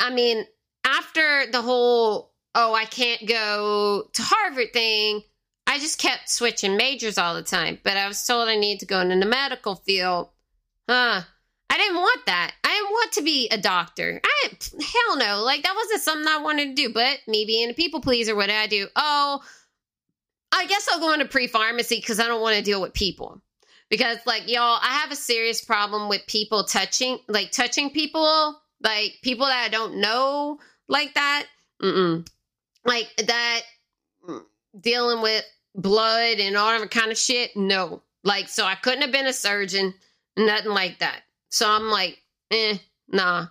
I 0.00 0.10
mean, 0.10 0.44
after 0.84 1.50
the 1.50 1.62
whole 1.62 2.30
oh, 2.54 2.74
I 2.74 2.84
can't 2.84 3.26
go 3.26 4.08
to 4.12 4.22
Harvard 4.22 4.72
thing, 4.72 5.22
I 5.66 5.78
just 5.78 5.98
kept 5.98 6.28
switching 6.28 6.76
majors 6.76 7.18
all 7.18 7.34
the 7.34 7.42
time. 7.42 7.78
But 7.82 7.96
I 7.96 8.08
was 8.08 8.24
told 8.24 8.48
I 8.48 8.56
need 8.56 8.80
to 8.80 8.86
go 8.86 9.00
into 9.00 9.18
the 9.18 9.26
medical 9.26 9.76
field. 9.76 10.30
Huh. 10.88 11.22
I 11.72 11.76
didn't 11.76 11.96
want 11.96 12.26
that. 12.26 12.52
I 12.64 12.68
didn't 12.68 12.90
want 12.90 13.12
to 13.12 13.22
be 13.22 13.48
a 13.48 13.58
doctor. 13.58 14.20
I 14.24 14.50
hell 14.80 15.16
no. 15.16 15.44
Like 15.44 15.62
that 15.62 15.76
wasn't 15.76 16.02
something 16.02 16.26
I 16.26 16.42
wanted 16.42 16.74
to 16.76 16.82
do. 16.82 16.92
But 16.92 17.20
me 17.28 17.44
being 17.44 17.70
a 17.70 17.74
people 17.74 18.00
pleaser, 18.00 18.34
what 18.34 18.46
did 18.46 18.56
I 18.56 18.66
do? 18.66 18.88
Oh, 18.96 19.40
I 20.50 20.66
guess 20.66 20.88
I'll 20.90 20.98
go 20.98 21.12
into 21.12 21.26
pre 21.26 21.46
pharmacy 21.46 21.96
because 21.96 22.18
I 22.18 22.26
don't 22.26 22.42
want 22.42 22.56
to 22.56 22.62
deal 22.62 22.80
with 22.80 22.92
people. 22.92 23.40
Because 23.88 24.18
like 24.26 24.48
y'all, 24.50 24.80
I 24.82 24.98
have 25.00 25.12
a 25.12 25.16
serious 25.16 25.64
problem 25.64 26.08
with 26.08 26.26
people 26.26 26.64
touching, 26.64 27.18
like 27.28 27.52
touching 27.52 27.90
people, 27.90 28.60
like 28.82 29.18
people 29.22 29.46
that 29.46 29.64
I 29.64 29.68
don't 29.68 30.00
know, 30.00 30.58
like 30.90 31.14
that. 31.14 31.46
Mm-mm. 31.82 32.28
Like 32.84 33.08
that, 33.26 33.60
mm, 34.28 34.42
dealing 34.78 35.22
with 35.22 35.44
blood 35.74 36.38
and 36.38 36.56
all 36.56 36.78
that 36.78 36.90
kind 36.90 37.10
of 37.10 37.16
shit. 37.16 37.56
No, 37.56 38.02
like 38.24 38.48
so 38.48 38.64
I 38.64 38.74
couldn't 38.74 39.02
have 39.02 39.12
been 39.12 39.26
a 39.26 39.32
surgeon, 39.32 39.94
nothing 40.36 40.72
like 40.72 40.98
that. 40.98 41.22
So 41.48 41.70
I'm 41.70 41.84
like, 41.84 42.18
eh, 42.50 42.76
nah. 43.08 43.46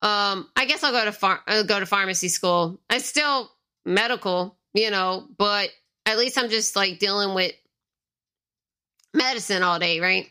Um, 0.00 0.48
I 0.56 0.64
guess 0.66 0.84
I'll 0.84 0.92
go 0.92 1.04
to 1.04 1.12
far- 1.12 1.42
I'll 1.46 1.64
go 1.64 1.80
to 1.80 1.86
pharmacy 1.86 2.28
school. 2.28 2.80
I 2.88 2.98
still 2.98 3.50
medical, 3.84 4.56
you 4.72 4.90
know, 4.90 5.26
but 5.36 5.70
at 6.06 6.18
least 6.18 6.38
I'm 6.38 6.48
just 6.48 6.76
like 6.76 6.98
dealing 7.00 7.34
with 7.34 7.52
medicine 9.12 9.62
all 9.62 9.78
day, 9.78 9.98
right? 10.00 10.30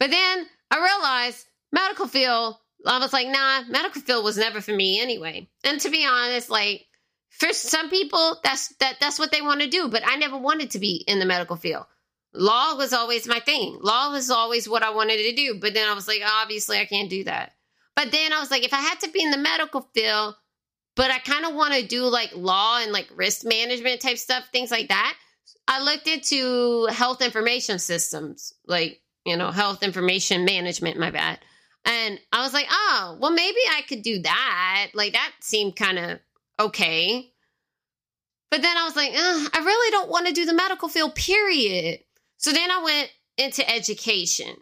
But 0.00 0.10
then 0.10 0.46
I 0.70 0.82
realized 0.82 1.46
medical 1.72 2.08
field. 2.08 2.56
I 2.86 2.98
was 2.98 3.12
like, 3.12 3.28
nah, 3.28 3.62
medical 3.68 4.02
field 4.02 4.24
was 4.24 4.38
never 4.38 4.60
for 4.60 4.72
me 4.72 5.00
anyway. 5.00 5.48
And 5.64 5.80
to 5.80 5.90
be 5.90 6.06
honest, 6.06 6.50
like 6.50 6.86
for 7.30 7.52
some 7.52 7.90
people, 7.90 8.40
that's 8.42 8.68
that 8.76 8.96
that's 9.00 9.18
what 9.18 9.30
they 9.30 9.42
want 9.42 9.60
to 9.60 9.68
do. 9.68 9.88
But 9.88 10.02
I 10.06 10.16
never 10.16 10.36
wanted 10.36 10.70
to 10.72 10.78
be 10.78 11.04
in 11.06 11.18
the 11.18 11.26
medical 11.26 11.56
field 11.56 11.86
law 12.34 12.76
was 12.76 12.92
always 12.92 13.26
my 13.26 13.40
thing. 13.40 13.78
Law 13.80 14.10
was 14.10 14.30
always 14.30 14.68
what 14.68 14.82
I 14.82 14.90
wanted 14.90 15.18
to 15.18 15.34
do. 15.34 15.58
But 15.60 15.74
then 15.74 15.88
I 15.88 15.94
was 15.94 16.08
like, 16.08 16.22
obviously, 16.24 16.78
I 16.78 16.86
can't 16.86 17.10
do 17.10 17.24
that. 17.24 17.52
But 17.94 18.10
then 18.10 18.32
I 18.32 18.40
was 18.40 18.50
like, 18.50 18.64
if 18.64 18.72
I 18.72 18.80
had 18.80 19.00
to 19.00 19.10
be 19.10 19.22
in 19.22 19.30
the 19.30 19.38
medical 19.38 19.88
field, 19.94 20.34
but 20.96 21.10
I 21.10 21.18
kind 21.18 21.44
of 21.44 21.54
want 21.54 21.74
to 21.74 21.86
do 21.86 22.04
like 22.04 22.30
law 22.34 22.78
and 22.80 22.92
like 22.92 23.08
risk 23.14 23.44
management 23.44 24.00
type 24.00 24.18
stuff, 24.18 24.44
things 24.52 24.70
like 24.70 24.88
that. 24.88 25.14
I 25.68 25.82
looked 25.82 26.08
into 26.08 26.86
health 26.86 27.22
information 27.22 27.78
systems, 27.78 28.52
like, 28.66 29.00
you 29.24 29.36
know, 29.36 29.50
health 29.50 29.82
information 29.82 30.44
management, 30.44 30.98
my 30.98 31.10
bad. 31.10 31.38
And 31.84 32.20
I 32.32 32.42
was 32.42 32.52
like, 32.52 32.66
oh, 32.70 33.16
well, 33.20 33.32
maybe 33.32 33.58
I 33.70 33.82
could 33.82 34.02
do 34.02 34.22
that. 34.22 34.90
Like, 34.94 35.14
that 35.14 35.32
seemed 35.40 35.76
kind 35.76 35.98
of 35.98 36.20
okay. 36.60 37.32
But 38.50 38.62
then 38.62 38.76
I 38.76 38.84
was 38.84 38.94
like, 38.94 39.12
I 39.14 39.64
really 39.64 39.90
don't 39.90 40.10
want 40.10 40.26
to 40.26 40.32
do 40.32 40.44
the 40.44 40.54
medical 40.54 40.88
field, 40.88 41.14
period. 41.14 42.00
So 42.36 42.52
then 42.52 42.70
I 42.70 42.82
went 42.82 43.10
into 43.38 43.68
education. 43.68 44.54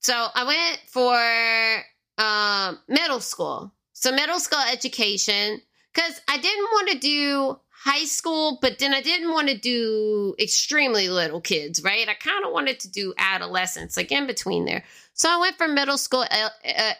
So 0.00 0.26
I 0.34 0.44
went 0.44 0.80
for 0.88 2.24
um, 2.24 2.78
middle 2.88 3.20
school. 3.20 3.72
So 3.92 4.12
middle 4.12 4.38
school 4.38 4.62
education, 4.70 5.60
because 5.92 6.20
I 6.28 6.38
didn't 6.38 6.64
want 6.72 6.90
to 6.90 6.98
do 6.98 7.58
high 7.70 8.04
school, 8.04 8.58
but 8.62 8.78
then 8.78 8.94
I 8.94 9.02
didn't 9.02 9.30
want 9.30 9.48
to 9.48 9.58
do 9.58 10.34
extremely 10.38 11.08
little 11.08 11.40
kids, 11.40 11.82
right? 11.82 12.08
I 12.08 12.14
kind 12.14 12.44
of 12.44 12.52
wanted 12.52 12.80
to 12.80 12.90
do 12.90 13.14
adolescents, 13.18 13.96
like 13.96 14.12
in 14.12 14.26
between 14.26 14.64
there. 14.64 14.84
So 15.14 15.28
I 15.30 15.38
went 15.38 15.56
for 15.56 15.68
middle 15.68 15.98
school 15.98 16.24
uh, 16.30 16.48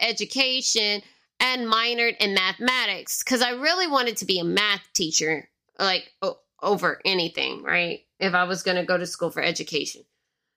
education 0.01 1.01
and 1.39 1.67
minored 1.67 2.17
in 2.19 2.33
mathematics 2.33 3.23
because 3.23 3.41
I 3.41 3.51
really 3.51 3.87
wanted 3.87 4.17
to 4.17 4.25
be 4.25 4.39
a 4.39 4.43
math 4.43 4.87
teacher, 4.93 5.49
like 5.77 6.11
o- 6.21 6.39
over 6.61 6.99
anything, 7.05 7.61
right? 7.63 8.01
if 8.19 8.33
I 8.33 8.45
was 8.45 8.63
going 8.63 8.77
to 8.77 8.83
go 8.85 8.97
to 8.97 9.05
school 9.05 9.29
for 9.29 9.41
education. 9.41 10.03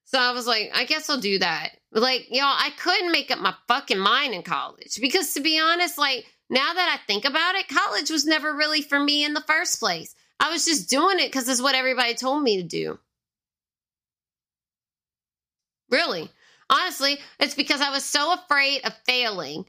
So 0.05 0.19
I 0.19 0.33
was 0.33 0.47
like, 0.47 0.71
I 0.75 0.85
guess 0.85 1.11
I'll 1.11 1.21
do 1.21 1.39
that. 1.39 1.71
Like, 1.93 2.29
y'all, 2.31 2.45
I 2.45 2.71
couldn't 2.79 3.13
make 3.13 3.31
up 3.31 3.39
my 3.39 3.55
fucking 3.67 3.99
mind 3.99 4.35
in 4.35 4.43
college 4.43 4.99
because 5.01 5.35
to 5.35 5.41
be 5.41 5.61
honest, 5.61 5.99
like 5.99 6.25
now 6.49 6.73
that 6.73 6.99
I 6.99 7.07
think 7.07 7.25
about 7.25 7.57
it, 7.57 7.69
college 7.69 8.11
was 8.11 8.25
never 8.25 8.55
really 8.55 8.81
for 8.81 8.99
me 8.99 9.25
in 9.25 9.35
the 9.35 9.43
first 9.47 9.81
place. 9.81 10.15
I 10.41 10.51
was 10.51 10.65
just 10.65 10.89
doing 10.89 11.19
it 11.19 11.27
because 11.27 11.49
it's 11.49 11.61
what 11.61 11.75
everybody 11.75 12.15
told 12.15 12.43
me 12.43 12.63
to 12.63 12.63
do. 12.63 12.99
Really. 15.91 16.31
Honestly, 16.71 17.19
it's 17.41 17.55
because 17.55 17.81
I 17.81 17.91
was 17.91 18.05
so 18.05 18.35
afraid 18.35 18.83
of 18.85 18.95
failing 19.07 19.65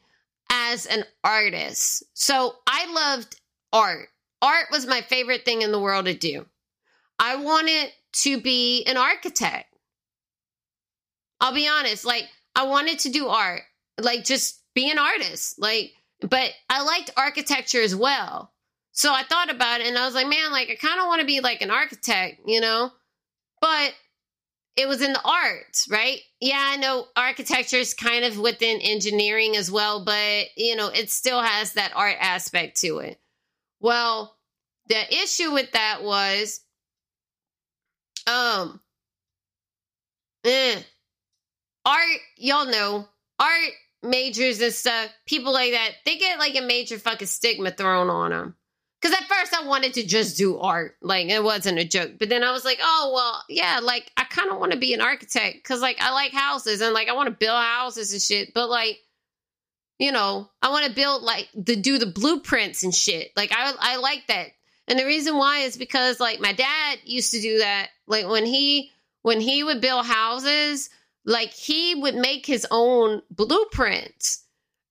as 0.52 0.86
an 0.86 1.06
artist. 1.24 2.04
So 2.14 2.56
I 2.68 2.92
loved 2.92 3.40
art. 3.72 4.10
Art 4.42 4.68
was 4.72 4.86
my 4.86 5.02
favorite 5.02 5.46
thing 5.46 5.62
in 5.62 5.72
the 5.72 5.80
world 5.80 6.06
to 6.06 6.14
do. 6.14 6.46
I 7.18 7.36
wanted 7.36 7.92
to 8.12 8.42
be 8.42 8.84
an 8.86 8.98
architect. 8.98 9.74
I'll 11.42 11.54
be 11.54 11.68
honest, 11.68 12.06
like 12.06 12.28
I 12.56 12.64
wanted 12.64 13.00
to 13.00 13.10
do 13.10 13.28
art, 13.28 13.62
like 14.00 14.26
just 14.26 14.62
be 14.74 14.90
an 14.92 14.98
artist, 14.98 15.60
like 15.60 15.94
but 16.22 16.52
I 16.70 16.84
liked 16.84 17.12
architecture 17.16 17.82
as 17.82 17.96
well. 17.96 18.52
So 18.92 19.14
I 19.14 19.24
thought 19.24 19.50
about 19.50 19.80
it 19.80 19.88
and 19.88 19.98
I 19.98 20.06
was 20.06 20.16
like, 20.16 20.28
man, 20.28 20.52
like 20.52 20.70
I 20.70 20.76
kind 20.76 21.00
of 21.00 21.08
want 21.08 21.22
to 21.22 21.28
be 21.28 21.40
like 21.40 21.62
an 21.62 21.72
architect, 21.72 22.42
you 22.46 22.60
know? 22.60 22.92
But 23.62 23.94
it 24.80 24.88
was 24.88 25.02
in 25.02 25.12
the 25.12 25.22
arts, 25.26 25.90
right? 25.90 26.22
Yeah, 26.40 26.58
I 26.58 26.78
know 26.78 27.08
architecture 27.18 27.76
is 27.76 27.94
kind 27.94 28.24
of 28.24 28.40
within 28.40 28.80
engineering 28.80 29.58
as 29.58 29.70
well, 29.70 30.06
but 30.06 30.46
you 30.56 30.78
know, 30.78 30.88
it 30.88 31.12
still 31.12 31.42
has 31.42 31.74
that 31.74 31.92
art 31.96 32.16
aspect 32.18 32.80
to 32.82 33.00
it. 33.00 33.20
Well, 33.82 34.38
the 34.88 35.22
issue 35.22 35.52
with 35.52 35.70
that 35.74 36.02
was 36.02 36.62
um, 38.26 38.80
eh. 40.46 40.80
art, 41.86 42.20
y'all 42.38 42.66
know, 42.66 43.06
art 43.38 43.72
majors 44.02 44.62
and 44.62 44.74
stuff, 44.74 45.10
people 45.26 45.52
like 45.52 45.74
that, 45.74 45.92
they 46.06 46.18
get 46.18 46.40
like 46.40 46.56
a 46.56 46.62
major 46.62 46.98
fucking 46.98 47.28
stigma 47.28 47.72
thrown 47.72 48.10
on 48.10 48.32
them. 48.32 48.56
Because 49.02 49.18
at 49.18 49.28
first 49.28 49.54
I 49.54 49.66
wanted 49.66 49.94
to 49.94 50.06
just 50.06 50.38
do 50.38 50.58
art, 50.58 50.98
like 51.02 51.28
it 51.28 51.44
wasn't 51.44 51.80
a 51.80 51.86
joke. 51.86 52.14
But 52.20 52.30
then 52.30 52.44
I 52.44 52.52
was 52.52 52.66
like, 52.66 52.80
oh 52.82 53.12
well, 53.14 53.44
yeah, 53.48 53.80
like 53.82 54.12
I 54.18 54.26
kind 54.26 54.52
of 54.52 54.60
want 54.60 54.74
to 54.74 54.78
be 54.78 54.94
an 54.94 55.02
architect 55.02 55.58
because 55.58 55.82
like 55.82 56.02
I 56.02 56.12
like 56.12 56.34
houses 56.34 56.82
and 56.82 56.94
like 56.94 57.08
I 57.08 57.14
want 57.14 57.28
to 57.28 57.36
build 57.36 57.62
houses 57.62 58.12
and 58.12 58.22
shit. 58.22 58.54
But 58.54 58.70
like, 58.70 59.00
you 60.00 60.12
know, 60.12 60.50
I 60.62 60.70
want 60.70 60.86
to 60.86 60.94
build 60.94 61.24
like 61.24 61.48
the 61.56 61.76
do 61.76 61.98
the 61.98 62.08
blueprints 62.08 62.84
and 62.84 62.94
shit. 62.94 63.32
Like 63.38 63.52
I 63.54 63.74
I 63.80 63.96
like 63.98 64.28
that 64.28 64.50
and 64.90 64.98
the 64.98 65.06
reason 65.06 65.38
why 65.38 65.60
is 65.60 65.78
because 65.78 66.20
like 66.20 66.40
my 66.40 66.52
dad 66.52 66.98
used 67.06 67.32
to 67.32 67.40
do 67.40 67.60
that. 67.60 67.90
Like 68.08 68.28
when 68.28 68.46
he 68.46 68.92
when 69.22 69.40
he 69.40 69.64
would 69.64 69.82
build 69.82 70.06
houses, 70.06 70.90
like 71.26 71.52
he 71.52 71.94
would 71.94 72.16
make 72.16 72.46
his 72.46 72.66
own 72.72 73.22
blueprints. 73.30 74.44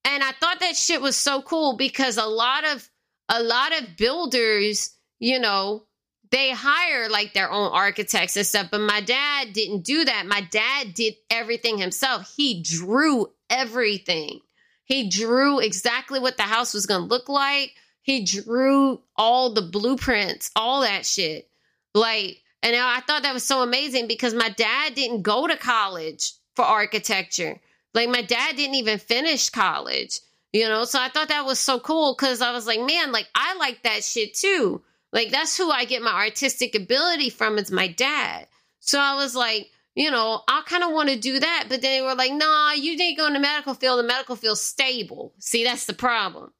And 0.04 0.22
I 0.22 0.30
thought 0.32 0.60
that 0.60 0.76
shit 0.76 1.02
was 1.02 1.16
so 1.16 1.42
cool 1.42 1.76
because 1.76 2.16
a 2.16 2.26
lot 2.26 2.64
of 2.64 2.88
a 3.28 3.42
lot 3.42 3.78
of 3.78 3.96
builders, 3.96 4.94
you 5.18 5.38
know, 5.38 5.84
they 6.30 6.50
hire 6.50 7.08
like 7.08 7.32
their 7.32 7.50
own 7.50 7.70
architects 7.72 8.36
and 8.36 8.46
stuff, 8.46 8.68
but 8.70 8.80
my 8.80 9.00
dad 9.00 9.52
didn't 9.52 9.84
do 9.84 10.04
that. 10.04 10.26
My 10.26 10.42
dad 10.42 10.94
did 10.94 11.14
everything 11.30 11.78
himself. 11.78 12.34
He 12.36 12.62
drew 12.62 13.28
everything. 13.48 14.40
He 14.84 15.08
drew 15.08 15.58
exactly 15.58 16.20
what 16.20 16.36
the 16.36 16.42
house 16.44 16.74
was 16.74 16.86
going 16.86 17.02
to 17.02 17.06
look 17.06 17.28
like 17.28 17.72
he 18.08 18.24
drew 18.24 19.02
all 19.16 19.52
the 19.52 19.60
blueprints, 19.60 20.50
all 20.56 20.80
that 20.80 21.04
shit. 21.04 21.50
Like, 21.92 22.42
and 22.62 22.74
I 22.74 23.00
thought 23.00 23.22
that 23.22 23.34
was 23.34 23.44
so 23.44 23.60
amazing 23.60 24.08
because 24.08 24.32
my 24.32 24.48
dad 24.48 24.94
didn't 24.94 25.20
go 25.20 25.46
to 25.46 25.58
college 25.58 26.32
for 26.56 26.64
architecture. 26.64 27.60
Like, 27.92 28.08
my 28.08 28.22
dad 28.22 28.56
didn't 28.56 28.76
even 28.76 28.98
finish 28.98 29.50
college, 29.50 30.20
you 30.52 30.68
know? 30.68 30.84
So 30.84 31.00
I 31.00 31.08
thought 31.08 31.28
that 31.28 31.46
was 31.46 31.58
so 31.58 31.78
cool 31.80 32.14
because 32.16 32.40
I 32.40 32.52
was 32.52 32.66
like, 32.66 32.80
man, 32.80 33.12
like, 33.12 33.28
I 33.34 33.54
like 33.56 33.82
that 33.82 34.04
shit 34.04 34.34
too. 34.34 34.82
Like, 35.12 35.30
that's 35.30 35.56
who 35.56 35.70
I 35.70 35.84
get 35.84 36.02
my 36.02 36.12
artistic 36.12 36.74
ability 36.74 37.30
from, 37.30 37.58
is 37.58 37.70
my 37.70 37.88
dad. 37.88 38.46
So 38.80 38.98
I 38.98 39.14
was 39.14 39.34
like, 39.34 39.68
you 39.94 40.10
know, 40.10 40.42
I 40.46 40.62
kind 40.66 40.84
of 40.84 40.92
want 40.92 41.08
to 41.08 41.18
do 41.18 41.40
that. 41.40 41.66
But 41.68 41.82
then 41.82 41.90
they 41.90 42.02
were 42.02 42.14
like, 42.14 42.32
nah, 42.32 42.72
you 42.72 42.96
didn't 42.96 43.16
go 43.16 43.26
in 43.26 43.32
the 43.32 43.40
medical 43.40 43.74
field. 43.74 43.98
The 43.98 44.06
medical 44.06 44.36
field's 44.36 44.60
stable. 44.60 45.34
See, 45.38 45.64
that's 45.64 45.86
the 45.86 45.94
problem. 45.94 46.52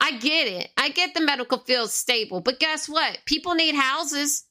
I 0.00 0.18
get 0.18 0.48
it. 0.48 0.70
I 0.76 0.90
get 0.90 1.14
the 1.14 1.22
medical 1.22 1.58
field 1.58 1.88
stable, 1.88 2.40
but 2.40 2.60
guess 2.60 2.88
what? 2.88 3.18
People 3.24 3.54
need 3.54 3.74
houses. 3.74 4.44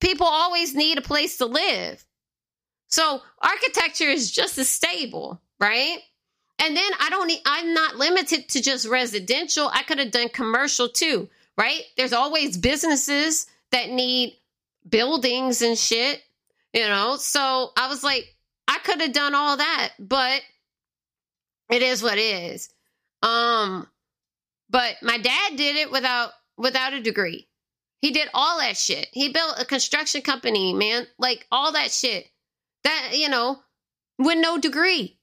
People 0.00 0.26
always 0.26 0.74
need 0.74 0.96
a 0.96 1.02
place 1.02 1.36
to 1.38 1.46
live. 1.46 2.02
So 2.86 3.20
architecture 3.42 4.08
is 4.08 4.30
just 4.30 4.56
as 4.56 4.70
stable, 4.70 5.42
right? 5.60 5.98
And 6.64 6.74
then 6.74 6.90
I 6.98 7.10
don't, 7.10 7.26
need, 7.26 7.42
I'm 7.44 7.74
not 7.74 7.96
limited 7.96 8.48
to 8.48 8.62
just 8.62 8.88
residential. 8.88 9.70
I 9.70 9.82
could 9.82 9.98
have 9.98 10.10
done 10.10 10.30
commercial 10.30 10.88
too, 10.88 11.28
right? 11.58 11.82
There's 11.98 12.14
always 12.14 12.56
businesses 12.56 13.46
that 13.70 13.90
need 13.90 14.38
buildings 14.88 15.60
and 15.60 15.76
shit, 15.76 16.22
you 16.72 16.88
know? 16.88 17.16
So 17.16 17.70
I 17.76 17.88
was 17.88 18.02
like, 18.02 18.34
I 18.66 18.78
could 18.78 19.02
have 19.02 19.12
done 19.12 19.34
all 19.34 19.58
that, 19.58 19.92
but 19.98 20.40
it 21.70 21.82
is 21.82 22.02
what 22.02 22.16
it 22.16 22.52
is. 22.52 22.70
Um, 23.22 23.86
but 24.70 24.96
my 25.02 25.18
dad 25.18 25.56
did 25.56 25.76
it 25.76 25.90
without 25.90 26.30
without 26.56 26.94
a 26.94 27.02
degree. 27.02 27.46
He 28.00 28.10
did 28.10 28.28
all 28.32 28.58
that 28.60 28.76
shit. 28.76 29.08
He 29.12 29.28
built 29.28 29.56
a 29.58 29.64
construction 29.66 30.22
company, 30.22 30.72
man, 30.72 31.06
like 31.18 31.46
all 31.52 31.72
that 31.72 31.90
shit. 31.90 32.26
That 32.84 33.12
you 33.14 33.28
know, 33.28 33.58
with 34.18 34.38
no 34.38 34.58
degree. 34.58 35.18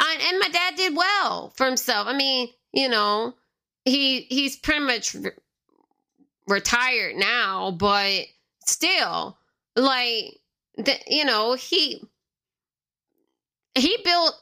I, 0.00 0.18
and 0.28 0.38
my 0.38 0.48
dad 0.48 0.76
did 0.76 0.96
well 0.96 1.52
for 1.56 1.66
himself. 1.66 2.06
I 2.06 2.16
mean, 2.16 2.48
you 2.72 2.88
know, 2.88 3.34
he 3.84 4.22
he's 4.22 4.56
pretty 4.56 4.84
much 4.84 5.14
re- 5.14 5.30
retired 6.46 7.16
now, 7.16 7.70
but 7.70 8.22
still, 8.66 9.38
like, 9.76 10.40
the, 10.76 10.96
you 11.06 11.24
know, 11.24 11.54
he 11.54 12.02
he 13.74 13.96
built 14.04 14.34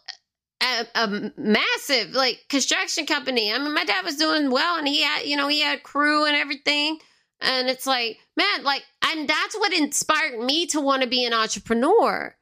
a, 0.62 0.86
a, 0.94 1.32
massive 1.36 2.12
like 2.12 2.44
construction 2.48 3.06
company. 3.06 3.52
I 3.52 3.58
mean, 3.58 3.74
my 3.74 3.84
dad 3.84 4.04
was 4.04 4.16
doing 4.16 4.50
well, 4.50 4.78
and 4.78 4.86
he 4.86 5.02
had, 5.02 5.24
you 5.24 5.36
know, 5.36 5.48
he 5.48 5.60
had 5.60 5.82
crew 5.82 6.24
and 6.24 6.36
everything. 6.36 6.98
And 7.40 7.68
it's 7.68 7.86
like, 7.88 8.18
man, 8.36 8.62
like, 8.62 8.84
and 9.04 9.28
that's 9.28 9.56
what 9.56 9.72
inspired 9.72 10.38
me 10.38 10.66
to 10.66 10.80
want 10.80 11.02
to 11.02 11.08
be 11.08 11.24
an 11.24 11.32
entrepreneur. 11.32 12.36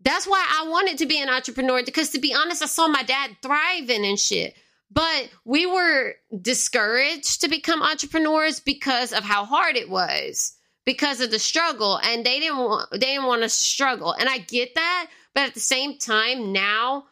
That's 0.00 0.26
why 0.26 0.44
I 0.60 0.68
wanted 0.68 0.98
to 0.98 1.06
be 1.06 1.20
an 1.20 1.28
entrepreneur 1.28 1.82
because, 1.84 2.10
to 2.10 2.20
be 2.20 2.34
honest, 2.34 2.62
I 2.62 2.66
saw 2.66 2.88
my 2.88 3.02
dad 3.02 3.36
thriving 3.42 4.04
and 4.04 4.18
shit. 4.18 4.54
But 4.90 5.28
we 5.44 5.66
were 5.66 6.14
discouraged 6.40 7.42
to 7.42 7.48
become 7.48 7.82
entrepreneurs 7.82 8.60
because 8.60 9.12
of 9.12 9.22
how 9.22 9.44
hard 9.44 9.76
it 9.76 9.90
was, 9.90 10.54
because 10.86 11.20
of 11.20 11.30
the 11.30 11.38
struggle, 11.38 11.98
and 12.02 12.24
they 12.24 12.40
didn't 12.40 12.58
want 12.58 12.90
they 12.92 12.98
didn't 12.98 13.26
want 13.26 13.42
to 13.42 13.50
struggle. 13.50 14.12
And 14.12 14.28
I 14.28 14.38
get 14.38 14.74
that, 14.76 15.08
but 15.34 15.44
at 15.44 15.54
the 15.54 15.60
same 15.60 15.98
time, 15.98 16.52
now 16.52 17.04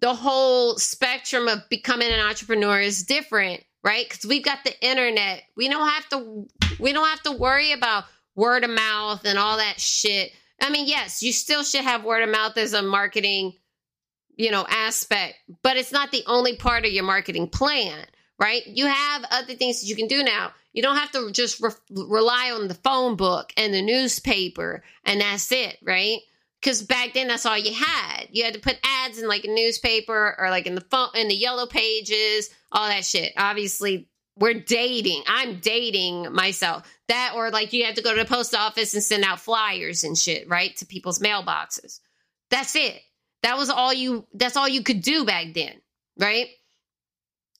the 0.00 0.14
whole 0.14 0.76
spectrum 0.76 1.48
of 1.48 1.68
becoming 1.70 2.12
an 2.12 2.20
entrepreneur 2.20 2.78
is 2.78 3.04
different, 3.04 3.64
right? 3.82 4.06
Because 4.08 4.26
we've 4.26 4.44
got 4.44 4.58
the 4.64 4.86
internet. 4.86 5.42
We 5.56 5.68
don't 5.68 5.88
have 5.88 6.08
to 6.10 6.46
we 6.78 6.92
don't 6.92 7.08
have 7.08 7.22
to 7.22 7.32
worry 7.32 7.72
about 7.72 8.04
word 8.36 8.64
of 8.64 8.70
mouth 8.70 9.24
and 9.24 9.38
all 9.38 9.56
that 9.56 9.80
shit. 9.80 10.32
I 10.60 10.70
mean, 10.70 10.86
yes, 10.86 11.22
you 11.22 11.32
still 11.32 11.62
should 11.62 11.82
have 11.82 12.04
word 12.04 12.22
of 12.22 12.30
mouth 12.30 12.56
as 12.56 12.72
a 12.72 12.82
marketing, 12.82 13.54
you 14.36 14.50
know, 14.50 14.66
aspect, 14.68 15.34
but 15.62 15.76
it's 15.76 15.92
not 15.92 16.10
the 16.10 16.24
only 16.26 16.56
part 16.56 16.84
of 16.84 16.92
your 16.92 17.04
marketing 17.04 17.48
plan, 17.48 18.06
right? 18.38 18.66
You 18.66 18.86
have 18.86 19.24
other 19.30 19.54
things 19.54 19.80
that 19.80 19.86
you 19.86 19.96
can 19.96 20.08
do 20.08 20.22
now. 20.22 20.52
You 20.72 20.82
don't 20.82 20.96
have 20.96 21.12
to 21.12 21.30
just 21.30 21.60
re- 21.60 21.70
rely 21.90 22.50
on 22.50 22.68
the 22.68 22.74
phone 22.74 23.16
book 23.16 23.52
and 23.56 23.72
the 23.72 23.82
newspaper 23.82 24.82
and 25.04 25.20
that's 25.20 25.50
it, 25.52 25.78
right? 25.82 26.20
because 26.64 26.82
back 26.82 27.12
then 27.12 27.28
that's 27.28 27.44
all 27.44 27.58
you 27.58 27.74
had. 27.74 28.28
You 28.30 28.42
had 28.44 28.54
to 28.54 28.60
put 28.60 28.78
ads 28.82 29.18
in 29.18 29.28
like 29.28 29.44
a 29.44 29.52
newspaper 29.52 30.34
or 30.38 30.48
like 30.48 30.66
in 30.66 30.74
the 30.74 30.80
phone 30.80 31.10
in 31.14 31.28
the 31.28 31.34
yellow 31.34 31.66
pages, 31.66 32.48
all 32.72 32.88
that 32.88 33.04
shit. 33.04 33.34
Obviously, 33.36 34.08
we're 34.36 34.54
dating. 34.54 35.22
I'm 35.26 35.60
dating 35.60 36.32
myself. 36.32 36.82
That 37.08 37.32
or 37.36 37.50
like 37.50 37.72
you 37.72 37.84
have 37.84 37.94
to 37.94 38.02
go 38.02 38.14
to 38.14 38.22
the 38.22 38.28
post 38.28 38.54
office 38.54 38.94
and 38.94 39.02
send 39.02 39.24
out 39.24 39.40
flyers 39.40 40.04
and 40.04 40.16
shit, 40.16 40.48
right? 40.48 40.74
To 40.76 40.86
people's 40.86 41.18
mailboxes. 41.18 42.00
That's 42.50 42.74
it. 42.76 43.00
That 43.42 43.58
was 43.58 43.70
all 43.70 43.92
you 43.92 44.26
that's 44.32 44.56
all 44.56 44.68
you 44.68 44.82
could 44.82 45.02
do 45.02 45.24
back 45.24 45.54
then, 45.54 45.74
right? 46.18 46.48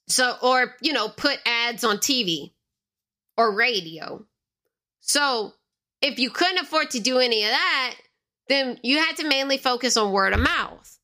So 0.08 0.36
or, 0.42 0.74
you 0.80 0.92
know, 0.92 1.08
put 1.08 1.38
ads 1.46 1.84
on 1.84 1.98
TV 1.98 2.52
or 3.36 3.54
radio. 3.54 4.24
So, 5.00 5.52
if 6.00 6.18
you 6.18 6.30
couldn't 6.30 6.58
afford 6.58 6.90
to 6.90 7.00
do 7.00 7.18
any 7.18 7.44
of 7.44 7.50
that, 7.50 7.94
then 8.48 8.78
you 8.82 8.98
had 8.98 9.16
to 9.18 9.28
mainly 9.28 9.58
focus 9.58 9.96
on 9.96 10.12
word 10.12 10.32
of 10.32 10.40
mouth. 10.40 10.98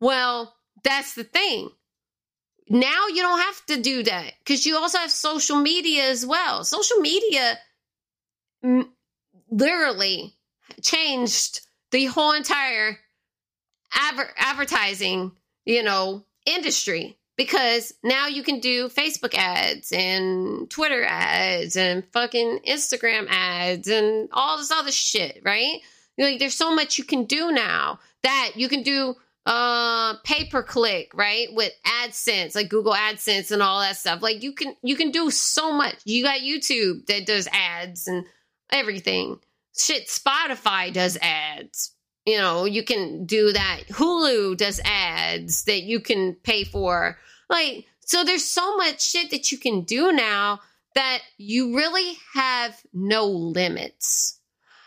Well, 0.00 0.54
that's 0.82 1.14
the 1.14 1.24
thing. 1.24 1.70
Now 2.68 3.08
you 3.08 3.20
don't 3.22 3.40
have 3.40 3.66
to 3.66 3.80
do 3.80 4.02
that 4.04 4.32
because 4.38 4.64
you 4.64 4.76
also 4.76 4.98
have 4.98 5.10
social 5.10 5.56
media 5.56 6.04
as 6.04 6.24
well. 6.24 6.64
Social 6.64 6.98
media 6.98 7.58
m- 8.62 8.90
literally 9.50 10.34
changed 10.82 11.60
the 11.90 12.06
whole 12.06 12.32
entire 12.32 12.98
adver- 13.92 14.34
advertising, 14.36 15.32
you 15.66 15.82
know, 15.82 16.24
industry 16.46 17.18
because 17.36 17.92
now 18.02 18.28
you 18.28 18.42
can 18.42 18.60
do 18.60 18.88
Facebook 18.88 19.34
ads 19.34 19.92
and 19.92 20.70
Twitter 20.70 21.04
ads 21.04 21.76
and 21.76 22.04
fucking 22.12 22.60
Instagram 22.66 23.26
ads 23.28 23.88
and 23.88 24.28
all 24.32 24.56
this 24.56 24.70
other 24.70 24.92
shit, 24.92 25.42
right? 25.44 25.80
Like 26.16 26.38
there's 26.38 26.54
so 26.54 26.74
much 26.74 26.98
you 26.98 27.04
can 27.04 27.24
do 27.24 27.50
now 27.50 27.98
that 28.22 28.52
you 28.56 28.68
can 28.68 28.82
do 28.82 29.16
uh 29.46 30.16
pay 30.24 30.46
per 30.46 30.62
click, 30.62 31.10
right? 31.14 31.48
With 31.52 31.72
AdSense, 31.86 32.54
like 32.54 32.68
Google 32.68 32.94
AdSense 32.94 33.50
and 33.50 33.62
all 33.62 33.80
that 33.80 33.96
stuff. 33.96 34.22
Like 34.22 34.42
you 34.42 34.52
can 34.52 34.74
you 34.82 34.96
can 34.96 35.10
do 35.10 35.30
so 35.30 35.72
much. 35.72 35.96
You 36.04 36.24
got 36.24 36.40
YouTube 36.40 37.06
that 37.06 37.26
does 37.26 37.48
ads 37.52 38.06
and 38.06 38.24
everything. 38.70 39.38
Shit, 39.76 40.08
Spotify 40.08 40.92
does 40.92 41.18
ads. 41.20 41.92
You 42.26 42.38
know, 42.38 42.64
you 42.64 42.82
can 42.82 43.26
do 43.26 43.52
that. 43.52 43.82
Hulu 43.90 44.56
does 44.56 44.80
ads 44.84 45.64
that 45.64 45.82
you 45.82 46.00
can 46.00 46.34
pay 46.42 46.64
for. 46.64 47.18
Like, 47.50 47.84
so 48.00 48.24
there's 48.24 48.44
so 48.44 48.76
much 48.76 49.02
shit 49.02 49.30
that 49.30 49.52
you 49.52 49.58
can 49.58 49.82
do 49.82 50.10
now 50.12 50.60
that 50.94 51.18
you 51.36 51.76
really 51.76 52.14
have 52.32 52.80
no 52.92 53.26
limits. 53.26 54.40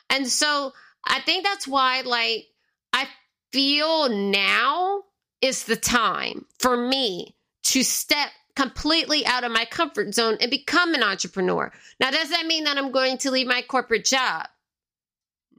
And 0.09 0.27
so 0.27 0.71
I 1.05 1.19
think 1.21 1.43
that's 1.43 1.67
why, 1.67 2.01
like, 2.01 2.47
I 2.93 3.07
feel 3.57 4.07
now 4.09 5.01
is 5.41 5.63
the 5.63 5.75
time 5.75 6.45
for 6.59 6.77
me 6.77 7.35
to 7.63 7.81
step 7.81 8.29
completely 8.55 9.25
out 9.25 9.43
of 9.43 9.51
my 9.51 9.65
comfort 9.65 10.13
zone 10.13 10.37
and 10.39 10.51
become 10.51 10.93
an 10.93 11.01
entrepreneur. 11.01 11.73
Now, 11.99 12.11
does 12.11 12.29
that 12.29 12.45
mean 12.45 12.65
that 12.65 12.77
I'm 12.77 12.91
going 12.91 13.17
to 13.17 13.31
leave 13.31 13.47
my 13.47 13.63
corporate 13.63 14.05
job? 14.05 14.45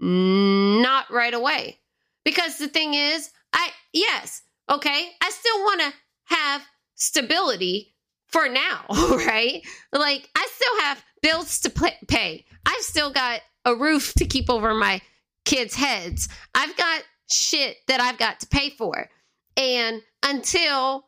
Not 0.01 1.11
right 1.11 1.35
away. 1.35 1.81
Because 2.25 2.59
the 2.59 2.69
thing 2.69 2.95
is, 2.95 3.31
I, 3.53 3.71
yes, 3.93 4.43
okay, 4.71 5.09
I 5.21 5.31
still 5.31 5.59
want 5.65 5.81
to 5.81 5.93
have 6.37 6.63
stability 6.95 7.97
for 8.29 8.49
now, 8.49 8.85
right? 8.91 9.67
Like, 9.91 10.31
I 10.37 10.49
still 10.55 10.81
have 10.83 11.05
bills 11.21 11.59
to 11.63 11.71
pay. 12.07 12.45
I've 12.65 12.83
still 12.83 13.11
got 13.11 13.41
a 13.65 13.75
roof 13.75 14.15
to 14.19 14.25
keep 14.25 14.49
over 14.49 14.73
my 14.73 15.01
kids' 15.45 15.75
heads. 15.75 16.29
I've 16.55 16.77
got 16.77 17.03
shit 17.29 17.77
that 17.87 18.01
I've 18.01 18.19
got 18.19 18.41
to 18.41 18.47
pay 18.47 18.71
for. 18.71 19.09
And 19.57 20.03
until 20.23 21.07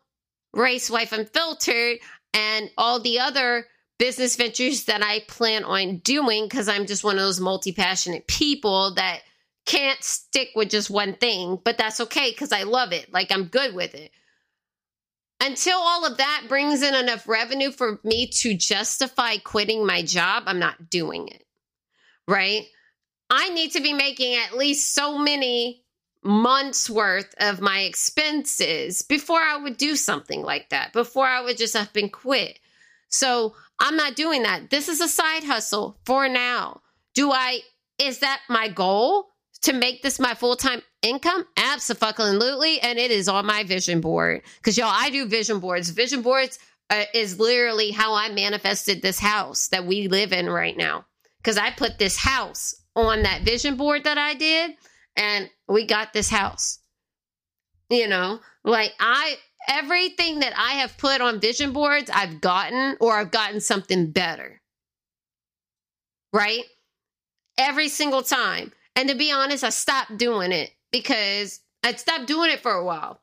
Race 0.53 0.91
Wife 0.91 1.13
Unfiltered 1.13 1.99
and 2.35 2.71
all 2.77 3.01
the 3.01 3.21
other 3.21 3.67
business 3.99 4.37
ventures 4.37 4.85
that 4.85 5.03
I 5.03 5.21
plan 5.29 5.65
on 5.65 5.99
doing, 5.99 6.45
because 6.45 6.69
I'm 6.69 6.87
just 6.87 7.05
one 7.05 7.17
of 7.17 7.23
those 7.23 7.41
multi 7.41 7.73
passionate 7.73 8.27
people 8.27 8.95
that 8.95 9.21
can't 9.67 10.03
stick 10.03 10.49
with 10.57 10.71
just 10.71 10.91
one 10.91 11.15
thing, 11.15 11.59
but 11.65 11.79
that's 11.79 12.01
okay 12.01 12.31
because 12.31 12.53
I 12.53 12.65
love 12.65 12.93
it. 12.93 13.13
Like 13.13 13.31
I'm 13.31 13.45
good 13.45 13.75
with 13.75 13.95
it. 13.95 14.11
Until 15.43 15.79
all 15.79 16.05
of 16.05 16.19
that 16.19 16.47
brings 16.49 16.83
in 16.83 16.95
enough 16.95 17.27
revenue 17.27 17.71
for 17.71 17.99
me 18.05 18.27
to 18.27 18.55
justify 18.55 19.39
quitting 19.39 19.87
my 19.87 20.03
job, 20.03 20.45
I'm 20.47 20.59
not 20.59 20.91
doing 20.91 21.29
it. 21.29 21.45
Right? 22.29 22.67
I 23.31 23.51
need 23.51 23.73
to 23.73 23.81
be 23.81 23.93
making 23.93 24.35
at 24.35 24.57
least 24.57 24.95
so 24.95 25.17
many 25.17 25.85
months 26.23 26.91
worth 26.91 27.35
of 27.39 27.61
my 27.61 27.81
expenses 27.81 29.03
before 29.03 29.41
I 29.41 29.57
would 29.57 29.77
do 29.77 29.97
something 29.97 30.43
like 30.43 30.69
that, 30.71 30.93
before 30.93 31.27
I 31.27 31.41
would 31.43 31.57
just 31.57 31.77
up 31.77 31.97
and 31.97 32.13
quit. 32.13 32.59
So 33.09 33.55
I'm 33.79 33.97
not 33.97 34.17
doing 34.17 34.43
that. 34.43 34.71
This 34.71 34.89
is 34.89 35.01
a 35.01 35.09
side 35.09 35.45
hustle 35.45 35.99
for 36.05 36.29
now. 36.29 36.83
Do 37.15 37.33
I, 37.33 37.61
is 37.99 38.21
that 38.21 38.41
my 38.49 38.69
goal 38.69 39.27
to 39.63 39.73
make 39.73 40.03
this 40.03 40.21
my 40.21 40.35
full 40.35 40.57
time 40.57 40.83
income? 41.03 41.47
Absolutely. 41.57 42.81
And 42.81 42.99
it 42.99 43.11
is 43.11 43.29
on 43.29 43.47
my 43.47 43.65
vision 43.65 44.01
board. 44.01 44.43
Because 44.59 44.77
y'all, 44.77 44.93
I 44.93 45.11
do 45.11 45.27
vision 45.27 45.59
boards. 45.59 45.91
Vision 45.91 46.23
boards 46.23 46.59
uh, 46.91 47.05
is 47.15 47.41
literally 47.41 47.91
how 47.91 48.15
I 48.15 48.29
manifested 48.31 49.01
this 49.01 49.19
house 49.19 49.69
that 49.69 49.87
we 49.87 50.09
live 50.09 50.33
in 50.33 50.49
right 50.49 50.77
now. 50.77 51.07
Because 51.39 51.57
I 51.57 51.71
put 51.71 51.99
this 51.99 52.17
house 52.17 52.75
on 52.95 53.23
that 53.23 53.43
vision 53.43 53.77
board 53.77 54.05
that 54.05 54.19
I 54.19 54.35
did, 54.35 54.73
and 55.17 55.51
we 55.69 55.87
got 55.87 56.13
this 56.13 56.31
house. 56.31 56.81
You 57.91 58.09
know, 58.09 58.41
like 58.65 58.95
I, 59.01 59.37
everything 59.69 60.41
that 60.41 60.55
I 60.57 60.75
have 60.75 60.99
put 60.99 61.21
on 61.21 61.41
vision 61.41 61.73
boards, 61.73 62.11
I've 62.13 62.41
gotten 62.41 62.97
or 63.01 63.19
I've 63.19 63.31
gotten 63.33 63.61
something 63.61 64.11
better. 64.13 64.61
Right? 66.33 66.65
Every 67.59 67.89
single 67.89 68.23
time. 68.23 68.73
And 68.97 69.09
to 69.09 69.15
be 69.17 69.33
honest, 69.33 69.65
I 69.65 69.71
stopped 69.71 70.17
doing 70.19 70.53
it 70.53 70.71
because 70.93 71.61
I 71.85 71.95
stopped 71.95 72.27
doing 72.27 72.51
it 72.51 72.61
for 72.61 72.73
a 72.73 72.85
while. 72.85 73.21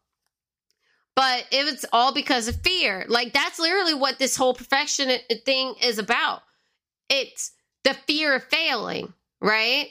but 1.16 1.46
it 1.52 1.66
was 1.66 1.86
all 1.92 2.14
because 2.14 2.48
of 2.48 2.62
fear. 2.62 3.06
Like 3.08 3.34
that's 3.34 3.60
literally 3.60 3.96
what 3.96 4.20
this 4.20 4.36
whole 4.36 4.54
perfection 4.54 5.12
thing 5.46 5.76
is 5.82 5.98
about. 6.00 6.44
It's 7.10 7.52
the 7.84 7.96
fear 7.96 8.36
of 8.36 8.44
failing, 8.46 9.14
right? 9.42 9.90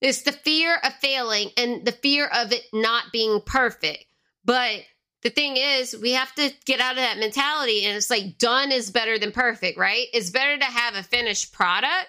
It's 0.00 0.22
the 0.22 0.32
fear 0.32 0.78
of 0.82 0.92
failing 0.94 1.50
and 1.56 1.84
the 1.84 1.92
fear 1.92 2.26
of 2.26 2.52
it 2.52 2.62
not 2.72 3.12
being 3.12 3.40
perfect. 3.40 4.04
But 4.44 4.82
the 5.22 5.30
thing 5.30 5.56
is, 5.56 5.96
we 5.96 6.12
have 6.12 6.34
to 6.34 6.52
get 6.64 6.80
out 6.80 6.92
of 6.92 6.96
that 6.98 7.18
mentality. 7.18 7.84
And 7.84 7.96
it's 7.96 8.10
like 8.10 8.38
done 8.38 8.72
is 8.72 8.90
better 8.90 9.18
than 9.18 9.32
perfect, 9.32 9.78
right? 9.78 10.06
It's 10.12 10.30
better 10.30 10.58
to 10.58 10.64
have 10.64 10.94
a 10.94 11.02
finished 11.02 11.52
product, 11.52 12.08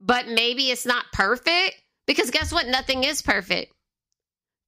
but 0.00 0.28
maybe 0.28 0.70
it's 0.70 0.86
not 0.86 1.06
perfect. 1.12 1.74
Because 2.06 2.30
guess 2.30 2.52
what? 2.52 2.68
Nothing 2.68 3.04
is 3.04 3.22
perfect. 3.22 3.72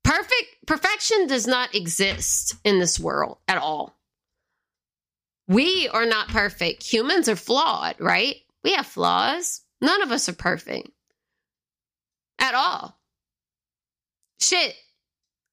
Perfect 0.02 0.66
perfection 0.66 1.26
does 1.26 1.46
not 1.46 1.74
exist 1.74 2.56
in 2.64 2.78
this 2.78 2.98
world 2.98 3.38
at 3.46 3.58
all. 3.58 3.94
We 5.46 5.88
are 5.88 6.06
not 6.06 6.28
perfect. 6.28 6.82
Humans 6.82 7.28
are 7.28 7.36
flawed, 7.36 7.96
right? 8.00 8.36
We 8.64 8.72
have 8.72 8.86
flaws. 8.86 9.60
None 9.80 10.02
of 10.02 10.10
us 10.10 10.28
are 10.28 10.34
perfect 10.34 10.88
at 12.38 12.54
all. 12.54 12.98
Shit, 14.40 14.74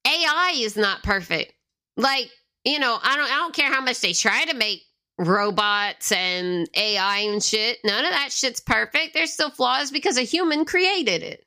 AI 0.06 0.52
is 0.56 0.76
not 0.76 1.02
perfect. 1.02 1.52
Like, 1.96 2.30
you 2.64 2.78
know, 2.78 2.98
I 3.02 3.16
don't 3.16 3.30
I 3.30 3.36
don't 3.36 3.54
care 3.54 3.72
how 3.72 3.80
much 3.80 4.00
they 4.00 4.12
try 4.12 4.44
to 4.44 4.54
make 4.54 4.82
robots 5.18 6.12
and 6.12 6.68
AI 6.74 7.18
and 7.18 7.42
shit. 7.42 7.78
None 7.84 8.04
of 8.04 8.10
that 8.10 8.32
shit's 8.32 8.60
perfect. 8.60 9.14
There's 9.14 9.32
still 9.32 9.50
flaws 9.50 9.90
because 9.90 10.18
a 10.18 10.22
human 10.22 10.64
created 10.64 11.22
it. 11.22 11.44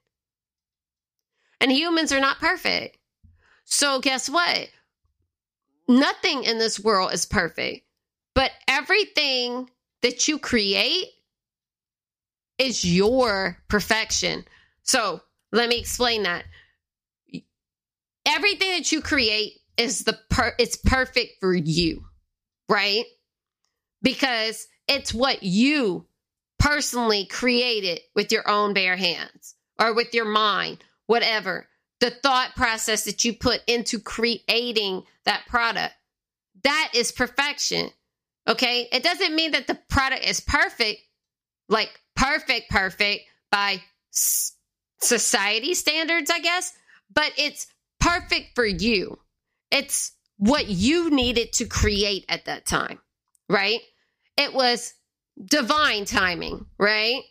And 1.61 1.71
humans 1.71 2.11
are 2.11 2.19
not 2.19 2.39
perfect. 2.39 2.97
So 3.65 3.99
guess 3.99 4.29
what? 4.29 4.69
Nothing 5.87 6.43
in 6.43 6.57
this 6.57 6.79
world 6.79 7.13
is 7.13 7.25
perfect. 7.25 7.85
But 8.33 8.51
everything 8.67 9.69
that 10.01 10.27
you 10.27 10.39
create 10.39 11.07
is 12.57 12.85
your 12.85 13.57
perfection. 13.67 14.45
So 14.83 15.21
let 15.51 15.69
me 15.69 15.79
explain 15.79 16.23
that 16.23 16.45
everything 18.25 18.71
that 18.71 18.91
you 18.91 19.01
create 19.01 19.53
is 19.77 20.03
the 20.03 20.17
per 20.29 20.53
it's 20.59 20.75
perfect 20.75 21.39
for 21.39 21.53
you, 21.53 22.05
right? 22.67 23.05
Because 24.01 24.67
it's 24.87 25.13
what 25.13 25.43
you 25.43 26.05
personally 26.57 27.25
created 27.25 28.01
with 28.15 28.31
your 28.31 28.47
own 28.47 28.73
bare 28.73 28.97
hands 28.97 29.55
or 29.79 29.93
with 29.93 30.13
your 30.13 30.25
mind, 30.25 30.83
whatever. 31.07 31.67
The 32.01 32.11
thought 32.11 32.55
process 32.55 33.05
that 33.05 33.25
you 33.25 33.33
put 33.33 33.61
into 33.67 33.99
creating 33.99 35.03
that 35.25 35.43
product. 35.47 35.93
That 36.63 36.91
is 36.93 37.11
perfection. 37.11 37.89
Okay? 38.47 38.87
It 38.91 39.03
doesn't 39.03 39.35
mean 39.35 39.51
that 39.51 39.67
the 39.67 39.79
product 39.89 40.25
is 40.25 40.39
perfect, 40.39 41.01
like 41.67 41.89
perfect, 42.15 42.69
perfect 42.69 43.23
by 43.51 43.81
society 45.01 45.73
standards, 45.73 46.29
I 46.29 46.39
guess, 46.39 46.73
but 47.13 47.31
it's 47.37 47.67
perfect 47.99 48.55
for 48.55 48.65
you. 48.65 49.19
It's 49.71 50.11
what 50.37 50.67
you 50.67 51.09
needed 51.09 51.53
to 51.53 51.65
create 51.65 52.25
at 52.29 52.45
that 52.45 52.65
time, 52.65 52.99
right? 53.49 53.81
It 54.37 54.53
was 54.53 54.93
divine 55.43 56.05
timing, 56.05 56.65
right? 56.77 57.21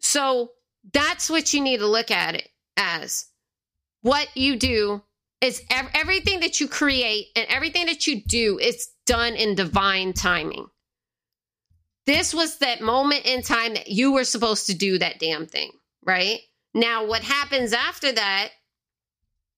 So 0.00 0.50
that's 0.92 1.30
what 1.30 1.52
you 1.52 1.60
need 1.60 1.78
to 1.78 1.86
look 1.86 2.10
at 2.10 2.34
it 2.34 2.48
as. 2.76 3.26
What 4.02 4.28
you 4.34 4.56
do 4.56 5.02
is 5.40 5.62
ev- 5.70 5.90
everything 5.94 6.40
that 6.40 6.60
you 6.60 6.68
create 6.68 7.28
and 7.36 7.46
everything 7.48 7.86
that 7.86 8.06
you 8.06 8.22
do 8.22 8.58
is 8.58 8.88
done 9.06 9.34
in 9.34 9.54
divine 9.54 10.12
timing. 10.12 10.66
This 12.06 12.34
was 12.34 12.58
that 12.58 12.80
moment 12.80 13.26
in 13.26 13.42
time 13.42 13.74
that 13.74 13.88
you 13.88 14.12
were 14.12 14.24
supposed 14.24 14.66
to 14.66 14.74
do 14.74 14.98
that 14.98 15.18
damn 15.18 15.46
thing, 15.46 15.70
right? 16.04 16.40
Now, 16.74 17.06
what 17.06 17.22
happens 17.22 17.72
after 17.72 18.12
that? 18.12 18.50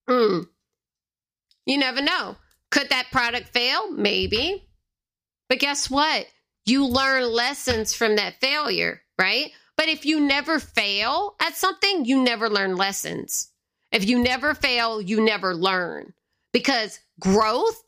Mm, 0.08 0.46
you 1.66 1.78
never 1.78 2.00
know. 2.00 2.36
Could 2.70 2.88
that 2.88 3.10
product 3.12 3.48
fail? 3.48 3.90
Maybe. 3.92 4.68
But 5.48 5.58
guess 5.58 5.90
what? 5.90 6.26
You 6.64 6.86
learn 6.86 7.30
lessons 7.30 7.94
from 7.94 8.16
that 8.16 8.40
failure, 8.40 9.02
right? 9.20 9.50
But 9.76 9.88
if 9.88 10.06
you 10.06 10.20
never 10.20 10.58
fail 10.58 11.34
at 11.40 11.56
something, 11.56 12.04
you 12.04 12.22
never 12.22 12.48
learn 12.48 12.76
lessons. 12.76 13.50
If 13.90 14.08
you 14.08 14.18
never 14.18 14.54
fail, 14.54 15.00
you 15.00 15.20
never 15.20 15.54
learn 15.54 16.14
because 16.52 16.98
growth 17.20 17.82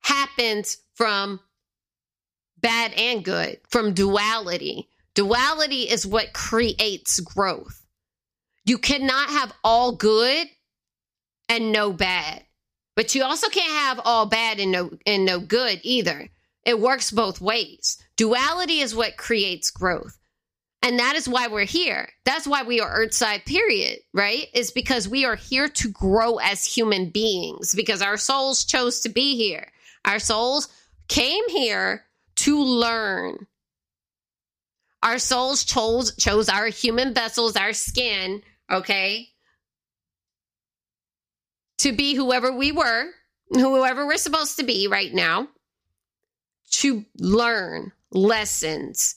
happens 0.00 0.78
from 0.94 1.40
bad 2.58 2.92
and 2.94 3.24
good, 3.24 3.60
from 3.68 3.94
duality. 3.94 4.88
Duality 5.14 5.82
is 5.82 6.06
what 6.06 6.32
creates 6.34 7.20
growth. 7.20 7.85
You 8.66 8.78
cannot 8.78 9.30
have 9.30 9.52
all 9.64 9.92
good 9.92 10.48
and 11.48 11.72
no 11.72 11.92
bad. 11.92 12.42
But 12.96 13.14
you 13.14 13.22
also 13.22 13.48
can't 13.48 13.70
have 13.70 14.00
all 14.04 14.26
bad 14.26 14.58
and 14.58 14.72
no 14.72 14.90
and 15.06 15.24
no 15.24 15.38
good 15.38 15.80
either. 15.82 16.28
It 16.64 16.80
works 16.80 17.10
both 17.10 17.40
ways. 17.40 17.98
Duality 18.16 18.80
is 18.80 18.94
what 18.94 19.16
creates 19.16 19.70
growth. 19.70 20.18
And 20.82 20.98
that 20.98 21.14
is 21.16 21.28
why 21.28 21.48
we're 21.48 21.64
here. 21.64 22.08
That's 22.24 22.46
why 22.46 22.62
we 22.62 22.80
are 22.80 23.00
Earthside, 23.00 23.44
period, 23.44 24.00
right? 24.12 24.46
Is 24.54 24.70
because 24.70 25.08
we 25.08 25.24
are 25.24 25.36
here 25.36 25.68
to 25.68 25.90
grow 25.90 26.36
as 26.36 26.64
human 26.64 27.10
beings 27.10 27.74
because 27.74 28.02
our 28.02 28.16
souls 28.16 28.64
chose 28.64 29.00
to 29.00 29.08
be 29.08 29.36
here. 29.36 29.70
Our 30.04 30.18
souls 30.18 30.68
came 31.08 31.48
here 31.48 32.04
to 32.36 32.62
learn. 32.62 33.46
Our 35.02 35.18
souls 35.18 35.64
chose 35.64 36.14
chose 36.16 36.48
our 36.48 36.66
human 36.66 37.14
vessels, 37.14 37.56
our 37.56 37.72
skin, 37.72 38.42
okay, 38.70 39.28
to 41.78 41.92
be 41.92 42.14
whoever 42.14 42.52
we 42.52 42.72
were, 42.72 43.06
whoever 43.50 44.06
we're 44.06 44.16
supposed 44.16 44.58
to 44.58 44.64
be 44.64 44.88
right 44.88 45.12
now, 45.12 45.48
to 46.70 47.04
learn 47.18 47.92
lessons 48.10 49.16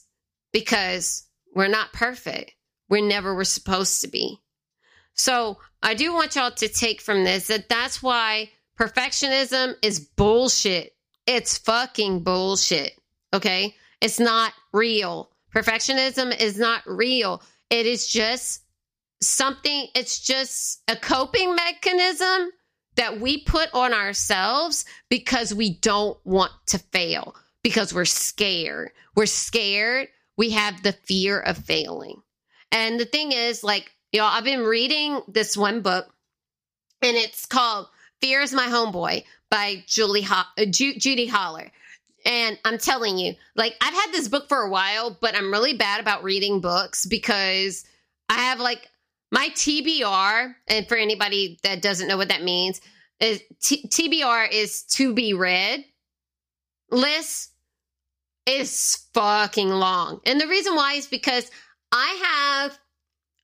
because 0.52 1.26
we're 1.54 1.68
not 1.68 1.92
perfect. 1.92 2.52
We're 2.88 3.06
never 3.06 3.34
we're 3.34 3.44
supposed 3.44 4.00
to 4.02 4.08
be. 4.08 4.40
So 5.14 5.58
I 5.82 5.94
do 5.94 6.12
want 6.12 6.36
y'all 6.36 6.50
to 6.50 6.68
take 6.68 7.00
from 7.00 7.24
this 7.24 7.48
that 7.48 7.68
that's 7.68 8.02
why 8.02 8.50
perfectionism 8.78 9.74
is 9.82 10.00
bullshit. 10.00 10.94
It's 11.26 11.58
fucking 11.58 12.22
bullshit. 12.22 12.92
Okay. 13.32 13.76
It's 14.00 14.18
not 14.18 14.52
real. 14.72 15.30
Perfectionism 15.54 16.38
is 16.40 16.58
not 16.58 16.82
real. 16.86 17.42
It 17.68 17.86
is 17.86 18.06
just 18.06 18.62
something, 19.22 19.88
it's 19.94 20.20
just 20.20 20.82
a 20.88 20.96
coping 20.96 21.54
mechanism 21.54 22.50
that 22.96 23.20
we 23.20 23.42
put 23.42 23.68
on 23.72 23.94
ourselves 23.94 24.84
because 25.08 25.54
we 25.54 25.78
don't 25.78 26.18
want 26.24 26.52
to 26.66 26.78
fail, 26.78 27.34
because 27.62 27.94
we're 27.94 28.04
scared. 28.04 28.90
We're 29.14 29.26
scared. 29.26 30.08
We 30.36 30.50
have 30.50 30.82
the 30.82 30.92
fear 30.92 31.38
of 31.38 31.58
failing. 31.58 32.22
And 32.72 32.98
the 32.98 33.04
thing 33.04 33.32
is, 33.32 33.62
like, 33.62 33.94
y'all, 34.12 34.24
I've 34.24 34.44
been 34.44 34.64
reading 34.64 35.20
this 35.28 35.56
one 35.56 35.82
book 35.82 36.08
and 37.02 37.16
it's 37.16 37.46
called 37.46 37.88
Fear 38.20 38.42
is 38.42 38.52
My 38.52 38.66
Homeboy 38.66 39.24
by 39.50 39.82
Julie 39.86 40.22
Ho- 40.22 40.42
uh, 40.58 40.64
Ju- 40.66 40.94
Judi 40.94 41.28
Holler. 41.28 41.70
And 42.24 42.58
I'm 42.64 42.78
telling 42.78 43.18
you, 43.18 43.34
like, 43.56 43.74
I've 43.80 43.94
had 43.94 44.12
this 44.12 44.28
book 44.28 44.48
for 44.48 44.58
a 44.58 44.70
while, 44.70 45.16
but 45.20 45.34
I'm 45.34 45.50
really 45.50 45.74
bad 45.74 46.00
about 46.00 46.22
reading 46.22 46.60
books 46.60 47.06
because 47.06 47.84
I 48.28 48.34
have 48.34 48.60
like 48.60 48.88
my 49.30 49.48
TBR, 49.50 50.54
and 50.68 50.88
for 50.88 50.96
anybody 50.96 51.58
that 51.62 51.82
doesn't 51.82 52.08
know 52.08 52.16
what 52.16 52.28
that 52.28 52.42
means, 52.42 52.80
is 53.20 53.42
T- 53.60 53.86
TBR 53.86 54.50
is 54.50 54.82
to 54.84 55.12
be 55.12 55.34
read 55.34 55.84
list 56.90 57.52
is 58.46 59.06
fucking 59.14 59.68
long. 59.68 60.20
And 60.26 60.40
the 60.40 60.48
reason 60.48 60.74
why 60.74 60.94
is 60.94 61.06
because 61.06 61.50
I 61.92 62.62
have 62.62 62.78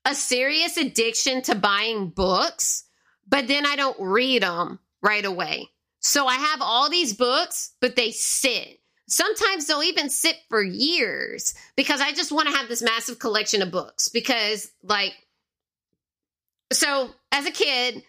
a 0.04 0.14
serious 0.14 0.76
addiction 0.76 1.42
to 1.42 1.54
buying 1.54 2.08
books, 2.08 2.84
but 3.28 3.48
then 3.48 3.66
I 3.66 3.76
don't 3.76 3.98
read 4.00 4.42
them 4.42 4.78
right 5.02 5.24
away. 5.24 5.68
So 6.00 6.26
I 6.26 6.34
have 6.34 6.60
all 6.62 6.88
these 6.88 7.14
books, 7.14 7.72
but 7.80 7.96
they 7.96 8.12
sit. 8.12 8.80
Sometimes 9.08 9.66
they'll 9.66 9.82
even 9.82 10.10
sit 10.10 10.36
for 10.48 10.62
years 10.62 11.54
because 11.76 12.00
I 12.00 12.12
just 12.12 12.32
want 12.32 12.48
to 12.48 12.56
have 12.56 12.68
this 12.68 12.82
massive 12.82 13.18
collection 13.18 13.62
of 13.62 13.70
books 13.70 14.08
because, 14.08 14.70
like, 14.82 15.12
so 16.72 17.10
as 17.32 17.46
a 17.46 17.50
kid, 17.50 18.02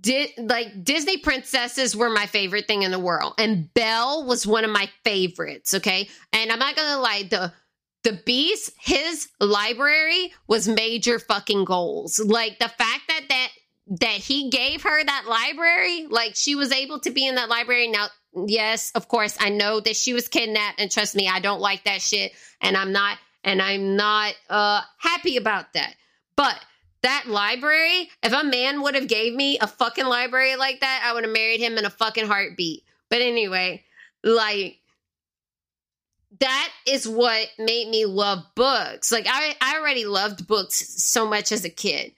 did 0.00 0.30
like 0.38 0.84
Disney 0.84 1.16
princesses 1.16 1.96
were 1.96 2.10
my 2.10 2.26
favorite 2.26 2.66
thing 2.66 2.82
in 2.82 2.90
the 2.90 2.98
world, 2.98 3.34
and 3.38 3.72
Belle 3.74 4.26
was 4.26 4.46
one 4.46 4.64
of 4.64 4.70
my 4.70 4.88
favorites. 5.04 5.74
Okay, 5.74 6.08
and 6.32 6.52
I'm 6.52 6.58
not 6.58 6.76
gonna 6.76 7.00
lie, 7.00 7.24
the 7.28 7.52
the 8.02 8.12
Beast, 8.24 8.72
his 8.78 9.28
library 9.40 10.32
was 10.46 10.68
major 10.68 11.18
fucking 11.18 11.64
goals. 11.64 12.18
Like 12.18 12.58
the 12.58 12.68
fact 12.68 13.02
that 13.08 13.22
that 13.28 13.48
that 14.00 14.08
he 14.08 14.50
gave 14.50 14.82
her 14.82 15.04
that 15.04 15.24
library, 15.28 16.06
like 16.08 16.36
she 16.36 16.54
was 16.54 16.72
able 16.72 17.00
to 17.00 17.10
be 17.10 17.26
in 17.26 17.34
that 17.34 17.48
library. 17.48 17.88
Now, 17.88 18.06
yes, 18.46 18.92
of 18.94 19.08
course, 19.08 19.36
I 19.40 19.50
know 19.50 19.80
that 19.80 19.96
she 19.96 20.14
was 20.14 20.28
kidnapped, 20.28 20.80
and 20.80 20.90
trust 20.90 21.16
me, 21.16 21.28
I 21.28 21.40
don't 21.40 21.60
like 21.60 21.84
that 21.84 22.00
shit, 22.00 22.32
and 22.60 22.76
I'm 22.76 22.92
not, 22.92 23.18
and 23.42 23.60
I'm 23.60 23.96
not 23.96 24.34
uh 24.48 24.82
happy 24.98 25.36
about 25.36 25.72
that. 25.72 25.94
But 26.36 26.58
that 27.02 27.24
library, 27.26 28.10
if 28.22 28.32
a 28.32 28.44
man 28.44 28.82
would 28.82 28.94
have 28.94 29.08
gave 29.08 29.34
me 29.34 29.58
a 29.58 29.66
fucking 29.66 30.06
library 30.06 30.56
like 30.56 30.80
that, 30.80 31.02
I 31.04 31.12
would 31.12 31.24
have 31.24 31.32
married 31.32 31.60
him 31.60 31.78
in 31.78 31.84
a 31.84 31.90
fucking 31.90 32.26
heartbeat. 32.26 32.84
But 33.08 33.22
anyway, 33.22 33.84
like 34.22 34.78
that 36.40 36.70
is 36.86 37.08
what 37.08 37.48
made 37.58 37.88
me 37.88 38.06
love 38.06 38.44
books. 38.54 39.10
Like 39.10 39.26
I, 39.28 39.54
I 39.60 39.78
already 39.78 40.04
loved 40.04 40.46
books 40.46 41.02
so 41.02 41.28
much 41.28 41.52
as 41.52 41.64
a 41.64 41.70
kid. 41.70 42.12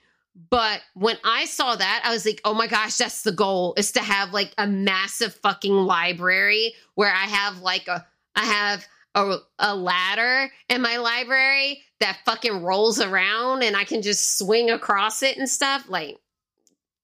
But 0.49 0.81
when 0.95 1.19
I 1.25 1.45
saw 1.45 1.77
that, 1.77 2.03
I 2.05 2.13
was 2.13 2.25
like, 2.25 2.41
oh 2.45 2.55
my 2.55 2.67
gosh, 2.67 2.97
that's 2.97 3.23
the 3.23 3.33
goal 3.33 3.75
is 3.77 3.93
to 3.93 4.01
have 4.01 4.33
like 4.33 4.53
a 4.57 4.67
massive 4.67 5.35
fucking 5.35 5.73
library 5.73 6.75
where 6.95 7.13
I 7.13 7.27
have 7.27 7.59
like 7.59 7.87
a 7.89 8.07
I 8.35 8.45
have 8.45 8.87
a, 9.15 9.39
a 9.59 9.75
ladder 9.75 10.51
in 10.69 10.83
my 10.83 10.97
library 10.97 11.83
that 12.01 12.19
fucking 12.25 12.63
rolls 12.63 13.01
around 13.01 13.63
and 13.63 13.77
I 13.77 13.85
can 13.85 14.03
just 14.03 14.39
swing 14.39 14.71
across 14.71 15.23
it 15.23 15.37
and 15.37 15.49
stuff. 15.49 15.89
Like 15.89 16.19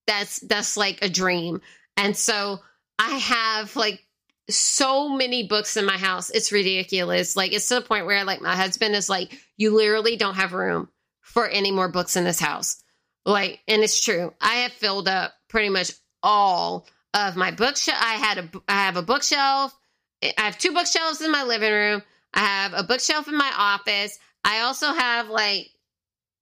that's 0.06 0.40
that's 0.40 0.76
like 0.76 1.02
a 1.02 1.08
dream. 1.08 1.60
And 1.96 2.16
so 2.16 2.60
I 2.98 3.16
have 3.16 3.76
like 3.76 4.04
so 4.50 5.08
many 5.10 5.46
books 5.46 5.76
in 5.76 5.84
my 5.84 5.98
house. 5.98 6.30
It's 6.30 6.52
ridiculous. 6.52 7.36
Like 7.36 7.52
it's 7.52 7.68
to 7.68 7.76
the 7.76 7.82
point 7.82 8.06
where 8.06 8.24
like 8.24 8.40
my 8.40 8.56
husband 8.56 8.94
is 8.94 9.08
like, 9.08 9.38
you 9.56 9.76
literally 9.76 10.16
don't 10.16 10.36
have 10.36 10.52
room 10.54 10.88
for 11.20 11.46
any 11.46 11.70
more 11.70 11.88
books 11.88 12.16
in 12.16 12.24
this 12.24 12.40
house. 12.40 12.82
Like, 13.26 13.60
and 13.68 13.82
it's 13.82 14.02
true. 14.02 14.32
I 14.40 14.54
have 14.60 14.72
filled 14.72 15.08
up 15.08 15.34
pretty 15.48 15.68
much 15.68 15.92
all 16.22 16.86
of 17.12 17.36
my 17.36 17.50
bookshelf. 17.50 17.98
I 18.00 18.14
had 18.14 18.38
a 18.38 18.50
I 18.66 18.84
have 18.84 18.96
a 18.96 19.02
bookshelf. 19.02 19.77
I 20.22 20.32
have 20.36 20.58
two 20.58 20.72
bookshelves 20.72 21.20
in 21.20 21.30
my 21.30 21.44
living 21.44 21.72
room. 21.72 22.02
I 22.34 22.40
have 22.40 22.72
a 22.74 22.82
bookshelf 22.82 23.28
in 23.28 23.36
my 23.36 23.52
office. 23.56 24.18
I 24.44 24.60
also 24.60 24.92
have 24.92 25.28
like 25.28 25.70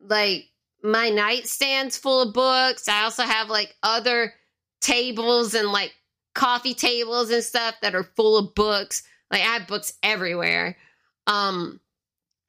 like 0.00 0.48
my 0.82 1.10
nightstands 1.10 1.98
full 1.98 2.22
of 2.22 2.34
books. 2.34 2.88
I 2.88 3.04
also 3.04 3.22
have 3.22 3.48
like 3.48 3.74
other 3.82 4.34
tables 4.80 5.54
and 5.54 5.72
like 5.72 5.94
coffee 6.34 6.74
tables 6.74 7.30
and 7.30 7.42
stuff 7.42 7.74
that 7.82 7.94
are 7.94 8.04
full 8.16 8.38
of 8.38 8.54
books. 8.54 9.02
Like 9.30 9.40
I 9.42 9.58
have 9.58 9.66
books 9.66 9.94
everywhere. 10.02 10.76
Um 11.26 11.80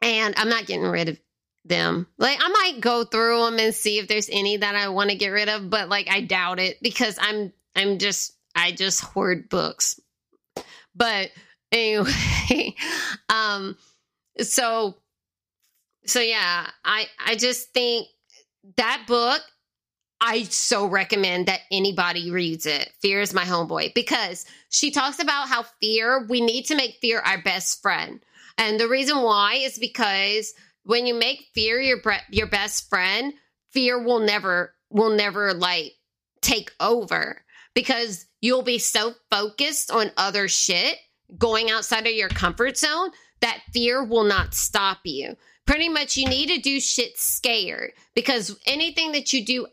and 0.02 0.36
I'm 0.38 0.50
not 0.50 0.68
getting 0.68 0.86
rid 0.86 1.10
of 1.10 1.20
them. 1.66 2.08
Like 2.18 2.38
I 2.42 2.48
might 2.50 2.82
go 2.82 3.04
through 3.04 3.46
them 3.46 3.60
and 3.60 3.74
see 3.74 3.98
if 3.98 4.08
there's 4.08 4.30
any 4.32 4.58
that 4.58 4.76
I 4.76 4.90
want 4.90 5.10
to 5.10 5.16
get 5.16 5.30
rid 5.30 5.50
of, 5.50 5.70
but 5.70 5.90
like 5.90 6.10
I 6.10 6.22
doubt 6.22 6.60
it 6.60 6.82
because 6.82 7.18
I'm 7.20 7.54
I'm 7.76 7.98
just 7.98 8.34
I 8.56 8.72
just 8.72 9.02
hoard 9.02 9.50
books. 9.50 10.00
But 10.98 11.30
anyway, 11.72 12.76
um 13.30 13.78
so 14.39 14.95
so 16.06 16.20
yeah, 16.20 16.70
I 16.84 17.08
I 17.26 17.36
just 17.36 17.74
think 17.74 18.08
that 18.78 19.06
book 19.08 19.41
I 20.20 20.43
so 20.43 20.88
recommend 20.88 21.45
that 21.45 21.62
anybody 21.72 22.32
reads 22.32 22.66
it. 22.66 22.91
Fear 23.02 23.22
is 23.22 23.34
my 23.34 23.43
homeboy 23.43 23.93
because 23.93 24.45
she 24.70 24.89
talks 24.89 25.20
about 25.20 25.48
how 25.48 25.64
fear, 25.80 26.26
we 26.28 26.41
need 26.41 26.64
to 26.66 26.76
make 26.76 26.98
fear 27.02 27.20
our 27.20 27.41
best 27.41 27.82
friend. 27.82 28.20
And 28.58 28.80
the 28.80 28.88
reason 28.88 29.22
why 29.22 29.56
is 29.56 29.78
because 29.78 30.54
when 30.84 31.06
you 31.06 31.14
make 31.14 31.45
fear 31.54 31.80
your 31.80 32.02
your 32.32 32.48
best 32.48 32.89
friend, 32.89 33.34
fear 33.72 34.02
will 34.02 34.20
never 34.20 34.74
will 34.89 35.12
never 35.12 35.54
like 35.54 35.93
take 36.41 36.72
over 36.80 37.43
because 37.78 38.26
you'll 38.42 38.64
be 38.64 38.80
so 38.80 39.14
focused 39.30 39.92
on 39.92 40.10
other 40.18 40.48
shit 40.48 40.98
going 41.38 41.70
outside 41.70 42.08
of 42.08 42.14
your 42.14 42.28
comfort 42.28 42.76
zone 42.76 43.12
that 43.42 43.62
fear 43.72 44.04
will 44.04 44.24
not 44.24 44.56
stop 44.56 44.98
you. 45.04 45.38
Pretty 45.68 45.88
much 45.88 46.18
you 46.18 46.28
need 46.28 46.48
to 46.48 46.58
do 46.60 46.80
shit 46.80 47.20
scared 47.20 47.92
because 48.16 48.58
anything 48.66 49.12
that 49.12 49.32
you 49.32 49.46
do 49.46 49.68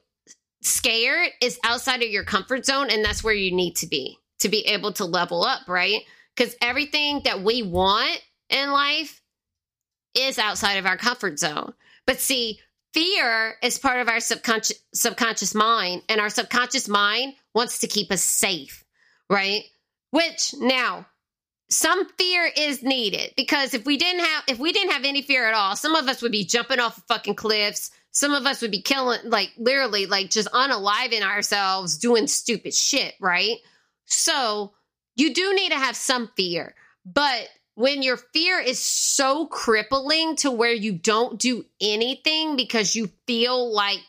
scared 0.61 1.31
is 1.41 1.59
outside 1.65 2.03
of 2.03 2.11
your 2.11 2.25
comfort 2.25 2.67
zone 2.67 2.91
and 2.91 3.03
that's 3.03 3.25
where 3.25 3.33
you 3.33 3.51
need 3.51 3.75
to 3.77 3.87
be 3.87 4.19
to 4.41 4.51
be 4.51 4.67
able 4.67 4.93
to 4.93 5.07
level 5.07 5.43
up, 5.43 5.67
right? 5.67 6.03
Cuz 6.37 6.55
everything 6.61 7.23
that 7.25 7.41
we 7.41 7.63
want 7.63 8.21
in 8.51 8.71
life 8.71 9.23
is 10.13 10.39
outside 10.39 10.75
of 10.75 10.85
our 10.85 10.99
comfort 10.99 11.39
zone. 11.39 11.73
But 12.07 12.21
see, 12.21 12.61
fear 12.93 13.57
is 13.63 13.79
part 13.79 14.01
of 14.01 14.11
our 14.11 14.21
subconscious 14.21 14.77
subconscious 14.93 15.55
mind 15.55 16.03
and 16.11 16.21
our 16.21 16.29
subconscious 16.29 16.87
mind 16.87 17.37
wants 17.55 17.79
to 17.81 17.87
keep 17.87 18.11
us 18.11 18.23
safe, 18.23 18.85
right? 19.31 19.63
Which 20.11 20.55
now 20.59 21.07
some 21.71 22.09
fear 22.19 22.51
is 22.57 22.83
needed 22.83 23.33
because 23.37 23.75
if 23.75 23.85
we 23.85 23.97
didn't 23.97 24.25
have 24.25 24.45
if 24.49 24.59
we 24.59 24.73
didn't 24.73 24.93
have 24.93 25.05
any 25.05 25.23
fear 25.23 25.47
at 25.47 25.55
all, 25.55 25.77
some 25.77 25.95
of 25.95 26.09
us 26.09 26.23
would 26.23 26.33
be 26.33 26.45
jumping 26.45 26.81
off 26.81 26.99
of 26.99 27.05
fucking 27.05 27.35
cliffs. 27.35 27.91
Some 28.11 28.33
of 28.33 28.47
us 28.47 28.63
would 28.63 28.71
be 28.71 28.83
killing 28.83 29.21
like 29.25 29.51
literally 29.59 30.07
like 30.07 30.31
just 30.31 30.49
unaliving 30.53 31.23
ourselves 31.23 31.99
doing 31.99 32.27
stupid 32.27 32.75
shit, 32.75 33.15
right? 33.21 33.57
So, 34.07 34.75
you 35.17 35.33
do 35.33 35.55
need 35.55 35.71
to 35.71 35.79
have 35.79 35.97
some 35.97 36.31
fear. 36.37 36.75
But 37.05 37.49
when 37.75 38.03
your 38.03 38.17
fear 38.17 38.59
is 38.61 38.79
so 38.79 39.47
crippling 39.47 40.37
to 40.37 40.51
where 40.51 40.73
you 40.73 40.93
don't 40.93 41.39
do 41.39 41.65
anything 41.81 42.57
because 42.57 42.95
you 42.95 43.11
feel 43.27 43.73
like 43.73 44.03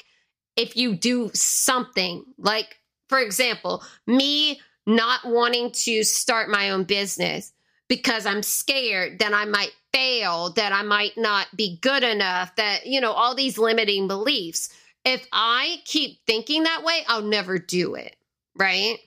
if 0.55 0.77
you 0.77 0.95
do 0.95 1.31
something, 1.33 2.23
like 2.37 2.79
for 3.09 3.19
example, 3.19 3.83
me 4.07 4.61
not 4.85 5.21
wanting 5.25 5.71
to 5.71 6.03
start 6.03 6.49
my 6.49 6.69
own 6.69 6.83
business 6.83 7.53
because 7.87 8.25
I'm 8.25 8.43
scared 8.43 9.19
that 9.19 9.33
I 9.33 9.45
might 9.45 9.73
fail, 9.93 10.51
that 10.53 10.71
I 10.71 10.81
might 10.81 11.17
not 11.17 11.47
be 11.55 11.77
good 11.81 12.03
enough, 12.03 12.55
that, 12.55 12.85
you 12.85 12.99
know, 12.99 13.11
all 13.11 13.35
these 13.35 13.57
limiting 13.57 14.07
beliefs. 14.07 14.69
If 15.03 15.27
I 15.31 15.77
keep 15.85 16.19
thinking 16.25 16.63
that 16.63 16.83
way, 16.83 17.03
I'll 17.07 17.21
never 17.21 17.59
do 17.59 17.95
it. 17.95 18.15
Right. 18.55 18.97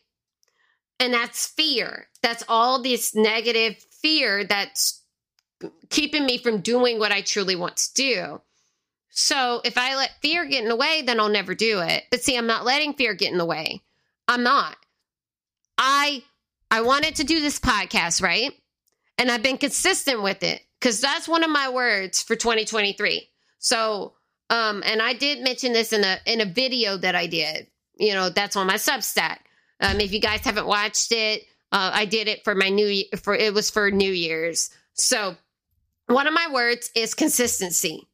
And 1.01 1.13
that's 1.13 1.47
fear. 1.47 2.09
That's 2.23 2.45
all 2.49 2.83
this 2.83 3.15
negative 3.15 3.77
fear 4.03 4.45
that's 4.45 5.03
keeping 5.91 6.25
me 6.25 6.39
from 6.39 6.61
doing 6.61 6.99
what 6.99 7.13
I 7.13 7.21
truly 7.21 7.57
want 7.57 7.77
to 7.77 7.95
do. 7.95 8.41
So 9.11 9.61
if 9.65 9.77
I 9.77 9.97
let 9.97 10.21
fear 10.23 10.45
get 10.45 10.63
in 10.63 10.69
the 10.69 10.77
way, 10.77 11.03
then 11.05 11.19
I'll 11.19 11.29
never 11.29 11.55
do 11.55 11.81
it. 11.81 12.05
But 12.11 12.23
see, 12.23 12.37
I'm 12.37 12.47
not 12.47 12.65
letting 12.65 12.95
fear 12.95 13.15
get 13.15 13.33
in 13.33 13.39
the 13.39 13.45
way. 13.45 13.83
I'm 14.29 14.43
not. 14.43 14.77
I 15.79 16.23
I 16.71 16.83
wanted 16.83 17.17
to 17.17 17.25
do 17.25 17.41
this 17.41 17.59
podcast, 17.59 18.23
right? 18.23 18.53
And 19.17 19.31
I've 19.31 19.43
been 19.43 19.59
consistent 19.59 20.23
with 20.23 20.43
it 20.43 20.61
because 20.79 21.01
that's 21.01 21.27
one 21.27 21.43
of 21.43 21.51
my 21.51 21.71
words 21.71 22.23
for 22.23 22.37
2023. 22.37 23.29
So, 23.59 24.15
um, 24.51 24.83
and 24.87 25.03
I 25.03 25.15
did 25.15 25.43
mention 25.43 25.73
this 25.73 25.93
in 25.93 26.05
a 26.05 26.19
in 26.27 26.41
a 26.41 26.45
video 26.45 26.97
that 26.99 27.15
I 27.15 27.27
did. 27.27 27.69
You 27.97 28.15
know, 28.15 28.29
that's 28.29 28.55
on 28.55 28.67
my 28.67 28.75
Substack. 28.75 29.39
Um, 29.81 30.01
if 30.01 30.13
you 30.13 30.21
guys 30.21 30.41
haven't 30.41 30.67
watched 30.67 31.11
it, 31.11 31.43
uh, 31.73 31.91
I 31.93 32.05
did 32.05 32.29
it 32.29 32.45
for 32.45 32.55
my 32.55 32.69
new 32.69 33.05
for 33.23 33.35
it 33.35 33.55
was 33.55 33.71
for 33.71 33.91
New 33.91 34.13
Year's. 34.13 34.71
So 34.93 35.37
one 36.07 36.27
of 36.27 36.35
my 36.35 36.49
words 36.53 36.91
is 36.95 37.15
consistency, 37.15 38.09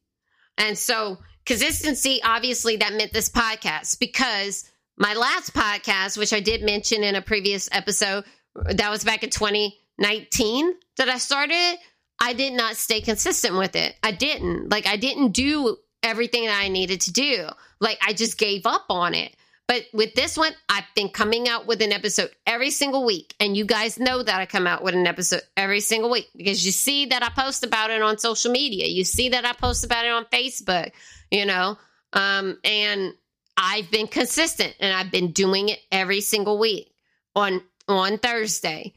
and 0.57 0.77
so 0.77 1.19
consistency 1.45 2.21
obviously 2.23 2.77
that 2.77 2.93
meant 2.93 3.13
this 3.13 3.29
podcast 3.29 3.99
because 3.99 4.69
my 4.97 5.13
last 5.13 5.53
podcast, 5.53 6.17
which 6.17 6.33
I 6.33 6.39
did 6.39 6.63
mention 6.63 7.03
in 7.03 7.15
a 7.15 7.21
previous 7.21 7.69
episode, 7.71 8.23
that 8.55 8.89
was 8.89 9.03
back 9.03 9.23
in 9.23 9.29
2019 9.29 10.73
that 10.97 11.09
I 11.09 11.17
started. 11.17 11.77
I 12.19 12.33
did 12.33 12.53
not 12.53 12.77
stay 12.77 13.01
consistent 13.01 13.57
with 13.57 13.75
it. 13.75 13.95
I 14.01 14.11
didn't 14.11 14.69
like 14.69 14.87
I 14.87 14.95
didn't 14.95 15.31
do 15.31 15.77
everything 16.01 16.45
that 16.45 16.61
I 16.61 16.69
needed 16.69 17.01
to 17.01 17.11
do. 17.11 17.47
Like 17.79 17.97
I 18.05 18.13
just 18.13 18.37
gave 18.37 18.65
up 18.65 18.85
on 18.89 19.13
it. 19.13 19.35
But 19.67 19.83
with 19.93 20.13
this 20.13 20.37
one, 20.37 20.51
I've 20.69 20.85
been 20.95 21.09
coming 21.09 21.49
out 21.49 21.65
with 21.65 21.81
an 21.81 21.91
episode 21.91 22.29
every 22.45 22.69
single 22.69 23.03
week. 23.03 23.33
And 23.39 23.57
you 23.57 23.65
guys 23.65 23.99
know 23.99 24.21
that 24.21 24.39
I 24.39 24.45
come 24.45 24.67
out 24.67 24.83
with 24.83 24.93
an 24.93 25.07
episode 25.07 25.41
every 25.57 25.79
single 25.79 26.11
week 26.11 26.29
because 26.35 26.63
you 26.63 26.71
see 26.71 27.07
that 27.07 27.23
I 27.23 27.29
post 27.29 27.65
about 27.65 27.89
it 27.89 28.01
on 28.01 28.19
social 28.19 28.51
media. 28.51 28.85
You 28.85 29.03
see 29.03 29.29
that 29.29 29.43
I 29.43 29.53
post 29.53 29.83
about 29.83 30.05
it 30.05 30.11
on 30.11 30.25
Facebook, 30.25 30.91
you 31.31 31.45
know? 31.47 31.79
Um, 32.13 32.59
and 32.63 33.13
I've 33.57 33.89
been 33.91 34.07
consistent 34.07 34.75
and 34.79 34.93
I've 34.93 35.11
been 35.11 35.31
doing 35.31 35.69
it 35.69 35.79
every 35.91 36.21
single 36.21 36.59
week 36.59 36.93
on 37.35 37.61
on 37.87 38.17
Thursday. 38.17 38.93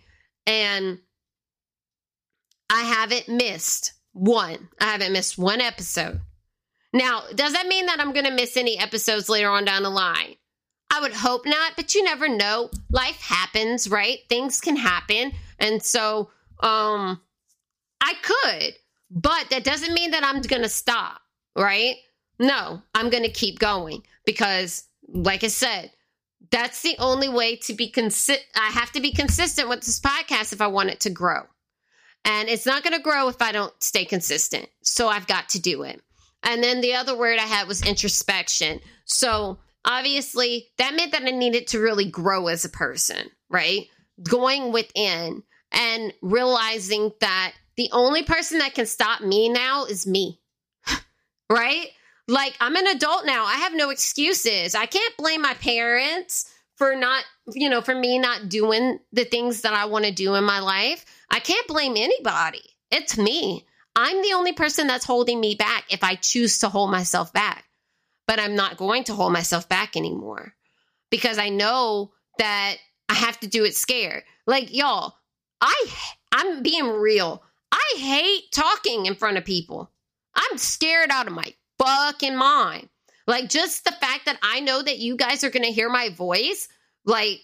And 0.46 0.98
I 2.70 2.82
haven't 2.82 3.28
missed 3.28 3.92
one. 4.12 4.68
I 4.80 4.86
haven't 4.86 5.12
missed 5.12 5.38
one 5.38 5.60
episode. 5.60 6.20
Now, 6.92 7.22
does 7.34 7.52
that 7.52 7.66
mean 7.66 7.86
that 7.86 8.00
I'm 8.00 8.12
going 8.12 8.24
to 8.24 8.32
miss 8.32 8.56
any 8.56 8.78
episodes 8.78 9.28
later 9.28 9.50
on 9.50 9.64
down 9.64 9.82
the 9.82 9.90
line? 9.90 10.36
I 10.90 11.00
would 11.00 11.12
hope 11.12 11.44
not, 11.44 11.72
but 11.76 11.94
you 11.94 12.02
never 12.02 12.28
know. 12.28 12.70
Life 12.90 13.20
happens, 13.20 13.90
right? 13.90 14.18
Things 14.28 14.60
can 14.60 14.76
happen. 14.76 15.32
And 15.58 15.82
so 15.82 16.30
um 16.60 17.20
I 18.00 18.14
could, 18.22 18.74
but 19.10 19.50
that 19.50 19.64
doesn't 19.64 19.92
mean 19.92 20.12
that 20.12 20.24
I'm 20.24 20.40
going 20.40 20.62
to 20.62 20.68
stop, 20.68 21.20
right? 21.56 21.96
No, 22.38 22.80
I'm 22.94 23.10
going 23.10 23.24
to 23.24 23.30
keep 23.30 23.58
going 23.58 24.02
because 24.28 24.84
like 25.08 25.42
I 25.42 25.48
said, 25.48 25.90
that's 26.50 26.82
the 26.82 26.96
only 26.98 27.30
way 27.30 27.56
to 27.56 27.72
be 27.72 27.88
consistent. 27.88 28.44
I 28.54 28.68
have 28.68 28.92
to 28.92 29.00
be 29.00 29.10
consistent 29.10 29.70
with 29.70 29.80
this 29.80 30.00
podcast 30.00 30.52
if 30.52 30.60
I 30.60 30.66
want 30.66 30.90
it 30.90 31.00
to 31.00 31.10
grow. 31.10 31.44
And 32.26 32.50
it's 32.50 32.66
not 32.66 32.82
going 32.82 32.94
to 32.94 33.02
grow 33.02 33.28
if 33.28 33.40
I 33.40 33.52
don't 33.52 33.72
stay 33.82 34.04
consistent. 34.04 34.68
So 34.82 35.08
I've 35.08 35.26
got 35.26 35.48
to 35.50 35.62
do 35.62 35.82
it. 35.82 36.02
And 36.42 36.62
then 36.62 36.82
the 36.82 36.96
other 36.96 37.16
word 37.16 37.38
I 37.38 37.46
had 37.46 37.68
was 37.68 37.82
introspection. 37.82 38.80
So 39.06 39.60
obviously, 39.82 40.68
that 40.76 40.94
meant 40.94 41.12
that 41.12 41.22
I 41.22 41.30
needed 41.30 41.68
to 41.68 41.80
really 41.80 42.10
grow 42.10 42.48
as 42.48 42.66
a 42.66 42.68
person, 42.68 43.30
right? 43.48 43.86
Going 44.22 44.72
within 44.72 45.42
and 45.72 46.12
realizing 46.20 47.12
that 47.22 47.54
the 47.78 47.88
only 47.92 48.24
person 48.24 48.58
that 48.58 48.74
can 48.74 48.84
stop 48.84 49.22
me 49.22 49.48
now 49.48 49.86
is 49.86 50.06
me, 50.06 50.38
right? 51.50 51.88
Like, 52.28 52.56
I'm 52.60 52.76
an 52.76 52.86
adult 52.86 53.24
now. 53.24 53.46
I 53.46 53.54
have 53.54 53.74
no 53.74 53.88
excuses. 53.88 54.74
I 54.74 54.86
can't 54.86 55.16
blame 55.16 55.40
my 55.40 55.54
parents 55.54 56.52
for 56.76 56.94
not, 56.94 57.24
you 57.52 57.70
know, 57.70 57.80
for 57.80 57.94
me 57.94 58.18
not 58.18 58.48
doing 58.48 59.00
the 59.12 59.24
things 59.24 59.62
that 59.62 59.72
I 59.72 59.86
want 59.86 60.04
to 60.04 60.12
do 60.12 60.34
in 60.34 60.44
my 60.44 60.60
life. 60.60 61.04
I 61.30 61.40
can't 61.40 61.66
blame 61.66 61.94
anybody. 61.96 62.62
It's 62.90 63.16
me. 63.16 63.66
I'm 63.96 64.22
the 64.22 64.34
only 64.34 64.52
person 64.52 64.86
that's 64.86 65.04
holding 65.04 65.40
me 65.40 65.54
back 65.54 65.84
if 65.90 66.04
I 66.04 66.14
choose 66.14 66.58
to 66.60 66.68
hold 66.68 66.90
myself 66.90 67.32
back. 67.32 67.64
But 68.26 68.38
I'm 68.38 68.54
not 68.54 68.76
going 68.76 69.04
to 69.04 69.14
hold 69.14 69.32
myself 69.32 69.68
back 69.68 69.96
anymore 69.96 70.54
because 71.10 71.38
I 71.38 71.48
know 71.48 72.12
that 72.38 72.76
I 73.08 73.14
have 73.14 73.40
to 73.40 73.48
do 73.48 73.64
it 73.64 73.74
scared. 73.74 74.22
Like 74.46 74.74
y'all, 74.74 75.14
I 75.60 75.86
I'm 76.30 76.62
being 76.62 76.86
real. 76.86 77.42
I 77.72 77.94
hate 77.98 78.52
talking 78.52 79.06
in 79.06 79.14
front 79.14 79.38
of 79.38 79.44
people. 79.44 79.90
I'm 80.36 80.58
scared 80.58 81.10
out 81.10 81.26
of 81.26 81.32
my 81.32 81.54
fucking 81.78 82.36
mind. 82.36 82.88
Like 83.26 83.48
just 83.48 83.84
the 83.84 83.92
fact 83.92 84.26
that 84.26 84.38
I 84.42 84.60
know 84.60 84.82
that 84.82 84.98
you 84.98 85.16
guys 85.16 85.44
are 85.44 85.50
going 85.50 85.64
to 85.64 85.72
hear 85.72 85.90
my 85.90 86.08
voice, 86.08 86.68
like, 87.04 87.40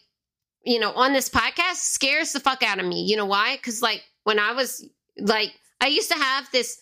you 0.65 0.81
know, 0.81 0.93
on 0.93 1.13
this 1.13 1.29
podcast 1.29 1.77
scares 1.77 2.33
the 2.33 2.41
fuck 2.41 2.63
out 2.63 2.81
of 2.81 2.87
me. 2.87 3.05
You 3.05 3.17
know 3.17 3.27
why? 3.27 3.57
Because, 3.57 3.83
like, 3.83 4.03
when 4.25 4.39
I 4.39 4.53
was 4.53 4.83
like, 5.19 5.53
I 5.81 5.89
used 5.89 6.11
to 6.11 6.17
have 6.17 6.51
this 6.51 6.81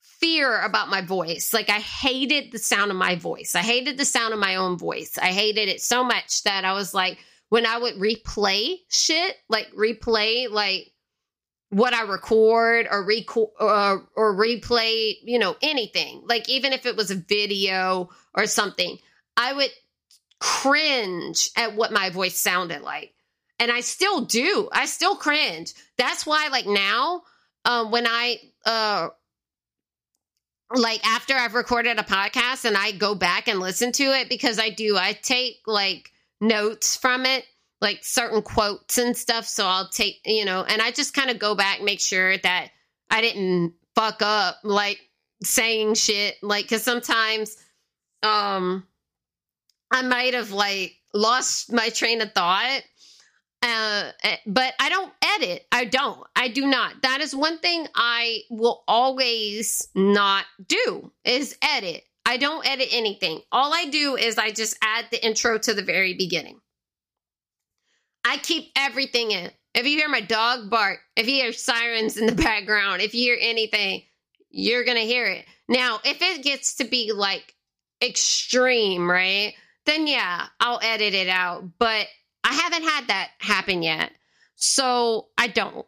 fear 0.00 0.60
about 0.60 0.88
my 0.88 1.00
voice. 1.00 1.52
Like, 1.52 1.68
I 1.68 1.80
hated 1.80 2.52
the 2.52 2.58
sound 2.58 2.92
of 2.92 2.96
my 2.96 3.16
voice. 3.16 3.56
I 3.56 3.62
hated 3.62 3.98
the 3.98 4.04
sound 4.04 4.32
of 4.32 4.38
my 4.40 4.54
own 4.54 4.78
voice. 4.78 5.18
I 5.20 5.32
hated 5.32 5.68
it 5.68 5.80
so 5.80 6.04
much 6.04 6.44
that 6.44 6.64
I 6.64 6.74
was 6.74 6.94
like, 6.94 7.18
when 7.48 7.66
I 7.66 7.78
would 7.78 7.96
replay 7.96 8.76
shit, 8.88 9.36
like, 9.48 9.68
replay, 9.72 10.48
like, 10.48 10.92
what 11.74 11.92
I 11.92 12.02
record 12.02 12.86
or 12.88 13.04
record 13.04 13.50
uh, 13.58 13.96
or 14.14 14.34
replay, 14.36 15.16
you 15.24 15.40
know, 15.40 15.56
anything. 15.60 16.22
Like 16.24 16.48
even 16.48 16.72
if 16.72 16.86
it 16.86 16.94
was 16.94 17.10
a 17.10 17.16
video 17.16 18.10
or 18.32 18.46
something, 18.46 18.96
I 19.36 19.52
would 19.52 19.70
cringe 20.38 21.50
at 21.56 21.74
what 21.74 21.92
my 21.92 22.10
voice 22.10 22.38
sounded 22.38 22.82
like. 22.82 23.12
And 23.58 23.72
I 23.72 23.80
still 23.80 24.20
do. 24.20 24.68
I 24.70 24.86
still 24.86 25.16
cringe. 25.16 25.72
That's 25.98 26.24
why 26.24 26.48
like 26.48 26.66
now 26.66 27.22
um 27.64 27.90
when 27.90 28.06
I 28.06 28.38
uh 28.64 29.08
like 30.76 31.04
after 31.04 31.34
I've 31.34 31.54
recorded 31.54 31.98
a 31.98 32.04
podcast 32.04 32.66
and 32.66 32.76
I 32.76 32.92
go 32.92 33.16
back 33.16 33.48
and 33.48 33.58
listen 33.58 33.90
to 33.92 34.04
it 34.04 34.28
because 34.28 34.60
I 34.60 34.70
do 34.70 34.96
I 34.96 35.12
take 35.14 35.56
like 35.66 36.12
notes 36.40 36.94
from 36.94 37.26
it 37.26 37.44
like 37.84 38.02
certain 38.02 38.40
quotes 38.40 38.96
and 38.96 39.14
stuff. 39.14 39.46
So 39.46 39.66
I'll 39.66 39.90
take, 39.90 40.22
you 40.24 40.46
know, 40.46 40.64
and 40.64 40.80
I 40.80 40.90
just 40.90 41.12
kind 41.12 41.30
of 41.30 41.38
go 41.38 41.54
back, 41.54 41.82
make 41.82 42.00
sure 42.00 42.38
that 42.38 42.70
I 43.10 43.20
didn't 43.20 43.74
fuck 43.94 44.22
up 44.22 44.56
like 44.64 44.98
saying 45.42 45.94
shit. 45.94 46.36
Like, 46.42 46.66
cause 46.66 46.82
sometimes, 46.82 47.58
um, 48.22 48.86
I 49.90 50.00
might 50.00 50.32
have 50.32 50.50
like 50.50 50.94
lost 51.12 51.72
my 51.72 51.90
train 51.90 52.22
of 52.22 52.32
thought. 52.32 52.80
Uh, 53.62 54.10
eh, 54.22 54.36
but 54.46 54.74
I 54.80 54.88
don't 54.88 55.12
edit. 55.22 55.66
I 55.70 55.84
don't. 55.84 56.20
I 56.34 56.48
do 56.48 56.66
not. 56.66 57.02
That 57.02 57.20
is 57.20 57.36
one 57.36 57.58
thing 57.58 57.86
I 57.94 58.40
will 58.50 58.82
always 58.88 59.88
not 59.94 60.46
do 60.66 61.12
is 61.24 61.56
edit. 61.62 62.02
I 62.26 62.38
don't 62.38 62.66
edit 62.66 62.88
anything. 62.92 63.42
All 63.52 63.72
I 63.74 63.86
do 63.86 64.16
is 64.16 64.38
I 64.38 64.52
just 64.52 64.78
add 64.82 65.06
the 65.10 65.24
intro 65.24 65.58
to 65.58 65.74
the 65.74 65.82
very 65.82 66.14
beginning. 66.14 66.60
I 68.24 68.38
keep 68.38 68.70
everything 68.76 69.30
in. 69.30 69.50
If 69.74 69.86
you 69.86 69.98
hear 69.98 70.08
my 70.08 70.20
dog 70.20 70.70
bark, 70.70 71.00
if 71.16 71.26
you 71.26 71.34
hear 71.34 71.52
sirens 71.52 72.16
in 72.16 72.26
the 72.26 72.34
background, 72.42 73.02
if 73.02 73.14
you 73.14 73.22
hear 73.22 73.38
anything, 73.40 74.02
you're 74.50 74.84
going 74.84 74.98
to 74.98 75.04
hear 75.04 75.26
it. 75.26 75.44
Now, 75.68 76.00
if 76.04 76.22
it 76.22 76.42
gets 76.42 76.76
to 76.76 76.84
be 76.84 77.12
like 77.12 77.54
extreme, 78.02 79.10
right? 79.10 79.54
Then 79.86 80.06
yeah, 80.06 80.46
I'll 80.60 80.80
edit 80.82 81.14
it 81.14 81.28
out. 81.28 81.64
But 81.78 82.06
I 82.42 82.52
haven't 82.52 82.84
had 82.84 83.08
that 83.08 83.30
happen 83.38 83.82
yet. 83.82 84.12
So 84.54 85.28
I 85.36 85.48
don't. 85.48 85.86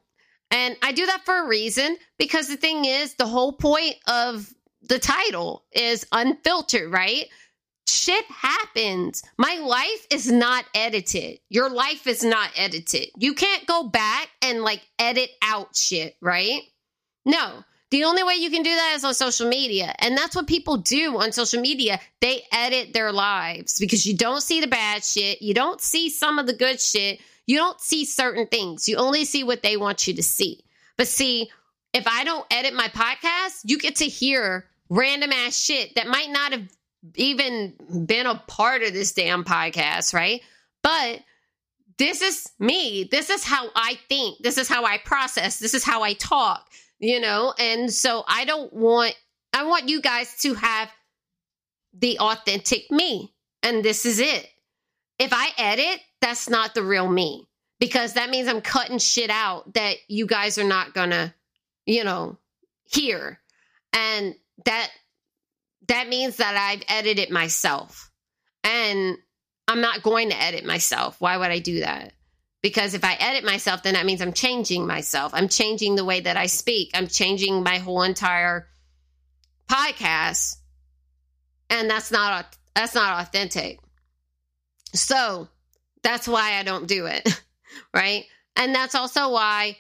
And 0.51 0.77
I 0.83 0.93
do 0.93 1.07
that 1.07 1.25
for 1.25 1.45
a 1.45 1.49
reason 1.49 1.97
because 2.19 2.49
the 2.49 2.57
thing 2.57 2.85
is, 2.85 3.15
the 3.15 3.27
whole 3.27 3.53
point 3.53 3.97
of 4.07 4.53
the 4.83 4.99
title 4.99 5.65
is 5.73 6.07
unfiltered, 6.13 6.93
right? 6.93 7.27
Shit 7.89 8.25
happens. 8.27 9.23
My 9.39 9.59
life 9.63 10.07
is 10.11 10.31
not 10.31 10.65
edited. 10.75 11.39
Your 11.49 11.71
life 11.71 12.07
is 12.07 12.25
not 12.25 12.51
edited. 12.57 13.09
You 13.17 13.35
can't 13.35 13.67
go 13.67 13.89
back 13.89 14.29
and 14.43 14.63
like 14.63 14.83
edit 14.99 15.31
out 15.43 15.77
shit, 15.77 16.17
right? 16.21 16.63
No. 17.25 17.65
The 17.91 18.05
only 18.05 18.25
way 18.25 18.35
you 18.35 18.51
can 18.51 18.63
do 18.63 18.75
that 18.75 18.95
is 18.97 19.05
on 19.05 19.15
social 19.15 19.49
media. 19.49 19.95
And 20.01 20.17
that's 20.17 20.35
what 20.35 20.49
people 20.49 20.79
do 20.79 21.19
on 21.19 21.33
social 21.33 21.61
media. 21.61 22.01
They 22.21 22.43
edit 22.53 22.93
their 22.93 23.13
lives 23.13 23.79
because 23.79 24.05
you 24.05 24.17
don't 24.17 24.43
see 24.43 24.61
the 24.61 24.67
bad 24.67 25.05
shit. 25.05 25.41
You 25.41 25.55
don't 25.55 25.81
see 25.81 26.11
some 26.11 26.39
of 26.39 26.47
the 26.47 26.53
good 26.53 26.81
shit. 26.81 27.21
You 27.47 27.57
don't 27.57 27.81
see 27.81 28.05
certain 28.05 28.49
things. 28.49 28.89
You 28.89 28.97
only 28.97 29.25
see 29.25 29.45
what 29.45 29.63
they 29.63 29.77
want 29.77 30.09
you 30.09 30.15
to 30.15 30.23
see. 30.23 30.65
But 30.99 31.07
see, 31.07 31.49
if 31.93 32.07
I 32.09 32.25
don't 32.25 32.47
edit 32.51 32.75
my 32.75 32.89
podcast, 32.89 33.61
you 33.65 33.79
get 33.79 33.97
to 33.97 34.07
hear 34.07 34.67
random 34.89 35.33
ass 35.33 35.57
shit 35.57 35.95
that 35.95 36.09
might 36.09 36.31
not 36.31 36.53
have 36.53 36.69
even 37.15 37.75
been 38.07 38.27
a 38.27 38.43
part 38.47 38.83
of 38.83 38.93
this 38.93 39.13
damn 39.13 39.45
podcast, 39.45 40.13
right? 40.15 40.41
But 40.83 41.21
this 41.99 42.23
is 42.23 42.51
me. 42.59 43.09
This 43.11 43.31
is 43.31 43.45
how 43.45 43.69
I 43.75 43.99
think. 44.09 44.43
This 44.43 44.59
is 44.59 44.69
how 44.69 44.85
I 44.85 44.99
process. 44.99 45.59
This 45.59 45.75
is 45.75 45.85
how 45.85 46.03
I 46.03 46.15
talk, 46.15 46.69
you 46.99 47.21
know? 47.21 47.55
And 47.59 47.93
so 47.93 48.25
I 48.27 48.45
don't 48.45 48.73
want, 48.73 49.15
I 49.53 49.65
want 49.65 49.89
you 49.89 50.01
guys 50.01 50.37
to 50.43 50.55
have 50.55 50.91
the 51.99 52.19
authentic 52.19 52.91
me. 52.91 53.33
And 53.63 53.85
this 53.85 54.05
is 54.05 54.21
it. 54.21 54.49
If 55.19 55.33
I 55.33 55.49
edit, 55.57 56.01
that's 56.21 56.49
not 56.49 56.75
the 56.75 56.83
real 56.83 57.09
me 57.09 57.47
because 57.81 58.15
that 58.15 58.31
means 58.31 58.49
I'm 58.49 58.61
cutting 58.61 58.99
shit 58.99 59.31
out 59.31 59.75
that 59.75 59.97
you 60.09 60.27
guys 60.27 60.59
are 60.59 60.65
not 60.65 60.95
gonna, 60.95 61.35
you 61.87 62.05
know, 62.05 62.39
hear. 62.85 63.41
And 63.93 64.35
that 64.67 64.91
that 65.89 66.09
means 66.09 66.37
that 66.37 66.57
I've 66.57 66.83
edited 66.89 67.31
myself. 67.31 68.11
And 68.65 69.17
I'm 69.69 69.81
not 69.81 70.03
going 70.03 70.31
to 70.31 70.41
edit 70.41 70.65
myself. 70.65 71.21
Why 71.21 71.37
would 71.37 71.51
I 71.51 71.59
do 71.59 71.81
that? 71.81 72.13
Because 72.63 72.95
if 72.95 73.05
I 73.05 73.15
edit 73.15 73.45
myself, 73.45 73.83
then 73.83 73.95
that 73.95 74.07
means 74.07 74.21
I'm 74.21 74.33
changing 74.33 74.87
myself. 74.87 75.33
I'm 75.35 75.49
changing 75.49 75.95
the 75.95 76.05
way 76.05 76.21
that 76.21 76.37
I 76.37 76.47
speak. 76.47 76.91
I'm 76.95 77.07
changing 77.07 77.63
my 77.63 77.79
whole 77.79 78.03
entire 78.03 78.67
podcast. 79.71 80.57
And 81.71 81.89
that's 81.89 82.11
not 82.11 82.57
that's 82.75 82.95
not 82.95 83.23
authentic. 83.23 83.81
So, 84.95 85.49
that's 86.03 86.29
why 86.29 86.55
I 86.55 86.63
don't 86.63 86.87
do 86.87 87.07
it. 87.07 87.43
right? 87.95 88.25
And 88.55 88.75
that's 88.75 88.95
also 88.95 89.31
why 89.31 89.77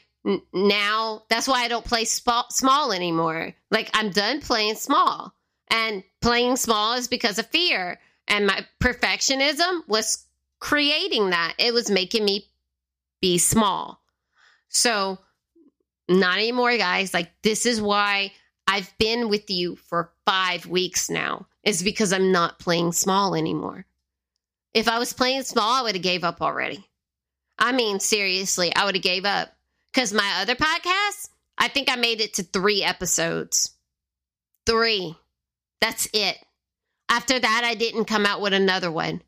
now 0.52 1.22
that's 1.28 1.46
why 1.46 1.64
I 1.64 1.68
don't 1.68 1.84
play 1.84 2.04
sp- 2.04 2.50
small 2.50 2.92
anymore. 2.92 3.54
Like 3.70 3.90
I'm 3.94 4.10
done 4.10 4.40
playing 4.40 4.74
small. 4.74 5.34
And 5.68 6.04
playing 6.20 6.56
small 6.56 6.94
is 6.94 7.08
because 7.08 7.38
of 7.38 7.46
fear. 7.46 7.98
And 8.28 8.46
my 8.46 8.64
perfectionism 8.80 9.86
was 9.88 10.24
creating 10.58 11.30
that. 11.30 11.54
It 11.58 11.74
was 11.74 11.90
making 11.90 12.24
me 12.24 12.46
be 13.20 13.38
small. 13.38 14.00
So, 14.68 15.18
not 16.08 16.38
anymore, 16.38 16.76
guys. 16.76 17.14
Like, 17.14 17.30
this 17.42 17.66
is 17.66 17.80
why 17.80 18.32
I've 18.66 18.92
been 18.98 19.28
with 19.28 19.50
you 19.50 19.76
for 19.76 20.12
five 20.24 20.66
weeks 20.66 21.08
now, 21.08 21.46
is 21.62 21.82
because 21.82 22.12
I'm 22.12 22.32
not 22.32 22.58
playing 22.58 22.92
small 22.92 23.34
anymore. 23.34 23.86
If 24.74 24.88
I 24.88 24.98
was 24.98 25.12
playing 25.12 25.42
small, 25.42 25.80
I 25.80 25.82
would 25.82 25.94
have 25.94 26.02
gave 26.02 26.24
up 26.24 26.42
already. 26.42 26.86
I 27.58 27.72
mean, 27.72 28.00
seriously, 28.00 28.74
I 28.74 28.84
would 28.84 28.94
have 28.94 29.02
gave 29.02 29.24
up. 29.24 29.52
Because 29.92 30.12
my 30.12 30.40
other 30.42 30.54
podcast, 30.54 31.30
I 31.56 31.68
think 31.68 31.90
I 31.90 31.96
made 31.96 32.20
it 32.20 32.34
to 32.34 32.42
three 32.42 32.82
episodes. 32.82 33.72
Three. 34.66 35.16
That's 35.80 36.08
it. 36.12 36.36
After 37.08 37.38
that, 37.38 37.62
I 37.64 37.74
didn't 37.74 38.06
come 38.06 38.26
out 38.26 38.40
with 38.40 38.52
another 38.52 38.90
one. 38.90 39.22